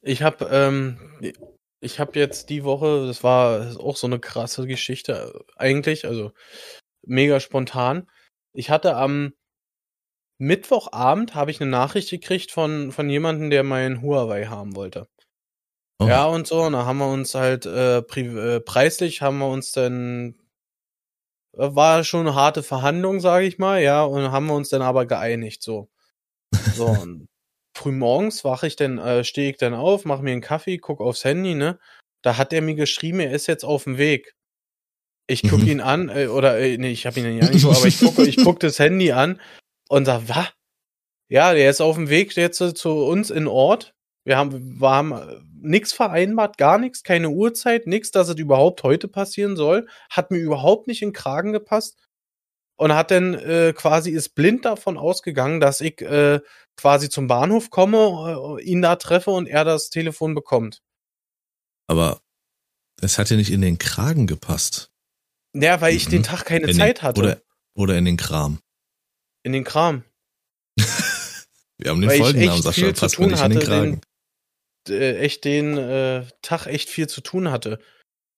Ich 0.01 0.22
habe 0.22 0.45
ähm, 0.51 0.99
ich 1.82 1.99
habe 1.99 2.18
jetzt 2.18 2.49
die 2.49 2.64
Woche, 2.64 3.08
das 3.08 3.24
war 3.24 3.78
auch 3.80 3.97
so 3.97 4.08
eine 4.08 4.20
krasse 4.20 4.66
Geschichte 4.68 5.34
äh, 5.34 5.51
eigentlich, 5.58 6.06
also 6.06 6.32
mega 7.06 7.39
spontan. 7.39 8.10
Ich 8.54 8.70
hatte 8.70 8.95
am 8.95 9.34
Mittwochabend 10.40 11.36
habe 11.36 11.52
ich 11.52 11.62
eine 11.62 11.70
Nachricht 11.70 12.10
gekriegt 12.10 12.52
von 12.52 12.92
von 12.92 13.10
jemandem, 13.10 13.50
der 13.50 13.64
mein 13.64 14.02
Huawei 14.02 14.46
haben 14.46 14.76
wollte. 14.76 15.08
Oh. 16.00 16.08
Ja, 16.08 16.26
und 16.26 16.48
so, 16.48 16.64
und 16.64 16.74
da 16.74 16.86
haben 16.86 16.98
wir 16.98 17.08
uns 17.08 17.36
halt 17.36 17.66
äh, 17.66 18.00
äh, 18.00 18.60
preislich 18.60 19.22
haben 19.22 19.38
wir 19.38 19.48
uns 19.48 19.72
dann 19.72 20.36
äh, 21.58 21.76
war 21.76 22.04
schon 22.04 22.28
eine 22.28 22.36
harte 22.36 22.64
Verhandlung, 22.64 23.20
sage 23.20 23.46
ich 23.46 23.58
mal, 23.58 23.82
ja, 23.82 24.04
und 24.04 24.32
haben 24.32 24.48
wir 24.48 24.56
uns 24.56 24.70
dann 24.70 24.82
aber 24.82 25.06
geeinigt 25.06 25.64
so. 25.64 25.90
So, 26.76 26.88
und 26.88 27.28
früh 27.76 27.92
morgens 27.92 28.44
wache 28.44 28.68
ich 28.68 28.76
dann, 28.76 28.98
äh, 28.98 29.24
stehe 29.24 29.52
ich 29.52 29.58
dann 29.58 29.74
auf, 29.74 30.06
mache 30.06 30.24
mir 30.24 30.32
einen 30.32 30.42
Kaffee, 30.42 30.78
guck 30.78 31.02
aufs 31.02 31.24
Handy, 31.24 31.56
ne? 31.56 31.80
Da 32.24 32.38
hat 32.38 32.54
er 32.54 32.62
mir 32.62 32.76
geschrieben, 32.76 33.20
er 33.20 33.32
ist 33.32 33.48
jetzt 33.48 33.64
auf 33.66 33.84
dem 33.84 33.98
Weg. 33.98 34.36
Ich 35.28 35.44
guck 35.44 35.60
Mhm. 35.60 35.68
ihn 35.68 35.82
an, 35.82 36.10
äh, 36.10 36.28
oder 36.28 36.60
äh, 36.60 36.78
nee, 36.78 36.92
ich 36.92 37.06
habe 37.06 37.20
ihn 37.20 37.38
ja 37.38 37.50
nicht 37.50 37.62
so, 37.62 37.72
aber 37.72 37.86
ich 37.86 38.00
guck, 38.00 38.20
ich 38.20 38.38
guck 38.38 38.60
das 38.60 38.80
Handy 38.80 39.12
an 39.12 39.40
und 39.90 40.06
sag, 40.06 40.28
was? 40.28 40.50
Ja, 41.30 41.54
der 41.54 41.70
ist 41.70 41.82
auf 41.82 41.96
dem 41.96 42.10
Weg 42.10 42.36
jetzt 42.36 42.58
zu 42.78 42.90
uns 43.06 43.30
in 43.32 43.48
Ort. 43.48 43.94
Wir 44.26 44.38
haben, 44.38 44.80
wir 44.80 44.90
haben 44.90 45.12
äh, 45.14 45.40
nix 45.62 45.92
vereinbart, 45.94 46.58
gar 46.58 46.78
nichts, 46.78 47.04
keine 47.04 47.30
Uhrzeit, 47.30 47.88
nix, 47.88 48.12
dass 48.12 48.30
es 48.30 48.36
überhaupt 48.36 48.84
heute 48.84 49.08
passieren 49.08 49.56
soll. 49.56 49.88
Hat 50.10 50.32
mir 50.32 50.38
überhaupt 50.38 50.88
nicht 50.88 51.02
in 51.02 51.10
den 51.10 51.14
Kragen 51.14 51.52
gepasst. 51.54 51.98
Und 52.76 52.94
hat 52.96 53.12
dann 53.12 53.36
äh, 53.36 53.72
quasi 53.76 54.10
ist 54.12 54.30
blind 54.30 54.66
davon 54.66 54.98
ausgegangen, 54.98 55.60
dass 55.60 55.80
ich 55.80 56.02
äh, 56.02 56.40
quasi 56.76 57.08
zum 57.08 57.28
Bahnhof 57.28 57.70
komme, 57.70 58.58
äh, 58.60 58.64
ihn 58.64 58.82
da 58.82 58.96
treffe 58.96 59.30
und 59.32 59.48
er 59.48 59.64
das 59.64 59.90
Telefon 59.90 60.34
bekommt. 60.34 60.82
Aber 61.88 62.22
es 63.00 63.18
hat 63.20 63.30
ja 63.30 63.38
nicht 63.38 63.52
in 63.52 63.62
den 63.62 63.78
Kragen 63.78 64.26
gepasst. 64.26 64.92
Ja, 65.54 65.82
weil 65.82 65.96
ich 65.96 66.08
Mhm. 66.08 66.12
den 66.12 66.24
Tag 66.24 66.46
keine 66.46 66.68
In 66.68 66.76
Zeit 66.76 66.98
den, 66.98 67.04
hatte. 67.04 67.22
Oder, 67.22 67.42
oder 67.76 67.98
in 67.98 68.06
den 68.06 68.18
Kram. 68.18 68.60
In 69.44 69.52
den 69.54 69.64
Kram. 69.64 70.04
Wir 71.78 71.91
haben 71.91 72.02
den 72.02 72.10
Weil 72.10 72.18
ich 72.18 72.24
Folgennamen, 72.24 72.62
Sascha, 72.62 72.86
viel 72.86 72.96
zu 72.96 73.02
passt 73.02 73.20
mir 73.20 73.26
tun 73.26 73.32
nicht 73.34 73.44
in 73.44 73.52
den 73.52 73.60
hatte, 73.62 73.82
den- 73.82 74.02
Äh, 74.89 75.18
echt 75.20 75.46
den 75.46 75.78
äh, 75.78 76.26
Tag 76.41 76.68
echt 76.68 76.89
viel 76.89 77.08
zu 77.08 77.22
tun 77.22 77.52
hatte. 77.52 77.80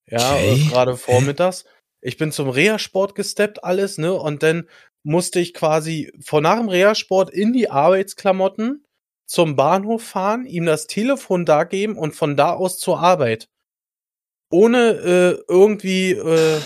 Ja, 0.10 0.34
Okay. 0.36 0.62
äh, 0.62 0.70
gerade 0.70 0.98
vormittags. 0.98 1.66
Ich 2.02 2.18
bin 2.18 2.32
zum 2.32 2.50
Reha-Sport 2.50 3.16
gesteppt, 3.16 3.64
alles, 3.64 3.98
ne? 3.98 4.14
Und 4.14 4.44
dann 4.44 4.70
musste 5.04 5.40
ich 5.40 5.54
quasi 5.56 6.12
vor 6.24 6.42
nach 6.42 6.58
dem 6.58 6.70
Reha-Sport 6.70 7.32
in 7.32 7.52
die 7.54 7.70
Arbeitsklamotten 7.70 8.86
zum 9.28 9.56
Bahnhof 9.56 10.04
fahren, 10.04 10.46
ihm 10.46 10.66
das 10.68 10.86
Telefon 10.86 11.46
da 11.46 11.64
geben 11.64 11.98
und 11.98 12.16
von 12.16 12.38
da 12.38 12.54
aus 12.54 12.78
zur 12.78 13.00
Arbeit. 13.00 13.50
Ohne 14.52 14.90
äh, 14.92 15.44
irgendwie 15.52 16.12
äh, 16.12 16.62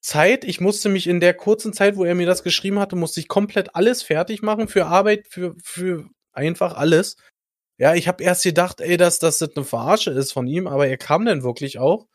Zeit. 0.00 0.44
Ich 0.44 0.60
musste 0.60 0.88
mich 0.88 1.06
in 1.06 1.20
der 1.20 1.34
kurzen 1.34 1.72
Zeit, 1.72 1.96
wo 1.96 2.04
er 2.04 2.14
mir 2.14 2.26
das 2.26 2.42
geschrieben 2.42 2.78
hatte, 2.78 2.96
musste 2.96 3.20
ich 3.20 3.28
komplett 3.28 3.74
alles 3.74 4.02
fertig 4.02 4.42
machen 4.42 4.68
für 4.68 4.86
Arbeit, 4.86 5.26
für, 5.28 5.54
für 5.62 6.08
einfach 6.32 6.74
alles. 6.74 7.16
Ja, 7.78 7.94
ich 7.94 8.08
habe 8.08 8.22
erst 8.22 8.44
gedacht, 8.44 8.80
ey, 8.80 8.96
dass, 8.96 9.18
dass 9.18 9.38
das 9.38 9.56
eine 9.56 9.64
Verarsche 9.64 10.10
ist 10.10 10.32
von 10.32 10.46
ihm, 10.46 10.66
aber 10.66 10.86
er 10.86 10.96
kam 10.96 11.24
dann 11.24 11.42
wirklich 11.42 11.78
auch. 11.78 12.06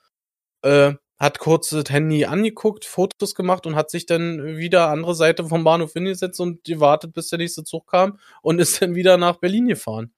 Äh, 0.63 0.93
hat 1.21 1.37
kurz 1.37 1.69
das 1.69 1.83
Handy 1.89 2.25
angeguckt, 2.25 2.83
Fotos 2.83 3.35
gemacht 3.35 3.67
und 3.67 3.75
hat 3.75 3.91
sich 3.91 4.07
dann 4.07 4.57
wieder 4.57 4.89
andere 4.89 5.13
Seite 5.13 5.45
vom 5.45 5.63
Bahnhof 5.63 5.93
hingesetzt 5.93 6.39
und 6.39 6.63
gewartet, 6.63 7.13
bis 7.13 7.29
der 7.29 7.37
nächste 7.37 7.63
Zug 7.63 7.85
kam 7.87 8.17
und 8.41 8.59
ist 8.59 8.81
dann 8.81 8.95
wieder 8.95 9.17
nach 9.17 9.37
Berlin 9.37 9.67
gefahren. 9.67 10.11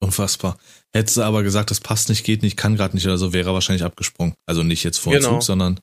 Unfassbar. 0.00 0.56
Hättest 0.94 1.18
du 1.18 1.22
aber 1.22 1.42
gesagt, 1.42 1.70
das 1.70 1.80
passt 1.80 2.08
nicht, 2.08 2.24
geht 2.24 2.42
nicht, 2.42 2.56
kann 2.56 2.76
gerade 2.76 2.94
nicht 2.94 3.06
oder 3.06 3.18
so, 3.18 3.34
wäre 3.34 3.50
er 3.50 3.54
wahrscheinlich 3.54 3.84
abgesprungen. 3.84 4.34
Also 4.46 4.62
nicht 4.62 4.84
jetzt 4.84 4.98
vor 4.98 5.12
dem 5.12 5.20
Genau. 5.20 5.34
Zug, 5.34 5.42
sondern 5.42 5.80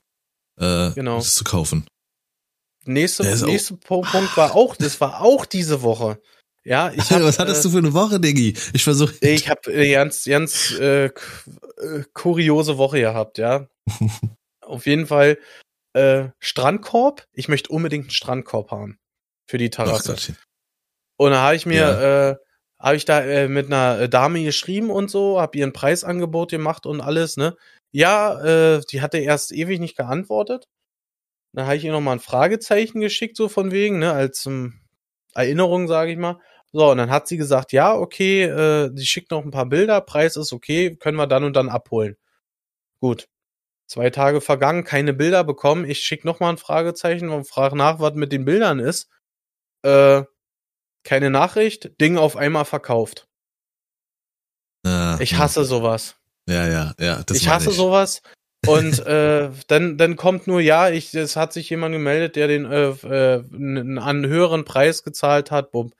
äh, 0.58 0.90
Genau. 0.92 1.18
es 1.18 1.34
zu 1.34 1.44
kaufen. 1.44 1.86
Nächste, 2.86 3.24
nächste 3.46 3.76
Punkt 3.76 4.12
war 4.36 4.54
auch, 4.54 4.76
das 4.76 5.00
war 5.00 5.22
auch 5.22 5.46
diese 5.46 5.82
Woche. 5.82 6.20
Ja, 6.64 6.92
ich 6.96 7.10
hab, 7.10 7.22
Was 7.22 7.38
hattest 7.38 7.60
äh, 7.60 7.62
du 7.64 7.70
für 7.70 7.78
eine 7.78 7.94
Woche, 7.94 8.20
Diggi? 8.20 8.56
Ich 8.72 8.84
versuche. 8.84 9.14
Ich 9.20 9.48
habe 9.48 9.72
äh, 9.72 9.92
ganz, 9.92 10.24
ganz 10.24 10.72
äh, 10.78 11.06
äh, 11.06 11.10
kuriose 12.12 12.78
Woche 12.78 13.00
gehabt, 13.00 13.38
ja. 13.38 13.68
Auf 14.60 14.86
jeden 14.86 15.06
Fall 15.06 15.38
äh, 15.92 16.28
Strandkorb. 16.40 17.26
Ich 17.32 17.48
möchte 17.48 17.70
unbedingt 17.70 18.04
einen 18.04 18.10
Strandkorb 18.10 18.70
haben 18.70 18.98
für 19.46 19.58
die 19.58 19.70
Ach 19.72 19.76
Terrasse. 19.76 20.12
Gottchen. 20.12 20.36
Und 21.16 21.30
da 21.30 21.42
habe 21.42 21.56
ich 21.56 21.66
mir, 21.66 22.38
äh, 22.40 22.82
habe 22.82 22.96
ich 22.96 23.04
da 23.04 23.20
äh, 23.22 23.48
mit 23.48 23.66
einer 23.66 24.08
Dame 24.08 24.42
geschrieben 24.42 24.90
und 24.90 25.10
so, 25.10 25.40
habe 25.40 25.56
ihr 25.58 25.66
ein 25.66 25.72
Preisangebot 25.72 26.50
gemacht 26.50 26.86
und 26.86 27.00
alles, 27.00 27.36
ne? 27.36 27.56
Ja, 27.94 28.40
äh, 28.44 28.80
die 28.90 29.02
hatte 29.02 29.18
erst 29.18 29.52
ewig 29.52 29.78
nicht 29.78 29.96
geantwortet. 29.96 30.66
Dann 31.52 31.66
habe 31.66 31.76
ich 31.76 31.84
ihr 31.84 31.92
nochmal 31.92 32.16
ein 32.16 32.20
Fragezeichen 32.20 33.00
geschickt, 33.00 33.36
so 33.36 33.48
von 33.48 33.70
wegen, 33.70 34.00
ne, 34.00 34.12
als 34.12 34.46
ähm, 34.46 34.80
Erinnerung, 35.34 35.86
sage 35.86 36.10
ich 36.10 36.18
mal. 36.18 36.40
So, 36.72 36.90
und 36.90 36.98
dann 36.98 37.10
hat 37.10 37.28
sie 37.28 37.36
gesagt, 37.36 37.70
ja, 37.72 37.94
okay, 37.94 38.42
äh, 38.42 38.90
sie 38.96 39.06
schickt 39.06 39.30
noch 39.30 39.44
ein 39.44 39.52
paar 39.52 39.66
Bilder, 39.66 40.00
Preis 40.00 40.36
ist 40.36 40.52
okay, 40.52 40.96
können 40.96 41.16
wir 41.16 41.28
dann 41.28 41.44
und 41.44 41.54
dann 41.54 41.68
abholen. 41.68 42.16
Gut. 43.00 43.28
Zwei 43.86 44.10
Tage 44.10 44.40
vergangen, 44.40 44.82
keine 44.82 45.14
Bilder 45.14 45.44
bekommen. 45.44 45.84
Ich 45.84 46.00
schick 46.00 46.24
noch 46.24 46.40
mal 46.40 46.50
ein 46.50 46.58
Fragezeichen 46.58 47.28
und 47.28 47.46
frage 47.48 47.76
nach, 47.76 48.00
was 48.00 48.14
mit 48.14 48.32
den 48.32 48.44
Bildern 48.44 48.80
ist. 48.80 49.08
Äh, 49.82 50.24
keine 51.04 51.30
Nachricht, 51.30 52.00
Ding 52.00 52.18
auf 52.18 52.36
einmal 52.36 52.64
verkauft. 52.64 53.28
Ah, 54.84 55.16
Ich 55.20 55.36
hasse 55.36 55.64
sowas. 55.64 56.16
Ja, 56.48 56.68
ja, 56.68 56.94
ja. 56.98 57.22
Das 57.24 57.38
ich 57.38 57.48
hasse 57.48 57.70
sowas. 57.70 58.22
Und 58.66 58.98
äh, 59.06 59.50
dann, 59.66 59.98
dann 59.98 60.16
kommt 60.16 60.46
nur, 60.46 60.60
ja, 60.60 60.90
ich, 60.90 61.14
es 61.14 61.36
hat 61.36 61.52
sich 61.52 61.70
jemand 61.70 61.92
gemeldet, 61.92 62.36
der 62.36 62.48
den 62.48 62.64
äh, 62.64 62.88
äh, 62.88 63.44
einen, 63.52 64.26
höheren 64.26 64.64
Preis 64.64 65.02
gezahlt 65.02 65.50
hat. 65.50 65.70
Bumm. 65.70 65.92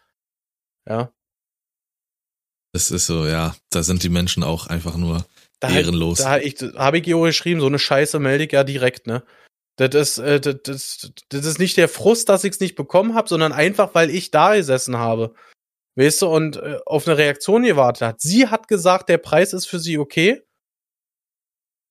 Ja. 0.88 1.12
Das 2.72 2.90
ist 2.90 3.06
so, 3.06 3.26
ja. 3.26 3.54
Da 3.70 3.82
sind 3.82 4.02
die 4.02 4.08
Menschen 4.08 4.42
auch 4.42 4.66
einfach 4.66 4.96
nur 4.96 5.24
Da, 5.60 5.70
ehrenlos. 5.70 6.18
Da 6.18 6.38
ich, 6.38 6.56
habe 6.76 6.98
ich 6.98 7.14
auch 7.14 7.24
geschrieben, 7.24 7.60
so 7.60 7.66
eine 7.66 7.78
Scheiße 7.78 8.18
melde 8.18 8.44
ich 8.44 8.52
ja 8.52 8.64
direkt, 8.64 9.06
ne? 9.06 9.22
Das 9.76 9.94
ist, 9.94 10.18
äh, 10.18 10.40
das, 10.40 10.56
das, 10.62 11.12
das 11.30 11.44
ist 11.44 11.58
nicht 11.58 11.76
der 11.76 11.88
Frust, 11.88 12.28
dass 12.28 12.44
ich 12.44 12.52
es 12.52 12.60
nicht 12.60 12.76
bekommen 12.76 13.14
habe, 13.14 13.28
sondern 13.28 13.52
einfach, 13.52 13.94
weil 13.94 14.10
ich 14.10 14.30
da 14.30 14.54
gesessen 14.54 14.98
habe. 14.98 15.34
Weißt 15.96 16.22
du, 16.22 16.26
und 16.26 16.56
äh, 16.56 16.78
auf 16.86 17.06
eine 17.06 17.16
Reaktion 17.16 17.62
gewartet 17.62 18.02
hat. 18.02 18.20
Sie 18.20 18.48
hat 18.48 18.66
gesagt, 18.68 19.08
der 19.08 19.18
Preis 19.18 19.52
ist 19.52 19.66
für 19.66 19.78
sie 19.78 19.98
okay. 19.98 20.42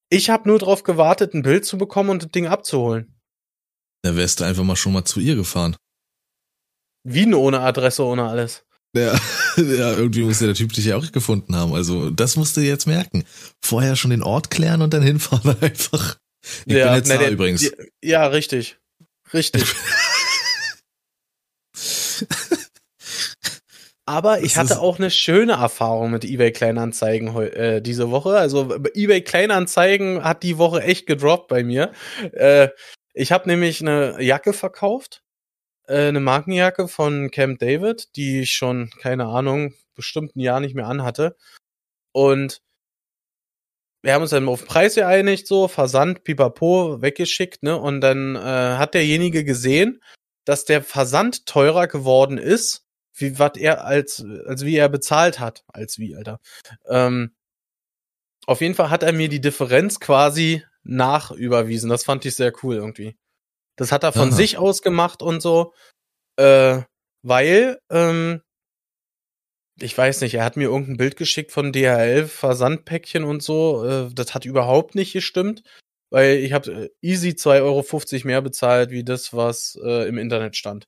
Ich 0.09 0.29
habe 0.29 0.47
nur 0.47 0.59
darauf 0.59 0.83
gewartet, 0.83 1.33
ein 1.33 1.41
Bild 1.41 1.65
zu 1.65 1.77
bekommen 1.77 2.09
und 2.09 2.23
das 2.23 2.31
Ding 2.31 2.47
abzuholen. 2.47 3.19
Da 4.03 4.15
wärst 4.15 4.39
du 4.39 4.43
einfach 4.43 4.63
mal 4.63 4.75
schon 4.75 4.93
mal 4.93 5.05
zu 5.05 5.19
ihr 5.19 5.35
gefahren. 5.35 5.75
Wien 7.05 7.33
ohne 7.33 7.61
Adresse, 7.61 8.03
ohne 8.03 8.27
alles. 8.27 8.65
Ja, 8.95 9.13
ja, 9.57 9.93
irgendwie 9.97 10.23
muss 10.23 10.39
ja 10.39 10.47
der 10.47 10.55
Typ 10.55 10.73
dich 10.73 10.85
ja 10.85 10.97
auch 10.97 11.11
gefunden 11.11 11.55
haben. 11.55 11.73
Also, 11.73 12.09
das 12.09 12.35
musst 12.35 12.57
du 12.57 12.61
jetzt 12.61 12.85
merken. 12.85 13.23
Vorher 13.63 13.95
schon 13.95 14.11
den 14.11 14.21
Ort 14.21 14.51
klären 14.51 14.81
und 14.81 14.93
dann 14.93 15.01
hinfahren 15.01 15.57
einfach. 15.61 16.17
Ich 16.65 16.65
bin 16.65 16.77
jetzt 16.77 17.09
da 17.09 17.17
der- 17.17 17.31
übrigens. 17.31 17.71
Ja, 18.03 18.27
richtig. 18.27 18.77
Richtig. 19.33 19.63
Aber 24.05 24.41
ich 24.41 24.57
hatte 24.57 24.81
auch 24.81 24.99
eine 24.99 25.09
schöne 25.09 25.53
Erfahrung 25.53 26.11
mit 26.11 26.25
eBay 26.25 26.51
Kleinanzeigen 26.51 27.35
äh, 27.37 27.81
diese 27.81 28.11
Woche. 28.11 28.37
Also 28.37 28.75
eBay 28.93 29.21
Kleinanzeigen 29.21 30.23
hat 30.23 30.43
die 30.43 30.57
Woche 30.57 30.81
echt 30.81 31.05
gedroppt 31.05 31.47
bei 31.47 31.63
mir. 31.63 31.93
Äh, 32.33 32.67
ich 33.13 33.31
habe 33.31 33.47
nämlich 33.47 33.79
eine 33.79 34.21
Jacke 34.21 34.51
verkauft, 34.51 35.23
äh, 35.87 36.07
eine 36.07 36.19
Markenjacke 36.19 36.89
von 36.89 37.31
Camp 37.31 37.59
David, 37.59 38.15
die 38.17 38.41
ich 38.41 38.51
schon 38.51 38.89
keine 38.99 39.27
Ahnung 39.27 39.73
bestimmt 39.95 40.35
ein 40.35 40.41
Jahr 40.41 40.59
nicht 40.59 40.75
mehr 40.75 40.87
anhatte. 40.87 41.37
Und 42.11 42.61
wir 44.01 44.13
haben 44.13 44.21
uns 44.21 44.31
dann 44.31 44.49
auf 44.49 44.61
den 44.61 44.67
Preis 44.67 44.95
geeinigt, 44.95 45.47
so 45.47 45.69
Versand, 45.69 46.25
Pipapo 46.25 47.01
weggeschickt, 47.01 47.63
ne? 47.63 47.77
Und 47.77 48.01
dann 48.01 48.35
äh, 48.35 48.39
hat 48.39 48.95
derjenige 48.95 49.45
gesehen, 49.45 50.01
dass 50.45 50.65
der 50.65 50.83
Versand 50.83 51.45
teurer 51.45 51.87
geworden 51.87 52.37
ist, 52.37 52.82
wie 53.15 53.37
was 53.39 53.57
er 53.57 53.85
als 53.85 54.25
als 54.45 54.65
wie 54.65 54.75
er 54.75 54.89
bezahlt 54.89 55.39
hat, 55.39 55.63
als 55.67 55.99
wie 55.99 56.15
Alter. 56.15 56.39
Ähm, 56.87 57.35
auf 58.45 58.61
jeden 58.61 58.75
Fall 58.75 58.89
hat 58.89 59.03
er 59.03 59.13
mir 59.13 59.29
die 59.29 59.41
Differenz 59.41 59.99
quasi 59.99 60.63
nachüberwiesen. 60.83 61.89
Das 61.89 62.03
fand 62.03 62.25
ich 62.25 62.35
sehr 62.35 62.51
cool 62.63 62.75
irgendwie. 62.75 63.15
Das 63.77 63.91
hat 63.91 64.03
er 64.03 64.11
von 64.11 64.29
Aha. 64.29 64.35
sich 64.35 64.57
aus 64.57 64.81
gemacht 64.81 65.21
und 65.21 65.41
so, 65.41 65.73
äh, 66.37 66.81
weil 67.23 67.79
ähm, 67.89 68.41
ich 69.79 69.97
weiß 69.97 70.21
nicht, 70.21 70.35
er 70.35 70.45
hat 70.45 70.57
mir 70.57 70.65
irgendein 70.65 70.97
Bild 70.97 71.17
geschickt 71.17 71.51
von 71.51 71.71
DHL, 71.71 72.27
Versandpäckchen 72.27 73.23
und 73.23 73.41
so. 73.41 73.83
Äh, 73.85 74.13
das 74.13 74.35
hat 74.35 74.45
überhaupt 74.45 74.93
nicht 74.93 75.13
gestimmt, 75.13 75.63
weil 76.11 76.37
ich 76.37 76.53
habe 76.53 76.71
äh, 76.71 76.89
easy 77.01 77.29
2,50 77.29 77.61
Euro 77.63 78.27
mehr 78.27 78.41
bezahlt, 78.41 78.91
wie 78.91 79.03
das, 79.03 79.33
was 79.33 79.79
äh, 79.83 80.07
im 80.07 80.17
Internet 80.17 80.55
stand. 80.55 80.87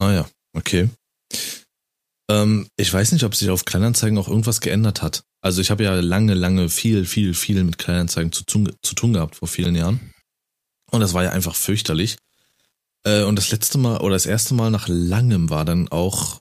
Ah 0.00 0.12
ja, 0.12 0.26
okay. 0.56 0.88
Ähm, 2.28 2.68
ich 2.76 2.92
weiß 2.92 3.12
nicht, 3.12 3.24
ob 3.24 3.34
sich 3.34 3.50
auf 3.50 3.64
Kleinanzeigen 3.64 4.18
auch 4.18 4.28
irgendwas 4.28 4.60
geändert 4.60 5.02
hat. 5.02 5.22
Also 5.40 5.60
ich 5.60 5.70
habe 5.70 5.84
ja 5.84 5.94
lange, 5.94 6.34
lange 6.34 6.68
viel, 6.68 7.04
viel, 7.04 7.34
viel 7.34 7.62
mit 7.64 7.78
Kleinanzeigen 7.78 8.32
zu 8.32 8.44
tun, 8.44 8.72
zu 8.82 8.94
tun 8.94 9.12
gehabt 9.12 9.36
vor 9.36 9.48
vielen 9.48 9.76
Jahren. 9.76 10.00
Und 10.90 11.00
das 11.00 11.14
war 11.14 11.24
ja 11.24 11.30
einfach 11.30 11.54
fürchterlich. 11.54 12.16
Äh, 13.04 13.22
und 13.22 13.36
das 13.36 13.50
letzte 13.50 13.78
Mal 13.78 13.98
oder 13.98 14.14
das 14.14 14.26
erste 14.26 14.54
Mal 14.54 14.70
nach 14.70 14.88
langem 14.88 15.50
war 15.50 15.64
dann 15.64 15.88
auch 15.88 16.40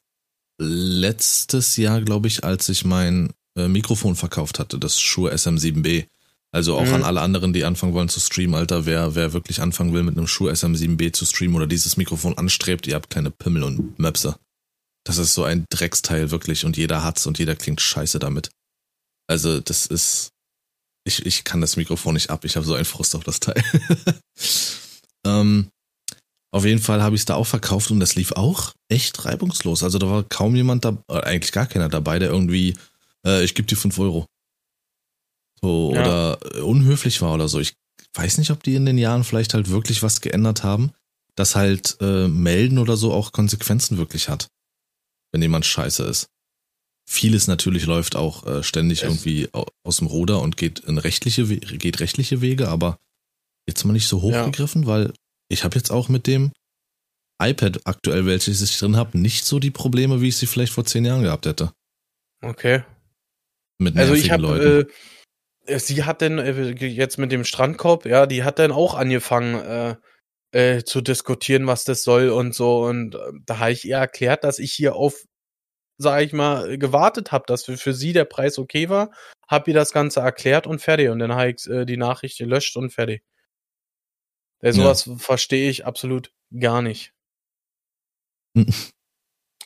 letztes 0.57 1.77
Jahr, 1.77 2.01
glaube 2.01 2.27
ich, 2.27 2.43
als 2.43 2.69
ich 2.69 2.85
mein 2.85 3.31
äh, 3.57 3.67
Mikrofon 3.67 4.15
verkauft 4.15 4.59
hatte, 4.59 4.79
das 4.79 4.99
Shure 4.99 5.33
SM7B. 5.33 6.05
Also 6.51 6.77
auch 6.77 6.85
mhm. 6.85 6.93
an 6.93 7.03
alle 7.03 7.21
anderen, 7.21 7.51
die 7.51 7.65
anfangen 7.65 7.93
wollen 7.93 8.07
zu 8.07 8.21
streamen, 8.21 8.55
Alter, 8.55 8.85
wer, 8.85 9.13
wer 9.13 9.33
wirklich 9.33 9.61
anfangen 9.61 9.93
will 9.93 10.03
mit 10.03 10.17
einem 10.17 10.27
Shure 10.27 10.53
SM7B 10.53 11.11
zu 11.11 11.25
streamen 11.25 11.57
oder 11.57 11.67
dieses 11.67 11.97
Mikrofon 11.97 12.37
anstrebt, 12.37 12.87
ihr 12.87 12.95
habt 12.95 13.09
keine 13.09 13.29
Pimmel 13.29 13.63
und 13.63 13.99
Möpse. 13.99 14.37
Das 15.05 15.17
ist 15.17 15.35
so 15.35 15.43
ein 15.43 15.65
Drecksteil 15.69 16.31
wirklich 16.31 16.65
und 16.65 16.77
jeder 16.77 17.03
hat's 17.03 17.27
und 17.27 17.37
jeder 17.37 17.55
klingt 17.55 17.79
scheiße 17.79 18.19
damit. 18.19 18.49
Also 19.27 19.59
das 19.59 19.85
ist, 19.85 20.29
ich, 21.05 21.25
ich 21.25 21.43
kann 21.43 21.61
das 21.61 21.77
Mikrofon 21.77 22.15
nicht 22.15 22.31
ab, 22.31 22.43
ich 22.43 22.55
habe 22.55 22.65
so 22.65 22.73
einen 22.73 22.85
Frust 22.85 23.15
auf 23.15 23.23
das 23.23 23.39
Teil. 23.39 23.63
ähm, 25.25 25.69
auf 26.51 26.65
jeden 26.65 26.81
Fall 26.81 27.03
habe 27.03 27.15
ich 27.15 27.21
es 27.21 27.25
da 27.25 27.35
auch 27.35 27.45
verkauft 27.45 27.91
und 27.91 27.99
das 27.99 28.15
lief 28.15 28.31
auch 28.31 28.73
echt 28.89 29.25
reibungslos. 29.25 29.83
Also 29.83 29.99
da 29.99 30.09
war 30.09 30.23
kaum 30.23 30.55
jemand 30.55 30.85
da, 30.85 30.97
äh, 31.07 31.19
eigentlich 31.21 31.51
gar 31.51 31.67
keiner 31.67 31.89
dabei, 31.89 32.17
der 32.17 32.29
irgendwie, 32.29 32.75
äh, 33.25 33.43
ich 33.43 33.53
gebe 33.53 33.67
dir 33.67 33.77
fünf 33.77 33.99
Euro. 33.99 34.25
So, 35.61 35.93
ja. 35.93 36.01
oder 36.01 36.39
äh, 36.55 36.61
unhöflich 36.61 37.21
war 37.21 37.33
oder 37.33 37.47
so. 37.47 37.59
Ich 37.59 37.73
weiß 38.15 38.39
nicht, 38.39 38.49
ob 38.49 38.63
die 38.63 38.75
in 38.75 38.85
den 38.85 38.97
Jahren 38.97 39.23
vielleicht 39.23 39.53
halt 39.53 39.69
wirklich 39.69 40.01
was 40.01 40.21
geändert 40.21 40.63
haben, 40.63 40.91
dass 41.35 41.55
halt 41.55 41.97
äh, 42.01 42.27
melden 42.27 42.79
oder 42.79 42.97
so 42.97 43.13
auch 43.13 43.33
Konsequenzen 43.33 43.97
wirklich 43.97 44.29
hat 44.29 44.47
wenn 45.35 45.41
jemand 45.41 45.65
scheiße 45.65 46.03
ist. 46.03 46.29
Vieles 47.05 47.47
natürlich 47.47 47.85
läuft 47.85 48.15
auch 48.15 48.47
äh, 48.47 48.63
ständig 48.63 48.99
es 48.99 49.03
irgendwie 49.03 49.49
aus 49.83 49.97
dem 49.97 50.07
Ruder 50.07 50.41
und 50.41 50.55
geht 50.55 50.79
in 50.79 50.97
rechtliche 50.97 51.45
geht 51.45 51.99
rechtliche 51.99 52.39
Wege, 52.39 52.69
aber 52.69 52.99
jetzt 53.67 53.83
mal 53.83 53.91
nicht 53.91 54.07
so 54.07 54.21
hochgegriffen, 54.21 54.83
ja. 54.83 54.87
weil 54.87 55.13
ich 55.49 55.65
habe 55.65 55.75
jetzt 55.75 55.91
auch 55.91 56.07
mit 56.07 56.25
dem 56.25 56.53
iPad 57.43 57.81
aktuell, 57.83 58.25
welches 58.25 58.61
ich 58.61 58.77
drin 58.79 58.95
habe, 58.95 59.19
nicht 59.19 59.43
so 59.43 59.59
die 59.59 59.71
Probleme, 59.71 60.21
wie 60.21 60.29
ich 60.29 60.37
sie 60.37 60.47
vielleicht 60.47 60.71
vor 60.71 60.85
zehn 60.85 61.03
Jahren 61.03 61.23
gehabt 61.23 61.45
hätte. 61.45 61.73
Okay. 62.41 62.83
Mit 63.77 63.97
also 63.97 64.13
ich 64.13 64.31
habe, 64.31 64.87
äh, 65.65 65.79
sie 65.79 66.05
hat 66.05 66.21
denn 66.21 66.39
äh, 66.39 66.71
jetzt 66.71 67.17
mit 67.17 67.33
dem 67.33 67.43
Strandkorb, 67.43 68.05
ja, 68.05 68.25
die 68.25 68.45
hat 68.45 68.57
dann 68.57 68.71
auch 68.71 68.93
angefangen, 68.93 69.55
äh, 69.55 69.95
äh, 70.55 70.85
zu 70.85 71.01
diskutieren, 71.01 71.67
was 71.67 71.83
das 71.83 72.03
soll 72.03 72.29
und 72.29 72.55
so. 72.55 72.85
Und 72.85 73.15
äh, 73.15 73.19
da 73.45 73.59
habe 73.59 73.73
ich 73.73 73.83
ihr 73.83 73.97
erklärt, 73.97 74.45
dass 74.45 74.57
ich 74.57 74.71
hier 74.71 74.95
auf, 74.95 75.25
sag 75.97 76.21
ich 76.23 76.31
mal, 76.31 76.77
gewartet 76.77 77.33
habe, 77.33 77.43
dass 77.45 77.65
für, 77.65 77.75
für 77.75 77.93
sie 77.93 78.13
der 78.13 78.23
Preis 78.23 78.57
okay 78.57 78.87
war. 78.87 79.11
Hab 79.49 79.67
ihr 79.67 79.73
das 79.73 79.91
Ganze 79.91 80.21
erklärt 80.21 80.65
und 80.65 80.79
fertig. 80.79 81.09
Und 81.09 81.19
dann 81.19 81.35
habe 81.35 81.49
ich 81.51 81.67
äh, 81.67 81.85
die 81.85 81.97
Nachricht 81.97 82.37
gelöscht 82.37 82.77
und 82.77 82.91
fertig. 82.91 83.21
Ja, 84.61 84.71
sowas 84.71 85.05
ja. 85.07 85.15
verstehe 85.17 85.69
ich 85.69 85.85
absolut 85.85 86.31
gar 86.57 86.81
nicht. 86.81 87.11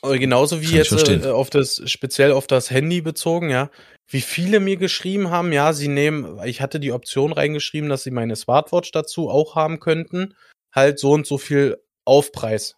Genauso 0.02 0.60
wie 0.60 0.74
jetzt 0.74 1.08
äh, 1.08 1.28
auf 1.28 1.50
das, 1.50 1.88
speziell 1.88 2.32
auf 2.32 2.48
das 2.48 2.68
Handy 2.70 3.00
bezogen, 3.00 3.48
ja. 3.48 3.70
Wie 4.08 4.22
viele 4.22 4.58
mir 4.58 4.76
geschrieben 4.76 5.30
haben, 5.30 5.52
ja, 5.52 5.72
sie 5.72 5.86
nehmen, 5.86 6.40
ich 6.44 6.60
hatte 6.60 6.80
die 6.80 6.90
Option 6.90 7.32
reingeschrieben, 7.32 7.88
dass 7.88 8.02
sie 8.02 8.10
meine 8.10 8.34
Smartwatch 8.34 8.90
dazu 8.90 9.30
auch 9.30 9.54
haben 9.54 9.78
könnten 9.78 10.34
halt 10.72 10.98
so 10.98 11.12
und 11.12 11.26
so 11.26 11.38
viel 11.38 11.82
Aufpreis. 12.04 12.76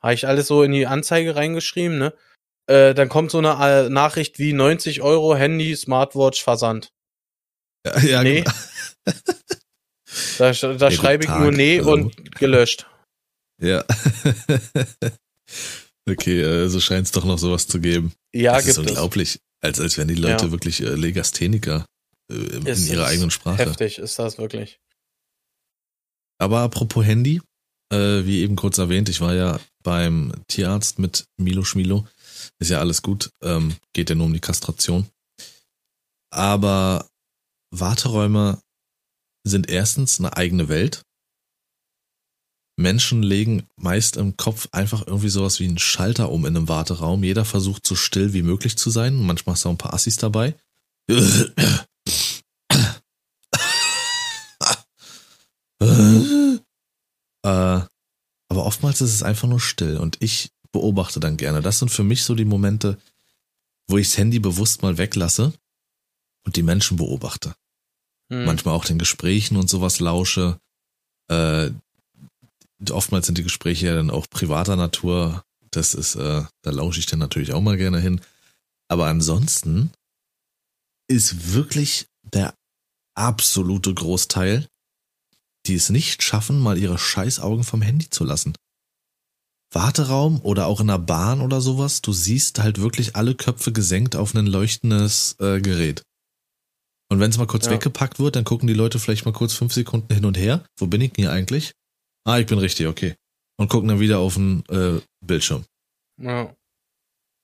Habe 0.00 0.14
ich 0.14 0.26
alles 0.26 0.46
so 0.46 0.62
in 0.62 0.72
die 0.72 0.86
Anzeige 0.86 1.36
reingeschrieben, 1.36 1.98
ne? 1.98 2.14
Äh, 2.68 2.94
dann 2.94 3.08
kommt 3.08 3.30
so 3.30 3.38
eine 3.38 3.56
äh, 3.60 3.88
Nachricht 3.88 4.38
wie 4.38 4.52
90 4.52 5.02
Euro 5.02 5.36
Handy, 5.36 5.76
Smartwatch, 5.76 6.42
Versand. 6.42 6.92
Ja, 7.86 7.98
ja 8.02 8.22
nee. 8.22 8.42
Genau. 8.42 8.52
Da, 10.38 10.52
da 10.52 10.90
schreibe 10.90 11.24
ich 11.24 11.30
Tag, 11.30 11.40
nur 11.40 11.52
nee 11.52 11.78
also. 11.78 11.92
und 11.92 12.34
gelöscht. 12.36 12.86
Ja. 13.60 13.84
okay, 16.08 16.40
äh, 16.40 16.68
so 16.68 16.80
scheint 16.80 17.06
es 17.06 17.12
doch 17.12 17.24
noch 17.24 17.38
sowas 17.38 17.66
zu 17.66 17.80
geben. 17.80 18.12
Ja, 18.32 18.54
das 18.54 18.66
gibt 18.66 18.78
ist 18.78 18.78
unglaublich. 18.78 19.40
Als, 19.60 19.80
als 19.80 19.96
wären 19.98 20.08
die 20.08 20.14
Leute 20.14 20.46
ja. 20.46 20.50
wirklich 20.50 20.80
äh, 20.80 20.94
Legastheniker 20.94 21.86
äh, 22.30 22.34
in 22.34 22.66
ist, 22.66 22.88
ihrer 22.88 23.06
eigenen 23.06 23.30
Sprache. 23.30 23.58
Heftig 23.58 23.98
ist 23.98 24.18
das 24.18 24.38
wirklich. 24.38 24.78
Aber 26.38 26.60
apropos 26.60 27.04
Handy, 27.04 27.40
äh, 27.92 28.24
wie 28.24 28.40
eben 28.40 28.56
kurz 28.56 28.78
erwähnt, 28.78 29.08
ich 29.08 29.20
war 29.20 29.34
ja 29.34 29.58
beim 29.82 30.32
Tierarzt 30.48 30.98
mit 30.98 31.26
Milo 31.36 31.64
Schmilo. 31.64 32.06
Ist 32.58 32.70
ja 32.70 32.80
alles 32.80 33.02
gut, 33.02 33.30
ähm, 33.42 33.76
geht 33.92 34.10
ja 34.10 34.16
nur 34.16 34.26
um 34.26 34.32
die 34.32 34.40
Kastration. 34.40 35.06
Aber 36.30 37.06
Warteräume 37.70 38.60
sind 39.44 39.70
erstens 39.70 40.18
eine 40.18 40.36
eigene 40.36 40.68
Welt. 40.68 41.02
Menschen 42.78 43.22
legen 43.22 43.66
meist 43.76 44.16
im 44.16 44.36
Kopf 44.36 44.68
einfach 44.72 45.06
irgendwie 45.06 45.30
sowas 45.30 45.60
wie 45.60 45.64
einen 45.66 45.78
Schalter 45.78 46.30
um 46.30 46.44
in 46.44 46.56
einem 46.56 46.68
Warteraum. 46.68 47.24
Jeder 47.24 47.46
versucht 47.46 47.86
so 47.86 47.94
still 47.94 48.34
wie 48.34 48.42
möglich 48.42 48.76
zu 48.76 48.90
sein. 48.90 49.14
Manchmal 49.14 49.54
ist 49.54 49.64
auch 49.64 49.70
ein 49.70 49.78
paar 49.78 49.94
Assis 49.94 50.16
dabei. 50.16 50.54
äh, 55.80 56.58
aber 57.42 58.64
oftmals 58.64 59.00
ist 59.00 59.14
es 59.14 59.22
einfach 59.22 59.48
nur 59.48 59.60
still 59.60 59.98
und 59.98 60.16
ich 60.20 60.50
beobachte 60.72 61.20
dann 61.20 61.36
gerne. 61.36 61.62
Das 61.62 61.78
sind 61.78 61.90
für 61.90 62.04
mich 62.04 62.24
so 62.24 62.34
die 62.34 62.44
Momente, 62.44 62.98
wo 63.88 63.98
ich 63.98 64.08
das 64.08 64.18
Handy 64.18 64.38
bewusst 64.38 64.82
mal 64.82 64.98
weglasse 64.98 65.52
und 66.44 66.56
die 66.56 66.62
Menschen 66.62 66.96
beobachte. 66.96 67.54
Hm. 68.32 68.44
Manchmal 68.44 68.74
auch 68.74 68.84
den 68.84 68.98
Gesprächen 68.98 69.56
und 69.56 69.68
sowas 69.68 70.00
lausche. 70.00 70.58
Äh, 71.28 71.70
oftmals 72.90 73.26
sind 73.26 73.38
die 73.38 73.42
Gespräche 73.42 73.86
ja 73.86 73.94
dann 73.94 74.10
auch 74.10 74.28
privater 74.28 74.76
Natur. 74.76 75.44
Das 75.70 75.94
ist, 75.94 76.14
äh, 76.14 76.44
da 76.62 76.70
lausche 76.70 77.00
ich 77.00 77.06
dann 77.06 77.18
natürlich 77.18 77.52
auch 77.52 77.60
mal 77.60 77.76
gerne 77.76 78.00
hin. 78.00 78.20
Aber 78.88 79.06
ansonsten 79.06 79.92
ist 81.08 81.54
wirklich 81.54 82.06
der 82.22 82.54
absolute 83.14 83.94
Großteil 83.94 84.68
die 85.68 85.74
es 85.74 85.90
nicht 85.90 86.22
schaffen, 86.22 86.58
mal 86.60 86.78
ihre 86.78 86.98
Scheißaugen 86.98 87.64
vom 87.64 87.82
Handy 87.82 88.10
zu 88.10 88.24
lassen. 88.24 88.54
Warteraum 89.72 90.40
oder 90.42 90.66
auch 90.66 90.80
in 90.80 90.86
der 90.86 90.98
Bahn 90.98 91.40
oder 91.40 91.60
sowas, 91.60 92.00
du 92.00 92.12
siehst 92.12 92.60
halt 92.60 92.80
wirklich 92.80 93.16
alle 93.16 93.34
Köpfe 93.34 93.72
gesenkt 93.72 94.16
auf 94.16 94.34
ein 94.34 94.46
leuchtendes 94.46 95.36
äh, 95.40 95.60
Gerät. 95.60 96.02
Und 97.08 97.20
wenn 97.20 97.30
es 97.30 97.38
mal 97.38 97.46
kurz 97.46 97.66
ja. 97.66 97.72
weggepackt 97.72 98.18
wird, 98.18 98.36
dann 98.36 98.44
gucken 98.44 98.66
die 98.66 98.74
Leute 98.74 98.98
vielleicht 98.98 99.26
mal 99.26 99.32
kurz 99.32 99.54
fünf 99.54 99.72
Sekunden 99.72 100.12
hin 100.12 100.24
und 100.24 100.36
her. 100.36 100.64
Wo 100.76 100.86
bin 100.86 101.00
ich 101.00 101.12
denn 101.12 101.24
hier 101.24 101.32
eigentlich? 101.32 101.72
Ah, 102.24 102.38
ich 102.38 102.46
bin 102.46 102.58
richtig, 102.58 102.86
okay. 102.86 103.14
Und 103.56 103.68
gucken 103.68 103.88
dann 103.88 104.00
wieder 104.00 104.18
auf 104.18 104.34
den 104.34 104.64
äh, 104.68 105.00
Bildschirm. 105.24 105.64
Ja. 106.20 106.54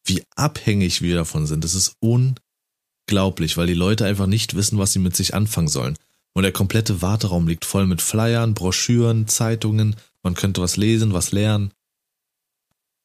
Wie 0.04 0.24
abhängig 0.34 1.02
wir 1.02 1.14
davon 1.14 1.46
sind, 1.46 1.62
das 1.62 1.74
ist 1.74 1.94
unglaublich, 2.00 3.56
weil 3.56 3.68
die 3.68 3.74
Leute 3.74 4.04
einfach 4.04 4.26
nicht 4.26 4.54
wissen, 4.54 4.78
was 4.78 4.92
sie 4.92 4.98
mit 4.98 5.14
sich 5.14 5.34
anfangen 5.34 5.68
sollen. 5.68 5.96
Und 6.34 6.44
der 6.44 6.52
komplette 6.52 7.02
Warteraum 7.02 7.46
liegt 7.46 7.64
voll 7.64 7.86
mit 7.86 8.00
Flyern, 8.00 8.54
Broschüren, 8.54 9.28
Zeitungen. 9.28 9.96
Man 10.22 10.34
könnte 10.34 10.62
was 10.62 10.76
lesen, 10.76 11.12
was 11.12 11.32
lernen. 11.32 11.72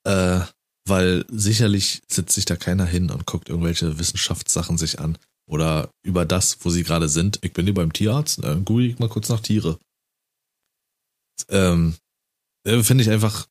Äh, 0.06 0.42
weil 0.88 1.26
sicherlich 1.30 2.02
sitzt 2.08 2.34
sich 2.36 2.46
da 2.46 2.56
keiner 2.56 2.86
hin 2.86 3.12
und 3.12 3.26
guckt 3.26 3.50
irgendwelche 3.50 4.00
Wissenschaftssachen 4.00 4.78
sich 4.78 5.00
an. 5.00 5.18
Oder 5.46 5.92
über 6.04 6.26
das, 6.26 6.58
wo 6.62 6.70
sie 6.70 6.84
gerade 6.84 7.10
sind. 7.10 7.40
Ich 7.42 7.54
bin 7.54 7.66
hier 7.66 7.74
beim 7.74 7.94
Tierarzt, 7.94 8.44
äh, 8.44 8.56
google 8.64 8.86
ich 8.86 9.00
mal 9.00 9.10
kurz 9.10 9.30
nach 9.30 9.42
Tiere. 9.42 9.80
Ähm, 11.50 11.96
äh, 12.66 12.82
Finde 12.84 13.04
ich 13.04 13.10
einfach 13.10 13.48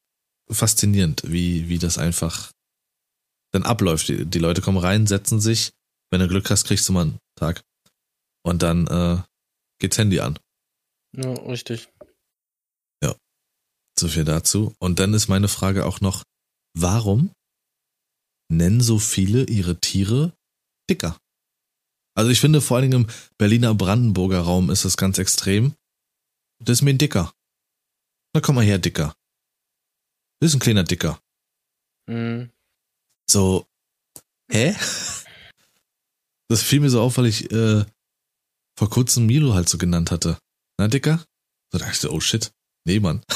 faszinierend, 0.50 1.22
wie, 1.26 1.68
wie 1.68 1.78
das 1.78 1.98
einfach 1.98 2.52
dann 3.52 3.62
abläuft. 3.62 4.08
Die, 4.08 4.24
die 4.24 4.38
Leute 4.38 4.60
kommen 4.60 4.78
rein, 4.78 5.06
setzen 5.06 5.40
sich. 5.40 5.72
Wenn 6.10 6.20
du 6.20 6.28
Glück 6.28 6.50
hast, 6.50 6.64
kriegst 6.64 6.88
du 6.88 6.92
mal 6.92 7.02
einen 7.02 7.18
Tag. 7.34 7.62
Und 8.42 8.62
dann 8.62 8.86
äh, 8.86 9.22
geht's 9.78 9.98
Handy 9.98 10.20
an. 10.20 10.38
Ja, 11.16 11.32
richtig. 11.32 11.88
Ja. 13.02 13.16
So 13.98 14.08
viel 14.08 14.24
dazu. 14.24 14.74
Und 14.78 14.98
dann 14.98 15.14
ist 15.14 15.28
meine 15.28 15.48
Frage 15.48 15.86
auch 15.86 16.00
noch, 16.00 16.22
warum 16.74 17.30
nennen 18.50 18.80
so 18.80 18.98
viele 18.98 19.44
ihre 19.44 19.80
Tiere 19.80 20.32
dicker? 20.88 21.18
Also 22.16 22.30
ich 22.30 22.40
finde 22.40 22.60
vor 22.60 22.78
allen 22.78 22.90
Dingen 22.90 23.04
im 23.04 23.10
Berliner 23.36 23.74
Brandenburger 23.74 24.40
Raum 24.40 24.70
ist 24.70 24.84
das 24.84 24.96
ganz 24.96 25.18
extrem. 25.18 25.74
Das 26.64 26.78
ist 26.78 26.82
mir 26.82 26.90
ein 26.90 26.98
Dicker. 26.98 27.32
Na 28.34 28.40
komm 28.40 28.54
mal 28.54 28.64
her, 28.64 28.78
Dicker. 28.78 29.14
Das 30.40 30.50
ist 30.50 30.56
ein 30.56 30.60
kleiner 30.60 30.84
Dicker. 30.84 31.20
Mhm. 32.08 32.50
So, 33.28 33.66
hä? 34.50 34.74
Das 36.48 36.62
fiel 36.62 36.80
mir 36.80 36.90
so 36.90 37.02
auf, 37.02 37.18
weil 37.18 37.26
ich 37.26 37.50
äh, 37.50 37.84
vor 38.78 38.90
kurzem 38.90 39.26
Milo 39.26 39.54
halt 39.54 39.68
so 39.68 39.78
genannt 39.78 40.10
hatte. 40.10 40.38
Na, 40.78 40.88
Dicker? 40.88 41.24
Da 41.72 41.78
dachte 41.78 41.92
ich 41.92 41.98
so, 41.98 42.10
oh 42.10 42.20
shit. 42.20 42.52
Nee, 42.86 43.00
Mann. 43.00 43.22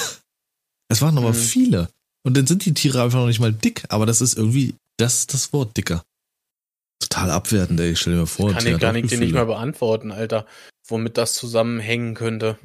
Es 0.93 1.01
waren 1.03 1.17
aber 1.19 1.29
mhm. 1.29 1.35
viele. 1.35 1.89
Und 2.25 2.37
dann 2.37 2.49
sind 2.49 2.65
die 2.65 2.75
Tiere 2.75 3.01
einfach 3.01 3.21
noch 3.21 3.29
nicht 3.29 3.39
mal 3.39 3.53
dick, 3.53 3.85
aber 3.91 4.07
das 4.07 4.21
ist 4.21 4.37
irgendwie 4.37 4.75
das, 4.99 5.29
das 5.29 5.53
Wort 5.53 5.77
dicker. 5.77 6.05
Total 7.01 7.31
abwertend, 7.31 7.79
ey. 7.79 7.93
Ich 7.93 8.01
stell 8.01 8.15
dir 8.15 8.19
mal 8.19 8.27
vor. 8.27 8.53
Kann 8.53 8.67
ich 8.67 8.79
gar 8.81 8.93
nicht, 8.93 9.09
den 9.09 9.21
nicht 9.21 9.33
mal 9.33 9.47
beantworten, 9.47 10.11
Alter. 10.11 10.47
Womit 10.89 11.17
das 11.17 11.35
zusammenhängen 11.35 12.15
könnte. 12.15 12.59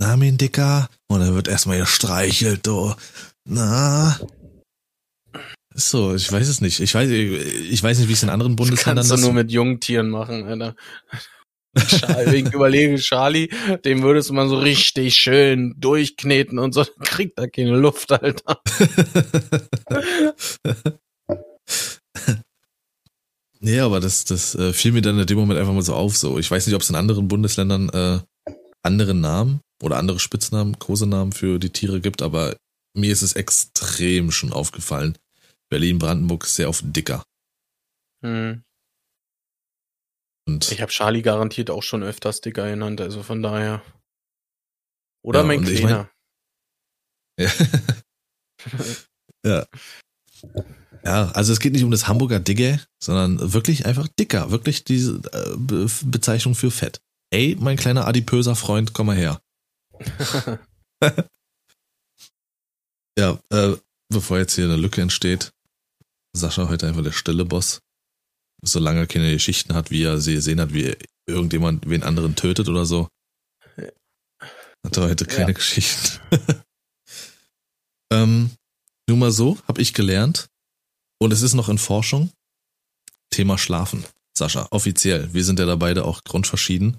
Namen 0.00 0.38
Dicker. 0.38 0.88
Und 1.08 1.20
dann 1.20 1.34
wird 1.34 1.46
erstmal 1.46 1.78
gestreichelt, 1.78 2.66
du. 2.66 2.94
Na. 3.46 4.18
So, 5.74 6.14
ich 6.14 6.30
weiß 6.30 6.48
es 6.48 6.60
nicht. 6.60 6.80
Ich 6.80 6.94
weiß, 6.94 7.10
ich 7.10 7.82
weiß 7.82 7.98
nicht, 7.98 8.08
wie 8.08 8.12
es 8.12 8.22
in 8.22 8.28
anderen 8.28 8.56
Bundesländern 8.56 9.04
ist. 9.04 9.10
Kannst 9.10 9.24
du 9.24 9.28
nur 9.28 9.34
mit 9.34 9.50
Jungtieren 9.52 10.10
machen, 10.10 10.44
Alter. 10.44 10.74
Wegen 12.26 12.50
überlege 12.50 12.96
Charlie, 12.96 13.48
dem 13.84 14.02
würdest 14.02 14.32
man 14.32 14.48
so 14.48 14.58
richtig 14.58 15.14
schön 15.14 15.76
durchkneten 15.78 16.58
und 16.58 16.74
so, 16.74 16.84
kriegt 17.04 17.38
da 17.38 17.46
keine 17.46 17.76
Luft, 17.76 18.10
Alter. 18.10 18.60
nee, 23.60 23.78
aber 23.78 24.00
das, 24.00 24.24
das 24.24 24.56
äh, 24.56 24.72
fiel 24.72 24.90
mir 24.90 25.02
dann 25.02 25.20
in 25.20 25.26
dem 25.26 25.38
Moment 25.38 25.60
einfach 25.60 25.72
mal 25.72 25.82
so 25.82 25.94
auf. 25.94 26.16
So, 26.16 26.40
ich 26.40 26.50
weiß 26.50 26.66
nicht, 26.66 26.74
ob 26.74 26.82
es 26.82 26.90
in 26.90 26.96
anderen 26.96 27.28
Bundesländern 27.28 27.88
äh, 27.90 28.18
andere 28.82 29.14
Namen 29.14 29.60
oder 29.80 29.98
andere 29.98 30.18
Spitznamen, 30.18 30.80
Kosenamen 30.80 31.32
für 31.32 31.60
die 31.60 31.70
Tiere 31.70 32.00
gibt, 32.00 32.22
aber 32.22 32.56
mir 32.96 33.12
ist 33.12 33.22
es 33.22 33.34
extrem 33.34 34.32
schon 34.32 34.52
aufgefallen. 34.52 35.16
Berlin, 35.70 35.98
Brandenburg 35.98 36.44
ist 36.44 36.56
sehr 36.56 36.68
oft 36.68 36.84
dicker. 36.84 37.24
Hm. 38.24 38.62
Und 40.46 40.72
ich 40.72 40.82
habe 40.82 40.90
Charlie 40.90 41.22
garantiert 41.22 41.70
auch 41.70 41.82
schon 41.82 42.02
öfters 42.02 42.40
Dicker 42.40 42.68
genannt, 42.68 43.00
also 43.00 43.22
von 43.22 43.42
daher. 43.42 43.82
Oder 45.24 45.40
ja, 45.40 45.46
mein 45.46 45.64
Kleiner. 45.64 46.10
Ich 47.38 47.48
mein, 47.48 47.48
ja. 47.48 47.50
ja. 49.46 49.66
Ja, 51.04 51.30
also 51.30 51.52
es 51.52 51.60
geht 51.60 51.72
nicht 51.72 51.84
um 51.84 51.90
das 51.90 52.08
Hamburger 52.08 52.40
Digge, 52.40 52.80
sondern 53.02 53.52
wirklich 53.52 53.86
einfach 53.86 54.08
dicker. 54.08 54.50
Wirklich 54.50 54.84
diese 54.84 55.20
äh, 55.32 55.56
Be 55.56 55.86
Bezeichnung 56.04 56.54
für 56.54 56.70
Fett. 56.70 57.00
Ey, 57.32 57.56
mein 57.58 57.76
kleiner 57.76 58.06
adipöser 58.06 58.56
Freund, 58.56 58.92
komm 58.92 59.06
mal 59.06 59.16
her. 59.16 59.40
ja, 63.18 63.38
äh, 63.50 63.76
bevor 64.10 64.38
jetzt 64.38 64.54
hier 64.54 64.64
eine 64.64 64.76
Lücke 64.76 65.00
entsteht, 65.00 65.52
Sascha 66.32 66.68
heute 66.68 66.86
einfach 66.86 67.02
der 67.02 67.12
stille 67.12 67.44
Boss 67.44 67.80
solange 68.62 69.00
er 69.00 69.06
keine 69.06 69.32
Geschichten 69.32 69.74
hat, 69.74 69.90
wie 69.90 70.02
er 70.02 70.18
sie 70.18 70.34
gesehen 70.34 70.60
hat, 70.60 70.72
wie 70.72 70.96
irgendjemand 71.26 71.88
wen 71.88 72.02
anderen 72.02 72.36
tötet 72.36 72.68
oder 72.68 72.86
so. 72.86 73.08
Hat 74.84 74.96
er 74.96 75.04
heute 75.04 75.26
keine 75.26 75.50
ja. 75.50 75.54
Geschichten. 75.54 76.18
ähm, 78.12 78.50
nur 79.08 79.18
mal 79.18 79.30
so, 79.30 79.58
habe 79.68 79.82
ich 79.82 79.94
gelernt. 79.94 80.48
Und 81.18 81.32
es 81.32 81.42
ist 81.42 81.54
noch 81.54 81.68
in 81.68 81.78
Forschung. 81.78 82.30
Thema 83.30 83.58
Schlafen. 83.58 84.04
Sascha, 84.36 84.68
offiziell. 84.70 85.32
Wir 85.34 85.44
sind 85.44 85.58
ja 85.58 85.66
da 85.66 85.76
beide 85.76 86.04
auch 86.04 86.24
grundverschieden. 86.24 86.96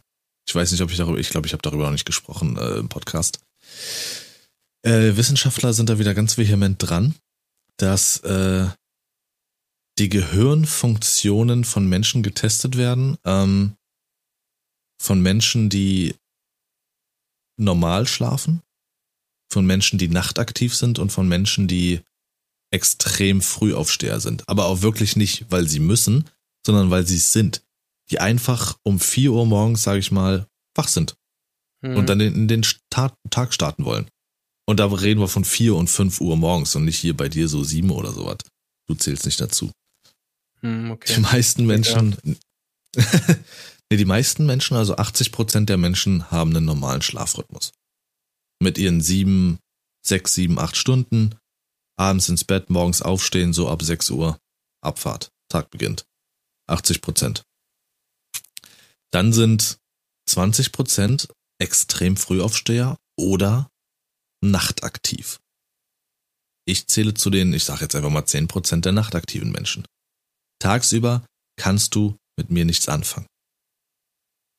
Ich 0.48 0.54
weiß 0.54 0.72
nicht, 0.72 0.82
ob 0.82 0.92
ich 0.92 0.98
darüber, 0.98 1.18
ich 1.18 1.30
glaube, 1.30 1.48
ich 1.48 1.54
habe 1.54 1.64
darüber 1.64 1.86
noch 1.86 1.92
nicht 1.92 2.06
gesprochen 2.06 2.58
äh, 2.58 2.76
im 2.76 2.90
Podcast. 2.90 3.40
Äh, 4.84 5.16
Wissenschaftler 5.16 5.74
sind 5.74 5.90
da 5.90 5.98
wieder 5.98 6.14
ganz 6.14 6.38
vehement 6.38 6.78
dran, 6.80 7.16
dass 7.78 8.18
äh, 8.20 8.68
die 9.98 10.10
Gehirnfunktionen 10.10 11.64
von 11.64 11.88
Menschen 11.88 12.24
getestet 12.24 12.78
werden, 12.78 13.18
ähm, 13.26 13.76
von 15.02 15.22
Menschen, 15.22 15.70
die 15.70 16.16
normal 17.58 18.08
schlafen, 18.08 18.62
von 19.52 19.66
Menschen, 19.66 20.00
die 20.00 20.08
nachtaktiv 20.08 20.76
sind 20.76 21.00
und 21.00 21.12
von 21.12 21.28
Menschen, 21.28 21.68
die 21.68 22.02
extrem 22.72 23.42
Frühaufsteher 23.42 24.20
sind. 24.20 24.48
Aber 24.48 24.66
auch 24.66 24.82
wirklich 24.82 25.16
nicht, 25.16 25.46
weil 25.50 25.68
sie 25.68 25.80
müssen, 25.80 26.30
sondern 26.66 26.90
weil 26.90 27.06
sie 27.06 27.18
es 27.18 27.34
sind. 27.34 27.64
Die 28.10 28.20
einfach 28.20 28.78
um 28.84 29.00
4 29.00 29.32
Uhr 29.32 29.46
morgens, 29.46 29.84
sage 29.84 30.00
ich 30.00 30.12
mal, 30.12 30.48
wach 30.76 30.88
sind. 30.88 31.16
Mhm. 31.82 31.98
Und 31.98 32.10
dann 32.10 32.20
in 32.20 32.48
den 32.48 32.66
Tag, 32.90 33.14
Tag 33.30 33.54
starten 33.54 33.86
wollen. 33.86 34.08
Und 34.68 34.80
da 34.80 34.86
reden 34.86 35.20
wir 35.20 35.28
von 35.28 35.44
4 35.44 35.76
und 35.76 35.90
5 35.90 36.22
Uhr 36.22 36.38
morgens 36.38 36.76
und 36.76 36.86
nicht 36.86 37.00
hier 37.00 37.16
bei 37.16 37.28
dir 37.28 37.48
so 37.48 37.64
7 37.64 37.90
oder 37.92 38.14
sowas. 38.14 38.38
Du 38.88 38.96
zählst 38.96 39.26
nicht 39.26 39.42
dazu. 39.42 39.72
Hm, 40.64 40.92
okay. 40.92 41.16
Die 41.16 41.22
meisten 41.22 41.66
Menschen, 41.66 42.18
ja. 42.24 42.36
nee, 43.90 43.98
die 43.98 44.06
meisten 44.06 44.46
Menschen, 44.46 44.78
also 44.78 44.96
80 44.96 45.32
Prozent 45.32 45.70
der 45.70 45.78
Menschen 45.78 46.30
haben 46.32 46.56
einen 46.56 46.66
normalen 46.66 47.02
Schlafrhythmus. 47.02 47.74
Mit 48.62 48.78
ihren 48.78 49.02
sieben, 49.02 49.60
sechs, 50.06 50.34
sieben, 50.34 50.60
acht 50.60 50.76
Stunden, 50.76 51.36
abends 51.98 52.30
ins 52.30 52.44
Bett, 52.44 52.70
morgens 52.70 53.02
aufstehen, 53.02 53.54
so 53.54 53.70
ab 53.70 53.82
6 53.82 54.10
Uhr, 54.12 54.40
Abfahrt, 54.82 55.32
Tag 55.50 55.70
beginnt. 55.70 56.06
80 56.68 57.02
Prozent. 57.02 57.44
Dann 59.12 59.34
sind 59.34 59.80
20 60.28 60.72
Prozent 60.72 61.28
extrem 61.60 62.18
Frühaufsteher 62.18 62.98
oder 63.18 63.70
nachtaktiv. 64.42 65.40
Ich 66.66 66.88
zähle 66.88 67.14
zu 67.14 67.30
den, 67.30 67.54
ich 67.54 67.64
sage 67.64 67.82
jetzt 67.82 67.96
einfach 67.96 68.10
mal 68.10 68.26
10 68.26 68.48
Prozent 68.48 68.86
der 68.86 68.94
nachtaktiven 68.94 69.52
Menschen. 69.52 69.86
Tagsüber 70.62 71.26
kannst 71.58 71.96
du 71.96 72.16
mit 72.38 72.50
mir 72.50 72.66
nichts 72.66 72.88
anfangen. 72.88 73.28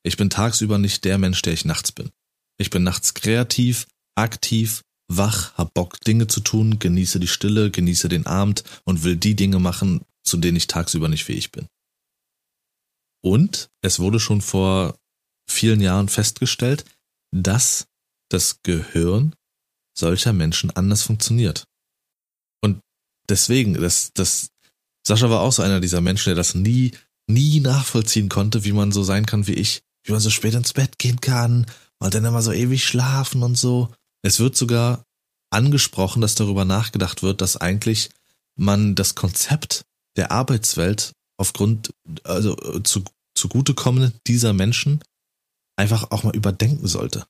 Ich 0.05 0.17
bin 0.17 0.31
tagsüber 0.31 0.79
nicht 0.79 1.05
der 1.05 1.19
Mensch, 1.19 1.43
der 1.43 1.53
ich 1.53 1.65
nachts 1.65 1.93
bin. 1.93 2.11
Ich 2.59 2.71
bin 2.71 2.83
nachts 2.83 3.15
kreativ, 3.15 3.87
aktiv, 4.15 4.83
wach, 5.09 5.55
hab 5.55 5.75
Bock, 5.75 6.01
Dinge 6.01 6.27
zu 6.27 6.41
tun, 6.41 6.79
genieße 6.79 7.21
die 7.21 7.29
Stille, 7.29 7.71
genieße 7.71 8.09
den 8.09 8.27
Abend 8.27 8.65
und 8.85 9.05
will 9.05 9.17
die 9.17 9.37
Dinge 9.37 9.59
machen, 9.59 10.05
zu 10.25 10.37
denen 10.37 10.57
ich 10.57 10.67
tagsüber 10.67 11.09
nicht 11.09 11.25
fähig 11.25 11.53
bin. 11.53 11.67
Und 13.25 13.71
es 13.83 14.01
wurde 14.01 14.19
schon 14.19 14.41
vor 14.41 14.99
vielen 15.49 15.81
Jahren 15.81 16.09
festgestellt, 16.09 16.85
dass 17.33 17.87
das 18.29 18.63
Gehirn 18.63 19.35
solcher 19.97 20.33
Menschen 20.33 20.71
anders 20.71 21.03
funktioniert. 21.03 21.65
Und 22.63 22.81
deswegen, 23.29 23.75
das, 23.75 24.11
das 24.15 24.49
Sascha 25.07 25.31
war 25.31 25.41
auch 25.41 25.53
so 25.53 25.63
einer 25.63 25.81
dieser 25.81 26.01
Menschen, 26.01 26.31
der 26.31 26.37
das 26.37 26.55
nie, 26.55 26.93
nie 27.29 27.61
nachvollziehen 27.61 28.29
konnte, 28.29 28.65
wie 28.65 28.73
man 28.73 28.93
so 28.93 29.03
sein 29.03 29.27
kann 29.27 29.47
wie 29.47 29.55
ich, 29.55 29.83
wie 30.05 30.13
man 30.13 30.21
so 30.21 30.31
spät 30.31 30.55
ins 30.55 30.73
Bett 30.73 30.99
gehen 30.99 31.21
kann 31.21 31.67
und 31.99 32.15
dann 32.15 32.25
immer 32.25 32.43
so 32.43 32.53
ewig 32.53 32.85
schlafen 32.85 33.43
und 33.43 33.57
so. 33.57 33.93
Es 34.23 34.39
wird 34.39 34.57
sogar 34.57 35.05
angesprochen, 35.51 36.23
dass 36.23 36.35
darüber 36.35 36.65
nachgedacht 36.65 37.23
wird, 37.23 37.41
dass 37.41 37.57
eigentlich 37.57 38.11
man 38.57 38.95
das 38.95 39.15
Konzept 39.15 39.85
der 40.17 40.31
Arbeitswelt 40.31 41.13
aufgrund, 41.39 41.93
also 42.25 42.55
zu, 42.81 43.05
zugutekommen 43.35 44.13
dieser 44.27 44.53
Menschen 44.53 45.03
einfach 45.77 46.11
auch 46.11 46.23
mal 46.23 46.37
überdenken 46.37 46.87
sollte. 46.87 47.27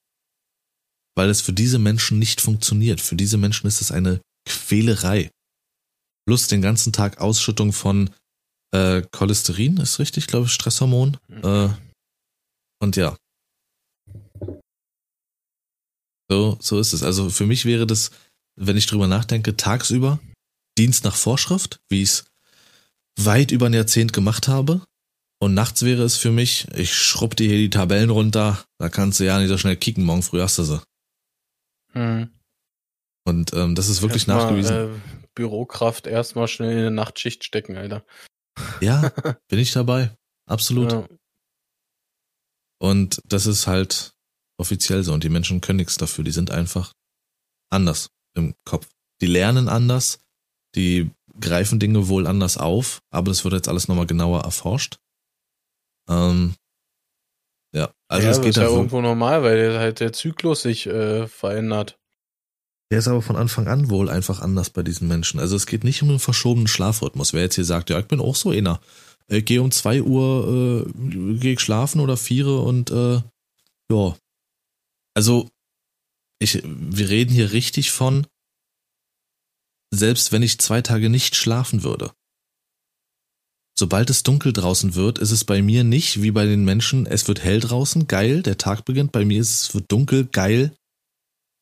Weil 1.14 1.30
es 1.30 1.40
für 1.40 1.52
diese 1.52 1.78
Menschen 1.78 2.18
nicht 2.18 2.40
funktioniert. 2.40 3.00
Für 3.00 3.16
diese 3.16 3.36
Menschen 3.36 3.66
ist 3.66 3.80
es 3.80 3.92
eine 3.92 4.20
Quälerei 4.46 5.30
plus 6.26 6.48
den 6.48 6.62
ganzen 6.62 6.92
Tag 6.92 7.20
Ausschüttung 7.20 7.72
von 7.72 8.10
äh, 8.72 9.02
Cholesterin, 9.10 9.76
ist 9.78 9.98
richtig, 9.98 10.26
glaube 10.26 10.46
ich, 10.46 10.52
Stresshormon. 10.52 11.18
Mhm. 11.28 11.44
Äh, 11.44 11.68
und 12.80 12.96
ja. 12.96 13.16
So, 16.30 16.56
so 16.60 16.80
ist 16.80 16.92
es. 16.92 17.02
Also 17.02 17.30
für 17.30 17.46
mich 17.46 17.64
wäre 17.64 17.86
das, 17.86 18.10
wenn 18.56 18.76
ich 18.76 18.86
drüber 18.86 19.06
nachdenke, 19.06 19.56
tagsüber 19.56 20.18
Dienst 20.78 21.04
nach 21.04 21.16
Vorschrift, 21.16 21.80
wie 21.90 22.02
ich 22.02 22.08
es 22.08 22.24
weit 23.20 23.50
über 23.50 23.66
ein 23.66 23.74
Jahrzehnt 23.74 24.12
gemacht 24.12 24.48
habe. 24.48 24.80
Und 25.38 25.54
nachts 25.54 25.82
wäre 25.82 26.04
es 26.04 26.16
für 26.16 26.30
mich, 26.30 26.68
ich 26.74 26.94
schrubb 26.94 27.36
dir 27.36 27.48
hier 27.48 27.58
die 27.58 27.70
Tabellen 27.70 28.10
runter, 28.10 28.64
da 28.78 28.88
kannst 28.88 29.20
du 29.20 29.24
ja 29.24 29.38
nicht 29.38 29.48
so 29.48 29.58
schnell 29.58 29.76
kicken, 29.76 30.04
morgen 30.04 30.22
früh 30.22 30.40
hast 30.40 30.58
du 30.58 30.62
sie. 30.62 30.82
Mhm. 31.94 32.30
Und 33.24 33.52
ähm, 33.52 33.74
das 33.74 33.88
ist 33.88 34.02
wirklich 34.02 34.26
Erstmal, 34.28 34.44
nachgewiesen. 34.44 34.76
Äh, 34.76 35.21
Bürokraft 35.34 36.06
erstmal 36.06 36.48
schnell 36.48 36.72
in 36.72 36.78
eine 36.78 36.90
Nachtschicht 36.90 37.44
stecken, 37.44 37.76
Alter. 37.76 38.04
Ja, 38.80 39.10
bin 39.48 39.58
ich 39.58 39.72
dabei. 39.72 40.14
Absolut. 40.46 40.92
Ja. 40.92 41.08
Und 42.80 43.20
das 43.24 43.46
ist 43.46 43.66
halt 43.66 44.12
offiziell 44.58 45.02
so. 45.02 45.12
Und 45.12 45.24
die 45.24 45.28
Menschen 45.28 45.60
können 45.60 45.78
nichts 45.78 45.96
dafür. 45.96 46.24
Die 46.24 46.32
sind 46.32 46.50
einfach 46.50 46.92
anders 47.70 48.08
im 48.34 48.54
Kopf. 48.64 48.88
Die 49.20 49.26
lernen 49.26 49.68
anders, 49.68 50.18
die 50.74 51.10
greifen 51.40 51.78
Dinge 51.78 52.08
wohl 52.08 52.26
anders 52.26 52.58
auf, 52.58 53.00
aber 53.10 53.30
das 53.30 53.44
wird 53.44 53.54
jetzt 53.54 53.68
alles 53.68 53.88
nochmal 53.88 54.06
genauer 54.06 54.42
erforscht. 54.42 54.98
Ähm, 56.08 56.54
ja, 57.74 57.92
also 58.08 58.26
ja, 58.26 58.32
es 58.32 58.40
geht 58.40 58.56
das 58.56 58.64
ist 58.64 58.70
ja 58.70 58.76
irgendwo 58.76 59.00
normal, 59.00 59.42
weil 59.42 59.78
halt 59.78 60.00
der 60.00 60.12
Zyklus 60.12 60.62
sich 60.62 60.86
äh, 60.86 61.26
verändert. 61.26 61.98
Der 62.92 62.98
ist 62.98 63.08
aber 63.08 63.22
von 63.22 63.36
Anfang 63.36 63.68
an 63.68 63.88
wohl 63.88 64.10
einfach 64.10 64.40
anders 64.40 64.68
bei 64.68 64.82
diesen 64.82 65.08
Menschen. 65.08 65.40
Also 65.40 65.56
es 65.56 65.64
geht 65.64 65.82
nicht 65.82 66.02
um 66.02 66.10
einen 66.10 66.18
verschobenen 66.18 66.68
Schlafrhythmus. 66.68 67.32
Wer 67.32 67.40
jetzt 67.40 67.54
hier 67.54 67.64
sagt, 67.64 67.88
ja, 67.88 67.98
ich 67.98 68.04
bin 68.04 68.20
auch 68.20 68.36
so 68.36 68.50
einer. 68.50 68.82
Ich 69.28 69.46
gehe 69.46 69.62
um 69.62 69.70
zwei 69.70 70.02
Uhr, 70.02 70.84
äh, 70.86 71.38
gehe 71.38 71.54
ich 71.54 71.60
schlafen 71.60 72.00
oder 72.00 72.18
viere 72.18 72.60
und 72.60 72.90
äh, 72.90 73.22
ja. 73.90 74.14
Also, 75.14 75.48
ich, 76.38 76.62
wir 76.64 77.08
reden 77.08 77.32
hier 77.32 77.52
richtig 77.52 77.92
von, 77.92 78.26
selbst 79.90 80.30
wenn 80.30 80.42
ich 80.42 80.58
zwei 80.58 80.82
Tage 80.82 81.08
nicht 81.08 81.34
schlafen 81.34 81.84
würde. 81.84 82.12
Sobald 83.74 84.10
es 84.10 84.22
dunkel 84.22 84.52
draußen 84.52 84.94
wird, 84.96 85.18
ist 85.18 85.30
es 85.30 85.44
bei 85.44 85.62
mir 85.62 85.82
nicht 85.82 86.20
wie 86.20 86.30
bei 86.30 86.44
den 86.44 86.66
Menschen, 86.66 87.06
es 87.06 87.26
wird 87.26 87.42
hell 87.42 87.60
draußen, 87.60 88.06
geil, 88.06 88.42
der 88.42 88.58
Tag 88.58 88.84
beginnt. 88.84 89.12
Bei 89.12 89.24
mir 89.24 89.40
ist 89.40 89.62
es 89.62 89.74
wird 89.74 89.90
dunkel, 89.90 90.26
geil, 90.26 90.76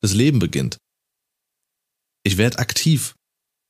das 0.02 0.12
Leben 0.12 0.40
beginnt. 0.40 0.80
Ich 2.22 2.36
werde 2.36 2.58
aktiv. 2.58 3.14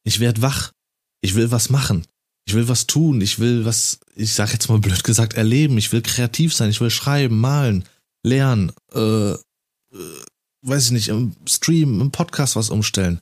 Ich 0.05 0.21
werde 0.21 0.43
wach. 0.43 0.73
Ich 1.21 1.35
will 1.35 1.51
was 1.51 1.71
machen. 1.71 2.07
Ich 2.47 2.55
will 2.55 2.69
was 2.69 2.87
tun. 2.87 3.21
Ich 3.21 3.39
will 3.39 3.65
was, 3.65 4.01
ich 4.15 4.33
sag 4.33 4.53
jetzt 4.53 4.69
mal 4.69 4.79
blöd 4.79 5.05
gesagt, 5.05 5.35
erleben. 5.35 5.79
Ich 5.79 5.93
will 5.93 6.03
kreativ 6.03 6.55
sein. 6.55 6.71
Ich 6.71 6.81
will 6.81 6.91
schreiben, 6.91 7.39
malen, 7.39 7.85
lernen, 8.23 8.73
äh, 8.93 9.33
äh, 9.33 10.25
weiß 10.63 10.87
ich 10.87 10.91
nicht, 10.93 11.09
im 11.09 11.37
Stream, 11.47 12.01
im 12.01 12.11
Podcast 12.11 12.57
was 12.57 12.71
umstellen. 12.71 13.21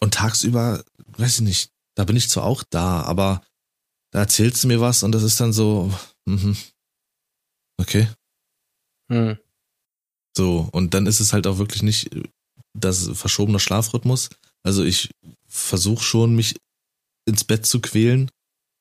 Und 0.00 0.14
tagsüber, 0.14 0.84
weiß 1.16 1.36
ich 1.36 1.40
nicht, 1.40 1.72
da 1.96 2.04
bin 2.04 2.16
ich 2.16 2.28
zwar 2.28 2.44
auch 2.44 2.62
da, 2.62 3.02
aber 3.02 3.42
da 4.12 4.20
erzählst 4.20 4.62
du 4.62 4.68
mir 4.68 4.80
was 4.80 5.02
und 5.02 5.12
das 5.12 5.22
ist 5.22 5.40
dann 5.40 5.52
so, 5.52 5.92
mhm. 6.26 6.56
okay. 7.78 8.08
Hm. 9.10 9.38
So, 10.36 10.68
und 10.72 10.94
dann 10.94 11.06
ist 11.06 11.20
es 11.20 11.32
halt 11.32 11.46
auch 11.46 11.58
wirklich 11.58 11.82
nicht 11.82 12.10
das 12.74 13.08
verschobene 13.14 13.60
Schlafrhythmus. 13.60 14.30
Also 14.62 14.84
ich 14.84 15.10
versuche 15.46 16.02
schon, 16.02 16.34
mich 16.34 16.56
ins 17.26 17.44
Bett 17.44 17.66
zu 17.66 17.80
quälen, 17.80 18.30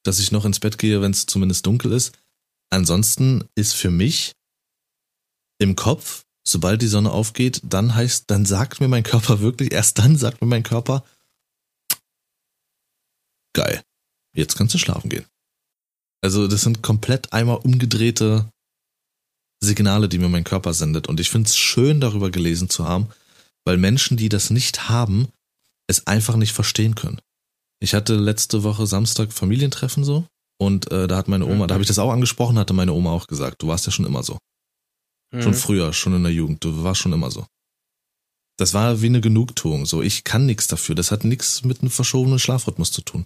dass 0.04 0.20
ich 0.20 0.32
noch 0.32 0.46
ins 0.46 0.60
Bett 0.60 0.78
gehe, 0.78 1.02
wenn 1.02 1.12
es 1.12 1.26
zumindest 1.26 1.66
dunkel 1.66 1.92
ist. 1.92 2.18
Ansonsten 2.70 3.48
ist 3.56 3.74
für 3.74 3.92
mich 3.92 4.34
im 5.60 5.76
Kopf, 5.76 6.24
sobald 6.48 6.82
die 6.82 6.88
Sonne 6.88 7.12
aufgeht, 7.12 7.62
dann 7.64 7.96
heißt, 7.96 8.26
dann 8.28 8.46
sagt 8.46 8.80
mir 8.80 8.88
mein 8.88 9.04
Körper 9.04 9.40
wirklich, 9.42 9.72
erst 9.72 10.00
dann 10.00 10.18
sagt 10.18 10.42
mir 10.42 10.48
mein 10.48 10.64
Körper, 10.64 11.04
geil, 13.54 13.82
jetzt 14.34 14.56
kannst 14.56 14.74
du 14.74 14.78
schlafen 14.78 15.10
gehen. 15.10 15.26
Also 16.22 16.48
das 16.48 16.62
sind 16.62 16.82
komplett 16.82 17.34
einmal 17.34 17.58
umgedrehte 17.58 18.50
Signale, 19.60 20.10
die 20.10 20.20
mir 20.20 20.30
mein 20.30 20.44
Körper 20.44 20.74
sendet. 20.74 21.08
Und 21.08 21.20
ich 21.20 21.30
finde 21.30 21.48
es 21.48 21.58
schön, 21.58 22.00
darüber 22.00 22.32
gelesen 22.32 22.70
zu 22.70 22.88
haben, 22.88 23.10
weil 23.68 23.78
Menschen, 23.78 24.16
die 24.16 24.30
das 24.30 24.50
nicht 24.50 24.88
haben, 24.88 25.28
es 25.88 26.08
einfach 26.08 26.38
nicht 26.38 26.54
verstehen 26.54 26.96
können. 26.96 27.20
Ich 27.82 27.94
hatte 27.94 28.16
letzte 28.16 28.64
Woche 28.64 28.88
Samstag 28.88 29.34
Familientreffen 29.34 30.06
so 30.06 30.26
und 30.58 30.90
äh, 30.90 31.06
da 31.06 31.18
hat 31.18 31.28
meine 31.28 31.46
Oma, 31.46 31.66
mhm. 31.66 31.68
da 31.68 31.74
habe 31.74 31.82
ich 31.82 31.90
das 31.90 32.00
auch 32.00 32.14
angesprochen, 32.14 32.58
hatte 32.58 32.72
meine 32.72 32.94
Oma 32.94 33.12
auch 33.12 33.28
gesagt, 33.28 33.62
du 33.62 33.68
warst 33.68 33.86
ja 33.86 33.92
schon 33.92 34.06
immer 34.06 34.24
so. 34.24 34.38
Mhm. 35.34 35.42
Schon 35.42 35.54
früher, 35.54 35.92
schon 35.92 36.16
in 36.16 36.24
der 36.24 36.32
Jugend, 36.32 36.64
du 36.64 36.82
warst 36.82 37.02
schon 37.02 37.12
immer 37.12 37.30
so. 37.30 37.46
Das 38.58 38.74
war 38.74 39.02
wie 39.02 39.08
eine 39.08 39.20
Genugtuung, 39.20 39.86
so 39.86 40.02
ich 40.02 40.24
kann 40.24 40.46
nichts 40.46 40.68
dafür, 40.68 40.96
das 40.96 41.12
hat 41.12 41.26
nichts 41.26 41.66
mit 41.66 41.82
einem 41.82 41.92
verschobenen 41.92 42.40
Schlafrhythmus 42.40 42.94
zu 42.94 43.02
tun. 43.02 43.26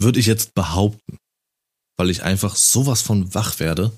Würde 0.00 0.20
ich 0.20 0.26
jetzt 0.26 0.54
behaupten, 0.54 1.18
weil 1.96 2.10
ich 2.10 2.22
einfach 2.22 2.54
sowas 2.54 3.02
von 3.02 3.34
wach 3.34 3.58
werde. 3.58 3.90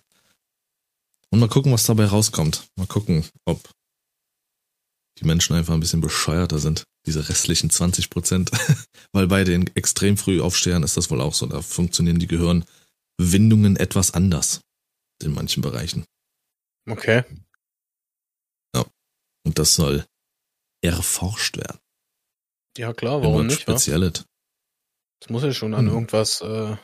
Und 1.28 1.40
mal 1.40 1.50
gucken, 1.50 1.70
was 1.70 1.84
dabei 1.84 2.06
rauskommt. 2.06 2.66
Mal 2.76 2.86
gucken, 2.86 3.26
ob 3.44 3.60
die 5.20 5.26
Menschen 5.26 5.54
einfach 5.54 5.74
ein 5.74 5.80
bisschen 5.80 6.00
bescheuerter 6.00 6.58
sind, 6.58 6.84
diese 7.06 7.28
restlichen 7.28 7.70
20 7.70 8.10
Prozent. 8.10 8.50
Weil 9.12 9.26
bei 9.26 9.44
den 9.44 9.70
extrem 9.76 10.16
früh 10.16 10.40
Aufstehern 10.40 10.82
ist 10.82 10.96
das 10.96 11.10
wohl 11.10 11.20
auch 11.20 11.34
so. 11.34 11.46
Da 11.46 11.62
funktionieren 11.62 12.18
die 12.18 12.26
Gehirnwindungen 12.26 13.76
etwas 13.76 14.12
anders 14.12 14.60
in 15.22 15.32
manchen 15.32 15.62
Bereichen. 15.62 16.04
Okay. 16.88 17.24
Ja. 18.74 18.84
Und 19.44 19.58
das 19.58 19.74
soll 19.74 20.04
erforscht 20.82 21.56
werden. 21.56 21.78
Ja, 22.76 22.92
klar, 22.92 23.22
warum 23.22 23.46
nicht? 23.46 23.62
Spezielles. 23.62 24.24
Das 25.20 25.30
muss 25.30 25.42
ja 25.42 25.52
schon 25.52 25.74
an 25.74 25.86
hm. 25.86 25.94
irgendwas 25.94 26.40
äh, 26.40 26.76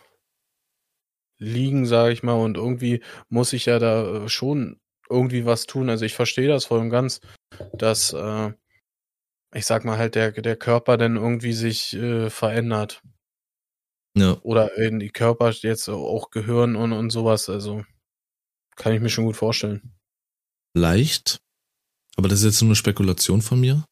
liegen, 1.38 1.84
sage 1.86 2.12
ich 2.12 2.22
mal. 2.22 2.34
Und 2.34 2.56
irgendwie 2.56 3.02
muss 3.28 3.52
ich 3.52 3.66
ja 3.66 3.78
da 3.78 4.24
äh, 4.24 4.28
schon 4.28 4.80
irgendwie 5.10 5.44
was 5.44 5.66
tun. 5.66 5.90
Also 5.90 6.04
ich 6.04 6.14
verstehe 6.14 6.48
das 6.48 6.66
voll 6.66 6.80
und 6.80 6.90
ganz, 6.90 7.20
dass 7.74 8.12
äh, 8.12 8.52
ich 9.54 9.66
sag 9.66 9.84
mal 9.84 9.98
halt 9.98 10.14
der 10.14 10.32
der 10.32 10.56
Körper 10.56 10.96
dann 10.96 11.16
irgendwie 11.16 11.52
sich 11.52 11.94
äh, 11.94 12.30
verändert. 12.30 13.02
Ja. 14.16 14.38
Oder 14.42 14.76
in 14.76 14.98
die 14.98 15.10
Körper 15.10 15.50
jetzt 15.50 15.88
auch 15.88 16.30
Gehirn 16.30 16.76
und 16.76 16.92
und 16.92 17.10
sowas. 17.10 17.48
Also 17.48 17.84
kann 18.76 18.92
ich 18.92 19.00
mir 19.00 19.10
schon 19.10 19.24
gut 19.24 19.36
vorstellen. 19.36 19.94
Leicht, 20.74 21.40
aber 22.16 22.28
das 22.28 22.40
ist 22.40 22.44
jetzt 22.44 22.62
nur 22.62 22.68
eine 22.68 22.76
Spekulation 22.76 23.42
von 23.42 23.60
mir. 23.60 23.84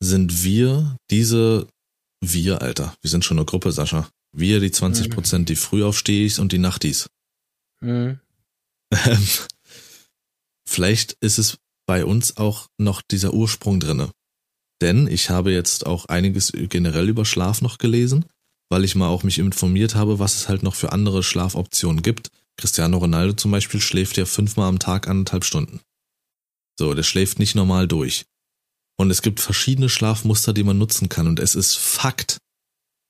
Sind 0.00 0.44
wir 0.44 0.96
diese 1.10 1.68
wir, 2.20 2.62
Alter, 2.62 2.94
wir 3.02 3.10
sind 3.10 3.24
schon 3.24 3.38
eine 3.38 3.44
Gruppe, 3.44 3.72
Sascha. 3.72 4.08
Wir, 4.32 4.60
die 4.60 4.70
20 4.70 5.08
mhm. 5.08 5.12
Prozent, 5.12 5.42
mhm. 5.42 5.46
die 5.46 5.56
früh 5.56 5.84
aufstehst 5.84 6.38
und 6.38 6.52
die 6.52 6.58
Nachtis. 6.58 7.08
Mhm. 7.80 8.20
Vielleicht 10.68 11.16
ist 11.20 11.38
es 11.38 11.58
bei 11.86 12.04
uns 12.04 12.36
auch 12.36 12.66
noch 12.78 13.02
dieser 13.02 13.32
Ursprung 13.32 13.80
drinne. 13.80 14.10
Denn 14.80 15.06
ich 15.06 15.30
habe 15.30 15.52
jetzt 15.52 15.86
auch 15.86 16.06
einiges 16.06 16.52
generell 16.52 17.08
über 17.08 17.24
Schlaf 17.24 17.62
noch 17.62 17.78
gelesen, 17.78 18.26
weil 18.68 18.84
ich 18.84 18.94
mal 18.94 19.08
auch 19.08 19.22
mich 19.22 19.38
informiert 19.38 19.94
habe, 19.94 20.18
was 20.18 20.34
es 20.34 20.48
halt 20.48 20.62
noch 20.62 20.74
für 20.74 20.92
andere 20.92 21.22
Schlafoptionen 21.22 22.02
gibt. 22.02 22.30
Cristiano 22.58 22.98
Ronaldo 22.98 23.34
zum 23.34 23.50
Beispiel 23.52 23.80
schläft 23.80 24.16
ja 24.16 24.26
fünfmal 24.26 24.68
am 24.68 24.78
Tag 24.78 25.08
anderthalb 25.08 25.44
Stunden. 25.44 25.80
So, 26.78 26.92
der 26.92 27.04
schläft 27.04 27.38
nicht 27.38 27.54
normal 27.54 27.88
durch. 27.88 28.26
Und 28.98 29.10
es 29.10 29.22
gibt 29.22 29.40
verschiedene 29.40 29.88
Schlafmuster, 29.88 30.52
die 30.52 30.64
man 30.64 30.78
nutzen 30.78 31.08
kann. 31.08 31.26
Und 31.26 31.38
es 31.38 31.54
ist 31.54 31.76
Fakt. 31.76 32.38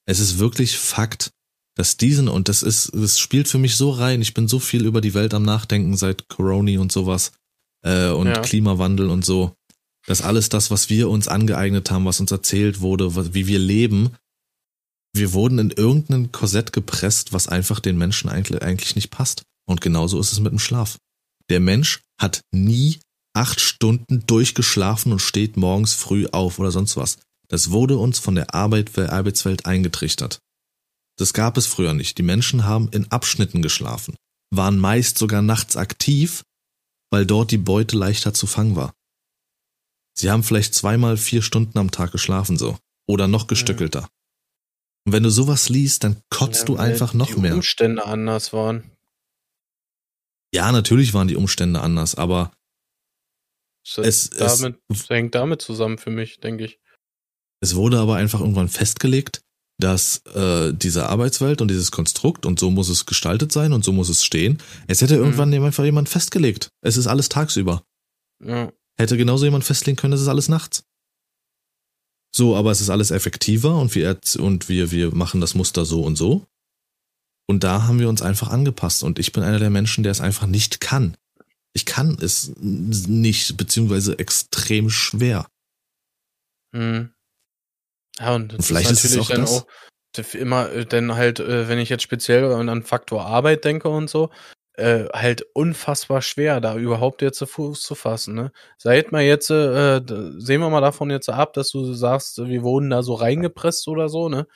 Es 0.05 0.21
ist 0.21 0.39
wirklich 0.39 0.79
Fakt, 0.79 1.31
dass 1.77 1.97
diesen, 1.97 2.29
und 2.29 2.49
das 2.49 2.63
ist, 2.63 2.91
das 2.95 3.19
spielt 3.19 3.49
für 3.49 3.59
mich 3.59 3.77
so 3.77 3.91
rein. 3.91 4.23
Ich 4.23 4.35
bin 4.35 4.47
so 4.49 4.59
viel 4.59 4.85
über 4.85 5.01
die 5.01 5.15
Welt 5.15 5.35
am 5.35 5.43
Nachdenken 5.43 5.97
seit 5.97 6.29
Corona 6.29 6.81
und 6.81 6.93
sowas 6.93 7.33
äh, 7.87 8.11
und 8.11 8.26
ja. 8.26 8.41
Klimawandel 8.41 9.09
und 9.09 9.24
so, 9.24 9.55
dass 10.07 10.22
alles 10.22 10.49
das, 10.49 10.70
was 10.70 10.91
wir 10.91 11.09
uns 11.09 11.28
angeeignet 11.28 11.91
haben, 11.91 12.05
was 12.05 12.20
uns 12.20 12.30
erzählt 12.30 12.80
wurde, 12.80 13.14
was, 13.14 13.32
wie 13.32 13.47
wir 13.47 13.59
leben, 13.59 14.11
wir 15.14 15.32
wurden 15.32 15.59
in 15.59 15.70
irgendein 15.70 16.30
Korsett 16.30 16.72
gepresst, 16.72 17.32
was 17.32 17.49
einfach 17.49 17.80
den 17.80 17.97
Menschen 17.97 18.28
eigentlich, 18.28 18.62
eigentlich 18.62 18.97
nicht 18.97 19.11
passt. 19.11 19.45
Und 19.66 19.80
genauso 19.80 20.20
ist 20.20 20.32
es 20.32 20.41
mit 20.41 20.53
dem 20.53 20.59
Schlaf. 20.59 20.99
Der 21.49 21.61
Mensch 21.61 22.03
hat 22.20 22.43
nie 22.53 22.99
acht 23.34 23.61
Stunden 23.61 24.26
durchgeschlafen 24.26 25.12
und 25.12 25.20
steht 25.20 25.57
morgens 25.57 25.95
früh 25.95 26.26
auf 26.26 26.59
oder 26.59 26.70
sonst 26.70 26.97
was. 26.97 27.18
Das 27.49 27.70
wurde 27.70 27.97
uns 27.97 28.18
von 28.18 28.34
der 28.34 28.55
Arbeit, 28.55 28.97
der 28.97 29.12
Arbeitswelt 29.12 29.64
eingetrichtert. 29.66 30.41
Das 31.18 31.32
gab 31.32 31.57
es 31.57 31.66
früher 31.66 31.95
nicht. 31.95 32.18
Die 32.18 32.22
Menschen 32.22 32.64
haben 32.64 32.89
in 32.91 33.11
Abschnitten 33.11 33.62
geschlafen, 33.62 34.16
waren 34.51 34.78
meist 34.78 35.16
sogar 35.18 35.41
nachts 35.41 35.76
aktiv 35.76 36.43
weil 37.11 37.27
dort 37.27 37.51
die 37.51 37.59
Beute 37.59 37.97
leichter 37.97 38.35
zu 38.35 38.47
fangen 38.47 38.77
war. 38.77 38.95
Sie 40.15 40.31
haben 40.31 40.43
vielleicht 40.43 40.75
zweimal 40.75 41.17
vier 41.17 41.43
Stunden 41.43 41.79
am 41.79 41.91
Tag 41.91 42.13
geschlafen 42.13 42.57
so. 42.57 42.79
Oder 43.07 43.29
noch 43.29 43.47
gestückelter. 43.47 44.09
Und 45.05 45.13
wenn 45.13 45.23
du 45.23 45.31
sowas 45.31 45.69
liest, 45.69 46.03
dann 46.03 46.21
kotzt 46.31 46.61
ja, 46.61 46.65
du 46.67 46.77
einfach 46.77 47.15
noch 47.15 47.29
die 47.29 47.41
mehr. 47.41 47.53
Die 47.53 47.57
Umstände 47.57 48.05
anders 48.05 48.53
waren. 48.53 48.91
Ja, 50.53 50.73
natürlich 50.73 51.15
waren 51.15 51.29
die 51.29 51.37
Umstände 51.37 51.81
anders, 51.81 52.15
aber 52.17 52.53
es, 53.85 54.31
damit, 54.31 54.81
es 54.89 55.09
hängt 55.09 55.35
damit 55.35 55.63
zusammen 55.63 55.99
für 55.99 56.11
mich, 56.11 56.41
denke 56.41 56.65
ich. 56.65 56.81
Es 57.61 57.77
wurde 57.77 57.99
aber 57.99 58.17
einfach 58.17 58.41
irgendwann 58.41 58.69
festgelegt, 58.69 59.43
dass 59.79 60.24
äh, 60.35 60.72
diese 60.72 61.09
Arbeitswelt 61.09 61.61
und 61.61 61.68
dieses 61.68 61.91
Konstrukt 61.91 62.47
und 62.47 62.59
so 62.59 62.70
muss 62.70 62.89
es 62.89 63.05
gestaltet 63.05 63.53
sein 63.53 63.72
und 63.72 63.85
so 63.85 63.93
muss 63.93 64.09
es 64.09 64.24
stehen. 64.24 64.59
Es 64.87 65.03
hätte 65.03 65.16
mhm. 65.16 65.24
irgendwann 65.24 65.55
einfach 65.55 65.85
jemand 65.85 66.09
festgelegt. 66.09 66.70
Es 66.81 66.97
ist 66.97 67.07
alles 67.07 67.29
tagsüber. 67.29 67.83
Ja. 68.43 68.72
Hätte 68.97 69.16
genauso 69.16 69.45
jemand 69.45 69.64
festlegen 69.64 69.97
können, 69.97 70.14
es 70.14 70.22
ist 70.22 70.29
alles 70.29 70.49
nachts. 70.49 70.85
So, 72.35 72.57
aber 72.57 72.70
es 72.70 72.81
ist 72.81 72.91
alles 72.91 73.11
effektiver 73.11 73.77
und 73.77 73.95
wir, 73.95 74.18
und 74.39 74.68
wir, 74.68 74.91
wir 74.91 75.14
machen 75.14 75.41
das 75.41 75.55
Muster 75.55 75.85
so 75.85 76.03
und 76.03 76.16
so. 76.16 76.47
Und 77.47 77.62
da 77.64 77.85
haben 77.85 77.99
wir 77.99 78.09
uns 78.09 78.22
einfach 78.22 78.49
angepasst. 78.49 79.03
Und 79.03 79.18
ich 79.18 79.33
bin 79.33 79.43
einer 79.43 79.59
der 79.59 79.70
Menschen, 79.70 80.03
der 80.03 80.12
es 80.12 80.20
einfach 80.20 80.47
nicht 80.47 80.81
kann. 80.81 81.16
Ich 81.72 81.87
kann 81.87 82.16
es 82.20 82.53
nicht, 82.59 83.57
beziehungsweise 83.57 84.18
extrem 84.18 84.91
schwer. 84.91 85.49
Mhm. 86.72 87.11
Ja, 88.19 88.35
und, 88.35 88.55
und 88.55 88.64
vielleicht 88.64 88.91
ist 88.91 89.05
natürlich 89.05 89.31
ist 89.31 89.33
dann 89.33 89.41
das. 89.43 89.67
auch 90.19 90.35
immer, 90.35 90.71
äh, 90.73 90.87
denn 90.87 91.14
halt, 91.14 91.41
äh, 91.41 91.69
wenn 91.69 91.79
ich 91.79 91.89
jetzt 91.89 92.03
speziell 92.03 92.51
an 92.53 92.83
Faktor 92.83 93.27
Arbeit 93.27 93.64
denke 93.64 93.89
und 93.89 94.09
so, 94.09 94.31
äh, 94.75 95.07
halt 95.12 95.43
unfassbar 95.55 96.23
schwer, 96.23 96.61
da 96.61 96.77
überhaupt 96.77 97.23
jetzt 97.23 97.39
zu 97.39 97.47
Fuß 97.47 97.81
zu 97.83 97.95
fassen. 97.95 98.35
Ne? 98.35 98.53
Seit 98.79 99.11
mal 99.11 99.23
jetzt, 99.23 99.51
äh, 99.51 100.01
sehen 100.37 100.61
wir 100.61 100.71
mal 100.71 100.81
davon 100.81 101.11
jetzt 101.11 101.29
ab, 101.29 101.55
dass 101.55 101.71
du 101.71 101.93
sagst, 101.95 102.39
wir 102.39 102.62
wurden 102.62 102.91
da 102.91 103.03
so 103.03 103.14
reingepresst 103.14 103.89
oder 103.89 104.09
so, 104.09 104.29
ne? 104.29 104.47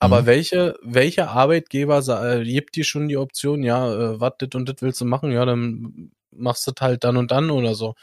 Aber 0.00 0.22
mhm. 0.22 0.26
welche, 0.26 0.76
welche 0.82 1.28
Arbeitgeber 1.28 1.98
äh, 2.22 2.44
gibt 2.44 2.76
dir 2.76 2.84
schon 2.84 3.08
die 3.08 3.16
Option, 3.16 3.62
ja, 3.62 3.92
äh, 3.92 4.20
was 4.20 4.34
dit 4.40 4.54
und 4.54 4.68
dit 4.68 4.80
willst 4.80 5.00
du 5.00 5.04
machen, 5.04 5.32
ja, 5.32 5.44
dann 5.44 6.12
machst 6.30 6.66
du 6.66 6.72
halt 6.80 7.04
dann 7.04 7.16
und 7.16 7.30
dann 7.30 7.50
oder 7.50 7.74
so. 7.74 7.94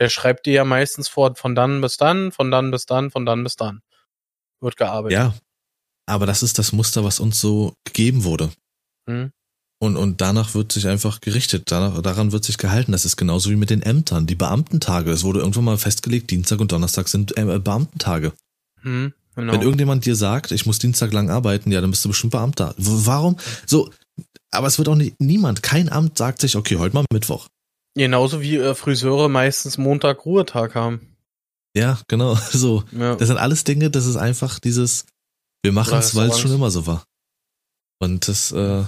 Der 0.00 0.08
schreibt 0.08 0.46
dir 0.46 0.54
ja 0.54 0.64
meistens 0.64 1.08
vor, 1.08 1.34
von 1.36 1.54
dann 1.54 1.80
bis 1.82 1.98
dann, 1.98 2.32
von 2.32 2.50
dann 2.50 2.70
bis 2.70 2.86
dann, 2.86 3.10
von 3.10 3.26
dann 3.26 3.44
bis 3.44 3.56
dann. 3.56 3.82
Wird 4.62 4.76
gearbeitet. 4.76 5.18
Ja. 5.18 5.34
Aber 6.06 6.26
das 6.26 6.42
ist 6.42 6.58
das 6.58 6.72
Muster, 6.72 7.04
was 7.04 7.20
uns 7.20 7.40
so 7.40 7.74
gegeben 7.84 8.24
wurde. 8.24 8.50
Hm. 9.08 9.30
Und, 9.80 9.96
und 9.96 10.20
danach 10.20 10.54
wird 10.54 10.70
sich 10.70 10.86
einfach 10.86 11.20
gerichtet, 11.20 11.64
danach, 11.66 12.00
daran 12.02 12.30
wird 12.30 12.44
sich 12.44 12.56
gehalten. 12.56 12.92
Das 12.92 13.04
ist 13.04 13.16
genauso 13.16 13.50
wie 13.50 13.56
mit 13.56 13.70
den 13.70 13.82
Ämtern, 13.82 14.26
die 14.26 14.36
Beamtentage. 14.36 15.10
Es 15.10 15.24
wurde 15.24 15.40
irgendwann 15.40 15.64
mal 15.64 15.78
festgelegt, 15.78 16.30
Dienstag 16.30 16.60
und 16.60 16.70
Donnerstag 16.70 17.08
sind 17.08 17.36
äh, 17.36 17.58
Beamtentage. 17.58 18.32
Hm. 18.82 19.12
Genau. 19.34 19.52
Wenn 19.52 19.62
irgendjemand 19.62 20.04
dir 20.04 20.14
sagt, 20.14 20.52
ich 20.52 20.66
muss 20.66 20.78
Dienstag 20.78 21.12
lang 21.12 21.30
arbeiten, 21.30 21.72
ja, 21.72 21.80
dann 21.80 21.90
bist 21.90 22.04
du 22.04 22.10
bestimmt 22.10 22.32
Beamter. 22.32 22.74
Warum? 22.76 23.38
So, 23.66 23.90
aber 24.50 24.66
es 24.66 24.78
wird 24.78 24.88
auch 24.88 24.94
nicht, 24.94 25.18
niemand, 25.18 25.62
kein 25.62 25.90
Amt 25.90 26.18
sagt 26.18 26.40
sich, 26.42 26.54
okay, 26.54 26.76
heute 26.76 26.94
mal 26.94 27.06
Mittwoch. 27.12 27.48
Genauso 27.94 28.40
wie 28.40 28.56
äh, 28.56 28.74
Friseure 28.74 29.28
meistens 29.28 29.78
Montag 29.78 30.24
Ruhetag 30.26 30.74
haben. 30.74 31.11
Ja, 31.74 32.00
genau. 32.08 32.34
So. 32.50 32.84
Ja. 32.92 33.16
Das 33.16 33.28
sind 33.28 33.38
alles 33.38 33.64
Dinge, 33.64 33.90
das 33.90 34.06
ist 34.06 34.16
einfach 34.16 34.58
dieses, 34.58 35.06
wir 35.62 35.72
machen 35.72 35.98
es, 35.98 36.14
weil 36.14 36.28
es 36.28 36.38
schon 36.38 36.52
immer 36.52 36.70
so 36.70 36.86
war. 36.86 37.04
Und 37.98 38.28
das, 38.28 38.52
äh, 38.52 38.84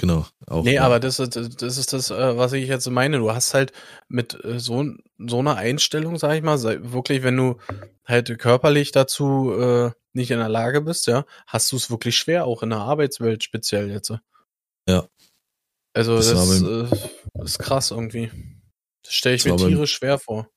Genau. 0.00 0.26
Auch, 0.46 0.64
nee, 0.64 0.76
ja. 0.76 0.84
aber 0.84 0.98
das, 0.98 1.18
ist, 1.18 1.36
das 1.36 1.76
ist 1.76 1.92
das, 1.92 2.10
äh, 2.10 2.36
was 2.38 2.54
ich 2.54 2.66
jetzt 2.66 2.88
meine. 2.88 3.18
Du 3.18 3.30
hast 3.32 3.52
halt 3.52 3.72
mit 4.08 4.42
äh, 4.46 4.58
so, 4.58 4.82
so 5.18 5.38
einer 5.40 5.56
Einstellung, 5.56 6.16
sag 6.16 6.36
ich 6.36 6.42
mal, 6.42 6.58
wirklich, 6.90 7.22
wenn 7.22 7.36
du 7.36 7.58
halt 8.06 8.38
körperlich 8.38 8.92
dazu 8.92 9.52
äh, 9.52 9.90
nicht 10.14 10.30
in 10.30 10.38
der 10.38 10.48
Lage 10.48 10.80
bist, 10.80 11.06
ja, 11.06 11.26
hast 11.46 11.70
du 11.70 11.76
es 11.76 11.90
wirklich 11.90 12.16
schwer, 12.16 12.46
auch 12.46 12.62
in 12.62 12.70
der 12.70 12.78
Arbeitswelt 12.78 13.44
speziell 13.44 13.90
jetzt. 13.90 14.10
Ja. 14.88 15.06
Also 15.92 16.16
das, 16.16 16.32
das, 16.32 16.62
äh, 16.62 17.44
ist 17.44 17.58
krass 17.58 17.90
irgendwie. 17.90 18.30
Das 19.02 19.12
stelle 19.12 19.34
ich 19.34 19.42
das 19.42 19.60
mir 19.60 19.68
tierisch 19.68 19.92
schwer 19.92 20.18
vor. 20.18 20.48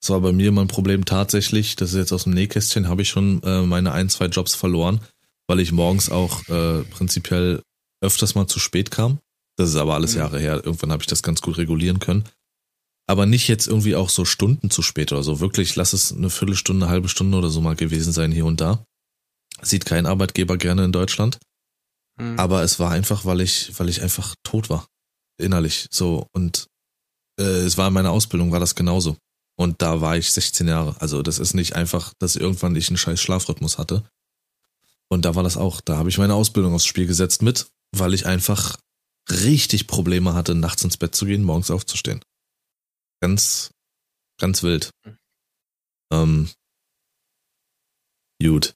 Das 0.00 0.10
war 0.10 0.20
bei 0.20 0.32
mir 0.32 0.52
mein 0.52 0.68
Problem 0.68 1.04
tatsächlich, 1.04 1.76
das 1.76 1.90
ist 1.90 1.96
jetzt 1.96 2.12
aus 2.12 2.24
dem 2.24 2.34
Nähkästchen, 2.34 2.88
habe 2.88 3.02
ich 3.02 3.08
schon 3.08 3.42
äh, 3.42 3.62
meine 3.62 3.92
ein, 3.92 4.08
zwei 4.08 4.26
Jobs 4.26 4.54
verloren, 4.54 5.00
weil 5.48 5.60
ich 5.60 5.72
morgens 5.72 6.10
auch 6.10 6.48
äh, 6.48 6.84
prinzipiell 6.84 7.62
öfters 8.00 8.34
mal 8.34 8.46
zu 8.46 8.60
spät 8.60 8.90
kam. 8.90 9.18
Das 9.56 9.70
ist 9.70 9.76
aber 9.76 9.94
alles 9.94 10.12
mhm. 10.12 10.18
Jahre 10.20 10.38
her. 10.38 10.62
Irgendwann 10.64 10.92
habe 10.92 11.02
ich 11.02 11.08
das 11.08 11.22
ganz 11.22 11.42
gut 11.42 11.58
regulieren 11.58 11.98
können. 11.98 12.24
Aber 13.08 13.26
nicht 13.26 13.48
jetzt 13.48 13.66
irgendwie 13.66 13.96
auch 13.96 14.10
so 14.10 14.24
Stunden 14.24 14.70
zu 14.70 14.82
spät 14.82 15.12
oder 15.12 15.24
so. 15.24 15.40
Wirklich, 15.40 15.74
lass 15.74 15.94
es 15.94 16.12
eine 16.12 16.30
Viertelstunde, 16.30 16.86
eine 16.86 16.92
halbe 16.92 17.08
Stunde 17.08 17.36
oder 17.38 17.48
so 17.48 17.60
mal 17.60 17.74
gewesen 17.74 18.12
sein 18.12 18.30
hier 18.30 18.44
und 18.44 18.60
da. 18.60 18.84
Sieht 19.62 19.84
kein 19.86 20.06
Arbeitgeber 20.06 20.58
gerne 20.58 20.84
in 20.84 20.92
Deutschland. 20.92 21.38
Mhm. 22.20 22.38
Aber 22.38 22.62
es 22.62 22.78
war 22.78 22.92
einfach, 22.92 23.24
weil 23.24 23.40
ich, 23.40 23.72
weil 23.78 23.88
ich 23.88 24.02
einfach 24.02 24.36
tot 24.44 24.70
war. 24.70 24.86
Innerlich. 25.40 25.88
So. 25.90 26.26
Und 26.32 26.66
äh, 27.40 27.42
es 27.42 27.78
war 27.78 27.88
in 27.88 27.94
meiner 27.94 28.12
Ausbildung, 28.12 28.52
war 28.52 28.60
das 28.60 28.74
genauso. 28.74 29.16
Und 29.58 29.82
da 29.82 30.00
war 30.00 30.16
ich 30.16 30.30
16 30.30 30.68
Jahre. 30.68 31.00
Also 31.00 31.22
das 31.22 31.38
ist 31.38 31.54
nicht 31.54 31.74
einfach, 31.74 32.14
dass 32.18 32.36
irgendwann 32.36 32.76
ich 32.76 32.88
einen 32.88 32.96
scheiß 32.96 33.20
Schlafrhythmus 33.20 33.78
hatte. 33.78 34.08
Und 35.08 35.24
da 35.24 35.34
war 35.34 35.42
das 35.42 35.56
auch. 35.56 35.80
Da 35.80 35.96
habe 35.96 36.10
ich 36.10 36.18
meine 36.18 36.34
Ausbildung 36.34 36.74
aufs 36.74 36.86
Spiel 36.86 37.06
gesetzt 37.06 37.42
mit 37.42 37.66
weil 37.92 38.14
ich 38.14 38.26
einfach 38.26 38.78
richtig 39.30 39.86
Probleme 39.86 40.34
hatte, 40.34 40.54
nachts 40.54 40.84
ins 40.84 40.96
Bett 40.96 41.14
zu 41.14 41.26
gehen, 41.26 41.44
morgens 41.44 41.70
aufzustehen. 41.70 42.20
Ganz, 43.20 43.72
ganz 44.40 44.62
wild. 44.62 44.90
Ähm, 46.12 46.50
gut. 48.42 48.74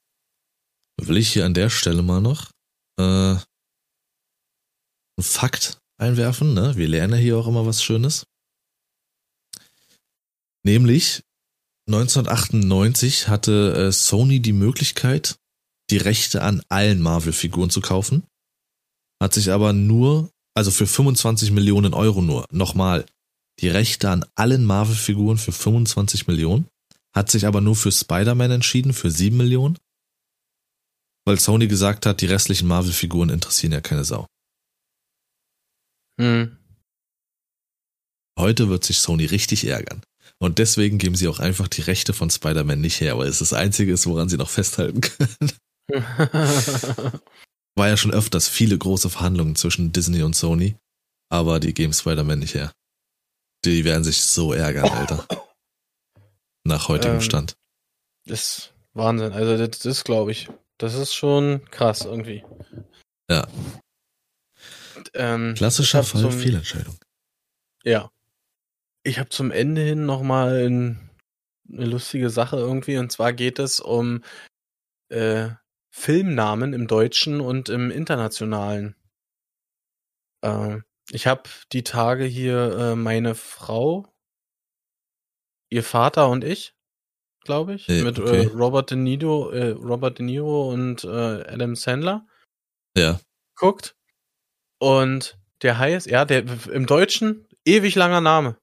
Will 1.00 1.16
ich 1.16 1.32
hier 1.32 1.46
an 1.46 1.54
der 1.54 1.70
Stelle 1.70 2.02
mal 2.02 2.20
noch 2.20 2.50
äh, 2.98 3.02
einen 3.02 3.44
Fakt 5.20 5.78
einwerfen, 5.98 6.54
ne? 6.54 6.76
Wir 6.76 6.88
lernen 6.88 7.18
hier 7.18 7.38
auch 7.38 7.46
immer 7.46 7.66
was 7.66 7.82
Schönes. 7.82 8.26
Nämlich 10.64 11.22
1998 11.88 13.28
hatte 13.28 13.88
äh, 13.88 13.92
Sony 13.92 14.40
die 14.40 14.52
Möglichkeit, 14.52 15.36
die 15.90 15.96
Rechte 15.98 16.42
an 16.42 16.62
allen 16.68 17.00
Marvel-Figuren 17.00 17.70
zu 17.70 17.80
kaufen 17.80 18.22
hat 19.22 19.34
sich 19.34 19.52
aber 19.52 19.72
nur, 19.72 20.32
also 20.54 20.72
für 20.72 20.86
25 20.86 21.52
Millionen 21.52 21.94
Euro 21.94 22.20
nur, 22.20 22.44
nochmal, 22.50 23.06
die 23.60 23.68
Rechte 23.68 24.10
an 24.10 24.24
allen 24.34 24.64
Marvel-Figuren 24.64 25.38
für 25.38 25.52
25 25.52 26.26
Millionen, 26.26 26.66
hat 27.14 27.30
sich 27.30 27.46
aber 27.46 27.60
nur 27.60 27.76
für 27.76 27.92
Spider-Man 27.92 28.50
entschieden, 28.50 28.92
für 28.92 29.12
7 29.12 29.36
Millionen, 29.36 29.78
weil 31.24 31.38
Sony 31.38 31.68
gesagt 31.68 32.04
hat, 32.04 32.20
die 32.20 32.26
restlichen 32.26 32.66
Marvel-Figuren 32.66 33.30
interessieren 33.30 33.72
ja 33.72 33.80
keine 33.80 34.04
Sau. 34.04 34.26
Hm. 36.18 36.58
Heute 38.36 38.68
wird 38.68 38.82
sich 38.82 38.98
Sony 38.98 39.26
richtig 39.26 39.64
ärgern. 39.68 40.02
Und 40.42 40.58
deswegen 40.58 40.98
geben 40.98 41.14
sie 41.14 41.28
auch 41.28 41.38
einfach 41.38 41.68
die 41.68 41.82
Rechte 41.82 42.12
von 42.12 42.28
Spider-Man 42.28 42.80
nicht 42.80 43.00
her, 43.00 43.16
weil 43.16 43.28
es 43.28 43.38
das 43.38 43.52
Einzige 43.52 43.92
ist, 43.92 44.08
woran 44.08 44.28
sie 44.28 44.36
noch 44.36 44.50
festhalten 44.50 45.00
können. 45.00 45.52
War 47.76 47.88
ja 47.88 47.96
schon 47.96 48.12
öfters 48.12 48.48
viele 48.48 48.76
große 48.76 49.08
Verhandlungen 49.08 49.54
zwischen 49.54 49.92
Disney 49.92 50.24
und 50.24 50.34
Sony, 50.34 50.74
aber 51.28 51.60
die 51.60 51.72
geben 51.72 51.92
Spider-Man 51.92 52.40
nicht 52.40 52.54
her. 52.54 52.72
Die 53.64 53.84
werden 53.84 54.02
sich 54.02 54.20
so 54.20 54.52
ärgern, 54.52 54.88
Alter. 54.90 55.28
Nach 56.64 56.88
heutigem 56.88 57.18
ähm, 57.18 57.22
Stand. 57.22 57.54
Das 58.26 58.40
ist 58.42 58.74
Wahnsinn. 58.94 59.32
Also, 59.32 59.56
das, 59.56 59.78
das 59.78 60.02
glaube 60.02 60.32
ich. 60.32 60.48
Das 60.76 60.94
ist 60.94 61.14
schon 61.14 61.64
krass 61.70 62.04
irgendwie. 62.04 62.44
Ja. 63.30 63.46
Ähm, 65.14 65.54
Klassischer 65.54 66.02
Fall 66.02 66.32
Fehlentscheidung. 66.32 66.98
Ja. 67.84 68.10
Ich 69.04 69.18
habe 69.18 69.28
zum 69.30 69.50
Ende 69.50 69.82
hin 69.82 70.06
nochmal 70.06 70.66
ein, 70.68 71.10
eine 71.70 71.86
lustige 71.86 72.30
Sache 72.30 72.56
irgendwie. 72.56 72.98
Und 72.98 73.10
zwar 73.10 73.32
geht 73.32 73.58
es 73.58 73.80
um 73.80 74.22
äh, 75.08 75.50
Filmnamen 75.90 76.72
im 76.72 76.86
Deutschen 76.86 77.40
und 77.40 77.68
im 77.68 77.90
Internationalen. 77.90 78.96
Äh, 80.42 80.78
ich 81.10 81.26
habe 81.26 81.42
die 81.72 81.84
Tage 81.84 82.24
hier 82.24 82.76
äh, 82.78 82.96
meine 82.96 83.34
Frau, 83.34 84.06
ihr 85.70 85.82
Vater 85.82 86.28
und 86.28 86.44
ich, 86.44 86.74
glaube 87.44 87.74
ich, 87.74 87.88
hey, 87.88 88.02
mit 88.02 88.18
äh, 88.18 88.22
okay. 88.22 88.46
Robert 88.46 88.90
De 88.90 88.96
Niro, 88.96 89.50
äh, 89.50 89.70
Robert 89.70 90.18
De 90.18 90.24
Niro 90.24 90.70
und 90.70 91.04
äh, 91.04 91.08
Adam 91.08 91.74
Sandler. 91.74 92.26
Ja. 92.96 93.20
Guckt. 93.56 93.96
Und 94.78 95.38
der 95.62 95.78
heißt, 95.78 96.06
ja, 96.06 96.24
der 96.24 96.44
im 96.68 96.86
Deutschen 96.86 97.46
ewig 97.64 97.94
langer 97.94 98.20
Name. 98.20 98.56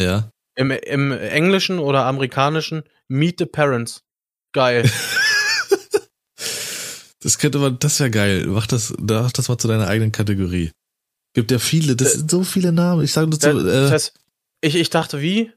Ja. 0.00 0.30
Im, 0.54 0.70
im 0.70 1.12
Englischen 1.12 1.78
oder 1.78 2.04
Amerikanischen 2.04 2.82
Meet 3.08 3.38
the 3.38 3.46
Parents. 3.46 4.02
Geil. 4.52 4.90
Das 7.20 7.38
könnte 7.38 7.58
man, 7.58 7.78
das 7.80 7.98
wäre 7.98 8.10
geil. 8.10 8.46
Mach 8.46 8.66
das, 8.66 8.94
mach 8.98 9.32
das 9.32 9.48
mal 9.48 9.58
zu 9.58 9.68
deiner 9.68 9.88
eigenen 9.88 10.12
Kategorie. 10.12 10.70
Gibt 11.34 11.50
ja 11.50 11.58
viele, 11.58 11.96
das 11.96 12.12
sind 12.12 12.30
so 12.30 12.44
viele 12.44 12.72
Namen. 12.72 13.02
Ich 13.02 13.12
sage 13.12 13.28
dazu. 13.30 13.58
Äh, 13.58 13.64
das 13.64 13.90
heißt, 13.90 14.14
ich, 14.60 14.76
ich 14.76 14.90
dachte, 14.90 15.20
wie? 15.20 15.52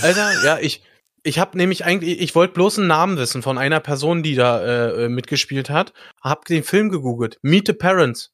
Alter, 0.00 0.32
ja, 0.44 0.58
ich, 0.58 0.82
ich 1.22 1.38
habe 1.38 1.58
nämlich 1.58 1.84
eigentlich, 1.84 2.20
ich 2.20 2.34
wollte 2.34 2.54
bloß 2.54 2.78
einen 2.78 2.88
Namen 2.88 3.16
wissen 3.16 3.42
von 3.42 3.58
einer 3.58 3.80
Person, 3.80 4.22
die 4.22 4.34
da 4.34 4.92
äh, 4.92 5.08
mitgespielt 5.08 5.70
hat. 5.70 5.92
Hab 6.20 6.44
den 6.44 6.62
Film 6.62 6.88
gegoogelt. 6.88 7.38
Meet 7.42 7.66
the 7.66 7.72
Parents. 7.72 8.32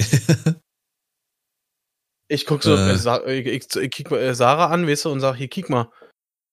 ich 2.28 2.46
guck 2.46 2.62
so, 2.62 2.74
äh. 2.74 2.92
äh 2.92 3.38
ich, 3.38 3.46
ich, 3.46 3.76
ich, 3.76 3.90
kick 3.90 4.10
äh, 4.10 4.34
Sarah 4.34 4.66
an, 4.66 4.86
weißt 4.86 5.04
du, 5.04 5.10
und 5.10 5.20
sag, 5.20 5.36
hier, 5.36 5.48
kick 5.48 5.68
mal 5.68 5.90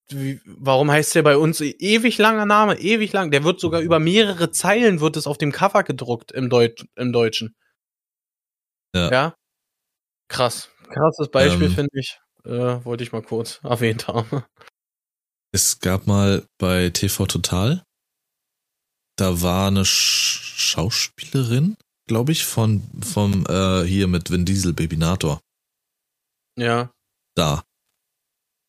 wie, 0.10 0.42
warum 0.46 0.92
heißt 0.92 1.16
der 1.16 1.24
bei 1.24 1.38
uns 1.38 1.62
ewig 1.62 2.18
langer 2.18 2.46
Name, 2.46 2.80
ewig 2.80 3.14
lang? 3.14 3.32
Der 3.32 3.44
wird 3.44 3.60
sogar 3.60 3.82
über 3.82 4.00
mehrere 4.00 4.52
Zeilen 4.52 5.00
wird 5.00 5.18
es 5.18 5.28
auf 5.28 5.38
dem 5.38 5.52
Cover 5.52 5.84
gedruckt 5.84 6.32
im, 6.32 6.50
Deut 6.50 6.86
im 6.96 7.14
Deutschen. 7.14 7.56
Ja. 8.96 9.12
ja. 9.12 9.36
Krass. 10.28 10.70
Krasses 10.90 11.30
Beispiel, 11.30 11.68
ähm, 11.68 11.74
finde 11.74 12.00
ich. 12.00 12.20
Äh, 12.46 12.84
wollte 12.84 13.04
ich 13.04 13.12
mal 13.12 13.22
kurz 13.22 13.60
erwähnt 13.64 14.08
haben. 14.08 14.44
Es 15.52 15.80
gab 15.80 16.08
mal 16.08 16.46
bei 16.58 16.90
TV 16.90 17.26
Total, 17.26 17.84
da 19.18 19.42
war 19.42 19.68
eine 19.68 19.86
Sch 19.86 20.42
Schauspielerin, 20.56 21.76
glaube 22.08 22.32
ich, 22.32 22.46
von 22.46 22.82
vom 23.04 23.46
äh, 23.48 23.84
hier 23.84 24.08
mit 24.08 24.32
Vin 24.32 24.46
Diesel 24.46 24.74
Babynator. 24.74 25.40
Ja. 26.58 26.92
Da. 27.36 27.64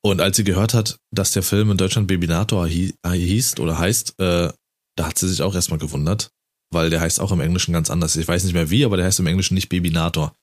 Und 0.03 0.20
als 0.20 0.37
sie 0.37 0.45
gehört 0.45 0.74
hat, 0.74 0.99
dass 1.11 1.32
der 1.32 1.43
Film 1.43 1.70
in 1.70 1.76
Deutschland 1.76 2.09
Babynator 2.09 2.66
hieß 2.66 3.59
oder 3.59 3.78
heißt, 3.78 4.20
äh, 4.20 4.53
da 4.97 5.07
hat 5.07 5.18
sie 5.18 5.28
sich 5.28 5.43
auch 5.43 5.55
erstmal 5.55 5.78
gewundert, 5.78 6.30
weil 6.70 6.91
der 6.91 7.01
heißt 7.01 7.20
auch 7.20 7.32
im 7.32 7.41
Englischen 7.41 7.72
ganz 7.72 7.91
anders. 7.91 8.16
Ich 8.16 8.28
weiß 8.28 8.45
nicht 8.45 8.53
mehr 8.53 8.70
wie, 8.70 8.85
aber 8.85 8.97
der 8.97 9.07
heißt 9.07 9.20
im 9.20 9.26
Englischen 9.26 9.55
nicht 9.55 9.68
Babynator. 9.68 10.35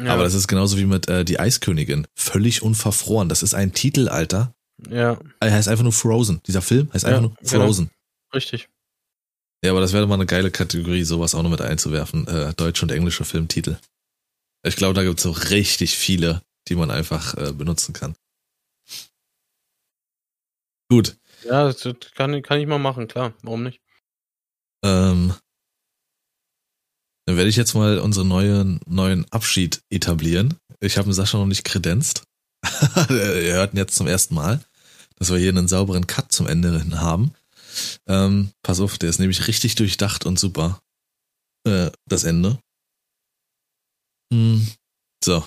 Ja. 0.00 0.14
Aber 0.14 0.24
das 0.24 0.34
ist 0.34 0.48
genauso 0.48 0.76
wie 0.78 0.84
mit 0.84 1.08
äh, 1.08 1.24
Die 1.24 1.38
Eiskönigin. 1.38 2.06
Völlig 2.14 2.62
unverfroren. 2.62 3.28
Das 3.28 3.42
ist 3.42 3.54
ein 3.54 3.72
Titel, 3.72 4.08
Alter. 4.08 4.54
Ja. 4.90 5.18
Er 5.40 5.52
heißt 5.52 5.68
einfach 5.68 5.84
nur 5.84 5.92
Frozen. 5.92 6.40
Dieser 6.46 6.62
Film 6.62 6.92
heißt 6.92 7.04
einfach 7.04 7.22
ja, 7.22 7.28
nur 7.28 7.34
genau. 7.40 7.64
Frozen. 7.64 7.86
Genau. 7.86 8.34
Richtig. 8.34 8.68
Ja, 9.64 9.70
aber 9.70 9.80
das 9.80 9.92
wäre 9.92 10.06
mal 10.06 10.14
eine 10.14 10.26
geile 10.26 10.50
Kategorie, 10.50 11.04
sowas 11.04 11.34
auch 11.34 11.42
noch 11.42 11.50
mit 11.50 11.60
einzuwerfen. 11.60 12.26
Äh, 12.26 12.52
deutsche 12.54 12.84
und 12.84 12.90
englische 12.90 13.24
Filmtitel. 13.24 13.76
Ich 14.64 14.76
glaube, 14.76 14.94
da 14.94 15.04
gibt 15.04 15.18
es 15.18 15.22
so 15.22 15.30
richtig 15.30 15.96
viele, 15.96 16.42
die 16.68 16.74
man 16.74 16.90
einfach 16.90 17.34
äh, 17.36 17.52
benutzen 17.52 17.92
kann. 17.92 18.14
Gut. 20.90 21.16
Ja, 21.44 21.64
das 21.64 21.88
kann, 22.14 22.42
kann 22.42 22.60
ich 22.60 22.66
mal 22.66 22.78
machen, 22.78 23.08
klar. 23.08 23.32
Warum 23.42 23.62
nicht? 23.62 23.80
Ähm, 24.84 25.34
dann 27.26 27.36
werde 27.36 27.48
ich 27.48 27.56
jetzt 27.56 27.74
mal 27.74 27.98
unseren 27.98 28.28
neuen, 28.28 28.80
neuen 28.86 29.30
Abschied 29.32 29.82
etablieren. 29.90 30.58
Ich 30.80 30.98
habe 30.98 31.12
Sascha 31.12 31.38
noch 31.38 31.46
nicht 31.46 31.64
kredenzt. 31.64 32.24
Ihr 33.08 33.54
hört 33.54 33.74
ihn 33.74 33.78
jetzt 33.78 33.94
zum 33.94 34.06
ersten 34.06 34.34
Mal, 34.34 34.64
dass 35.16 35.30
wir 35.30 35.38
hier 35.38 35.50
einen 35.50 35.68
sauberen 35.68 36.06
Cut 36.06 36.32
zum 36.32 36.46
Ende 36.46 36.78
hin 36.80 37.00
haben. 37.00 37.32
Ähm, 38.06 38.50
pass 38.62 38.80
auf, 38.80 38.98
der 38.98 39.08
ist 39.08 39.18
nämlich 39.18 39.46
richtig 39.48 39.76
durchdacht 39.76 40.26
und 40.26 40.38
super. 40.38 40.82
Äh, 41.66 41.90
das 42.06 42.24
Ende. 42.24 42.58
Hm, 44.32 44.66
so. 45.24 45.44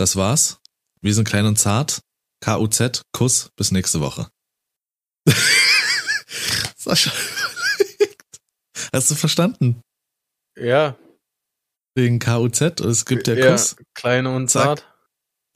Das 0.00 0.16
war's. 0.16 0.62
Wir 1.02 1.12
sind 1.12 1.28
klein 1.28 1.44
und 1.44 1.58
zart. 1.58 2.00
KUZ, 2.42 3.02
Kuss, 3.12 3.50
bis 3.54 3.70
nächste 3.70 4.00
Woche. 4.00 4.30
Sascha, 6.74 7.12
hast 8.94 9.10
du 9.10 9.14
verstanden? 9.14 9.82
Ja. 10.58 10.96
Wegen 11.94 12.18
KUZ, 12.18 12.80
es 12.80 13.04
gibt 13.04 13.28
ja, 13.28 13.34
ja 13.34 13.52
Kuss. 13.52 13.76
Klein 13.92 14.26
und 14.26 14.48
zart. 14.48 14.90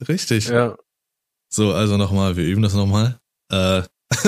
Richtig. 0.07 0.49
Ja. 0.49 0.77
So, 1.51 1.73
also 1.73 1.97
nochmal, 1.97 2.35
wir 2.35 2.45
üben 2.45 2.61
das 2.61 2.75
nochmal. 2.75 3.19
Äh, 3.51 3.81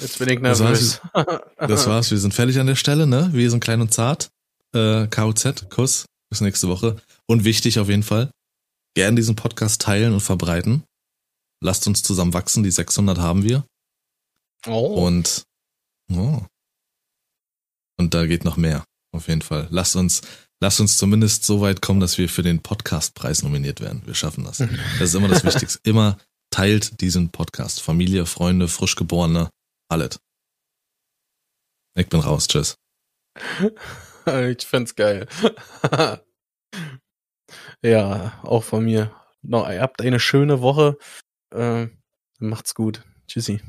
Jetzt 0.00 0.18
bin 0.18 0.28
ich 0.28 0.40
nervös. 0.40 1.00
Das 1.14 1.26
war's, 1.26 1.40
das 1.56 1.86
war's, 1.86 2.10
wir 2.10 2.18
sind 2.18 2.34
fertig 2.34 2.58
an 2.58 2.66
der 2.66 2.76
Stelle, 2.76 3.06
ne? 3.06 3.30
Wir 3.32 3.50
sind 3.50 3.64
klein 3.64 3.80
und 3.80 3.94
zart. 3.94 4.30
Äh, 4.74 5.06
KUZ, 5.06 5.70
Kuss, 5.70 6.04
bis 6.28 6.42
nächste 6.42 6.68
Woche. 6.68 7.00
Und 7.24 7.44
wichtig 7.44 7.78
auf 7.78 7.88
jeden 7.88 8.02
Fall, 8.02 8.30
gern 8.94 9.16
diesen 9.16 9.36
Podcast 9.36 9.80
teilen 9.80 10.12
und 10.12 10.20
verbreiten. 10.20 10.84
Lasst 11.62 11.86
uns 11.86 12.02
zusammen 12.02 12.32
wachsen, 12.32 12.62
die 12.62 12.70
600 12.70 13.18
haben 13.18 13.42
wir. 13.42 13.64
Oh. 14.66 15.06
Und, 15.06 15.44
oh. 16.12 16.42
Und 17.98 18.14
da 18.14 18.26
geht 18.26 18.44
noch 18.44 18.56
mehr, 18.56 18.84
auf 19.12 19.28
jeden 19.28 19.42
Fall. 19.42 19.68
Lasst 19.70 19.96
uns, 19.96 20.22
lasst 20.60 20.80
uns 20.80 20.96
zumindest 20.96 21.44
so 21.44 21.60
weit 21.60 21.82
kommen, 21.82 22.00
dass 22.00 22.18
wir 22.18 22.28
für 22.28 22.42
den 22.42 22.62
Podcastpreis 22.62 23.42
nominiert 23.42 23.80
werden. 23.80 24.02
Wir 24.06 24.14
schaffen 24.14 24.44
das. 24.44 24.58
Das 24.98 25.10
ist 25.10 25.14
immer 25.14 25.28
das 25.28 25.44
Wichtigste. 25.44 25.80
Immer 25.84 26.18
teilt 26.50 27.00
diesen 27.00 27.30
Podcast. 27.30 27.82
Familie, 27.82 28.26
Freunde, 28.26 28.68
Frischgeborene, 28.68 29.50
alles. 29.88 30.18
Ich 31.94 32.08
bin 32.08 32.20
raus. 32.20 32.48
Tschüss. 32.48 32.76
ich 34.26 34.66
find's 34.66 34.94
geil. 34.94 35.26
ja, 37.82 38.32
auch 38.42 38.62
von 38.64 38.84
mir. 38.84 39.12
No, 39.42 39.68
ihr 39.70 39.80
habt 39.80 40.00
eine 40.02 40.20
schöne 40.20 40.60
Woche. 40.60 40.96
Äh, 41.54 41.88
macht's 42.40 42.74
gut. 42.74 43.04
Tschüssi. 43.28 43.60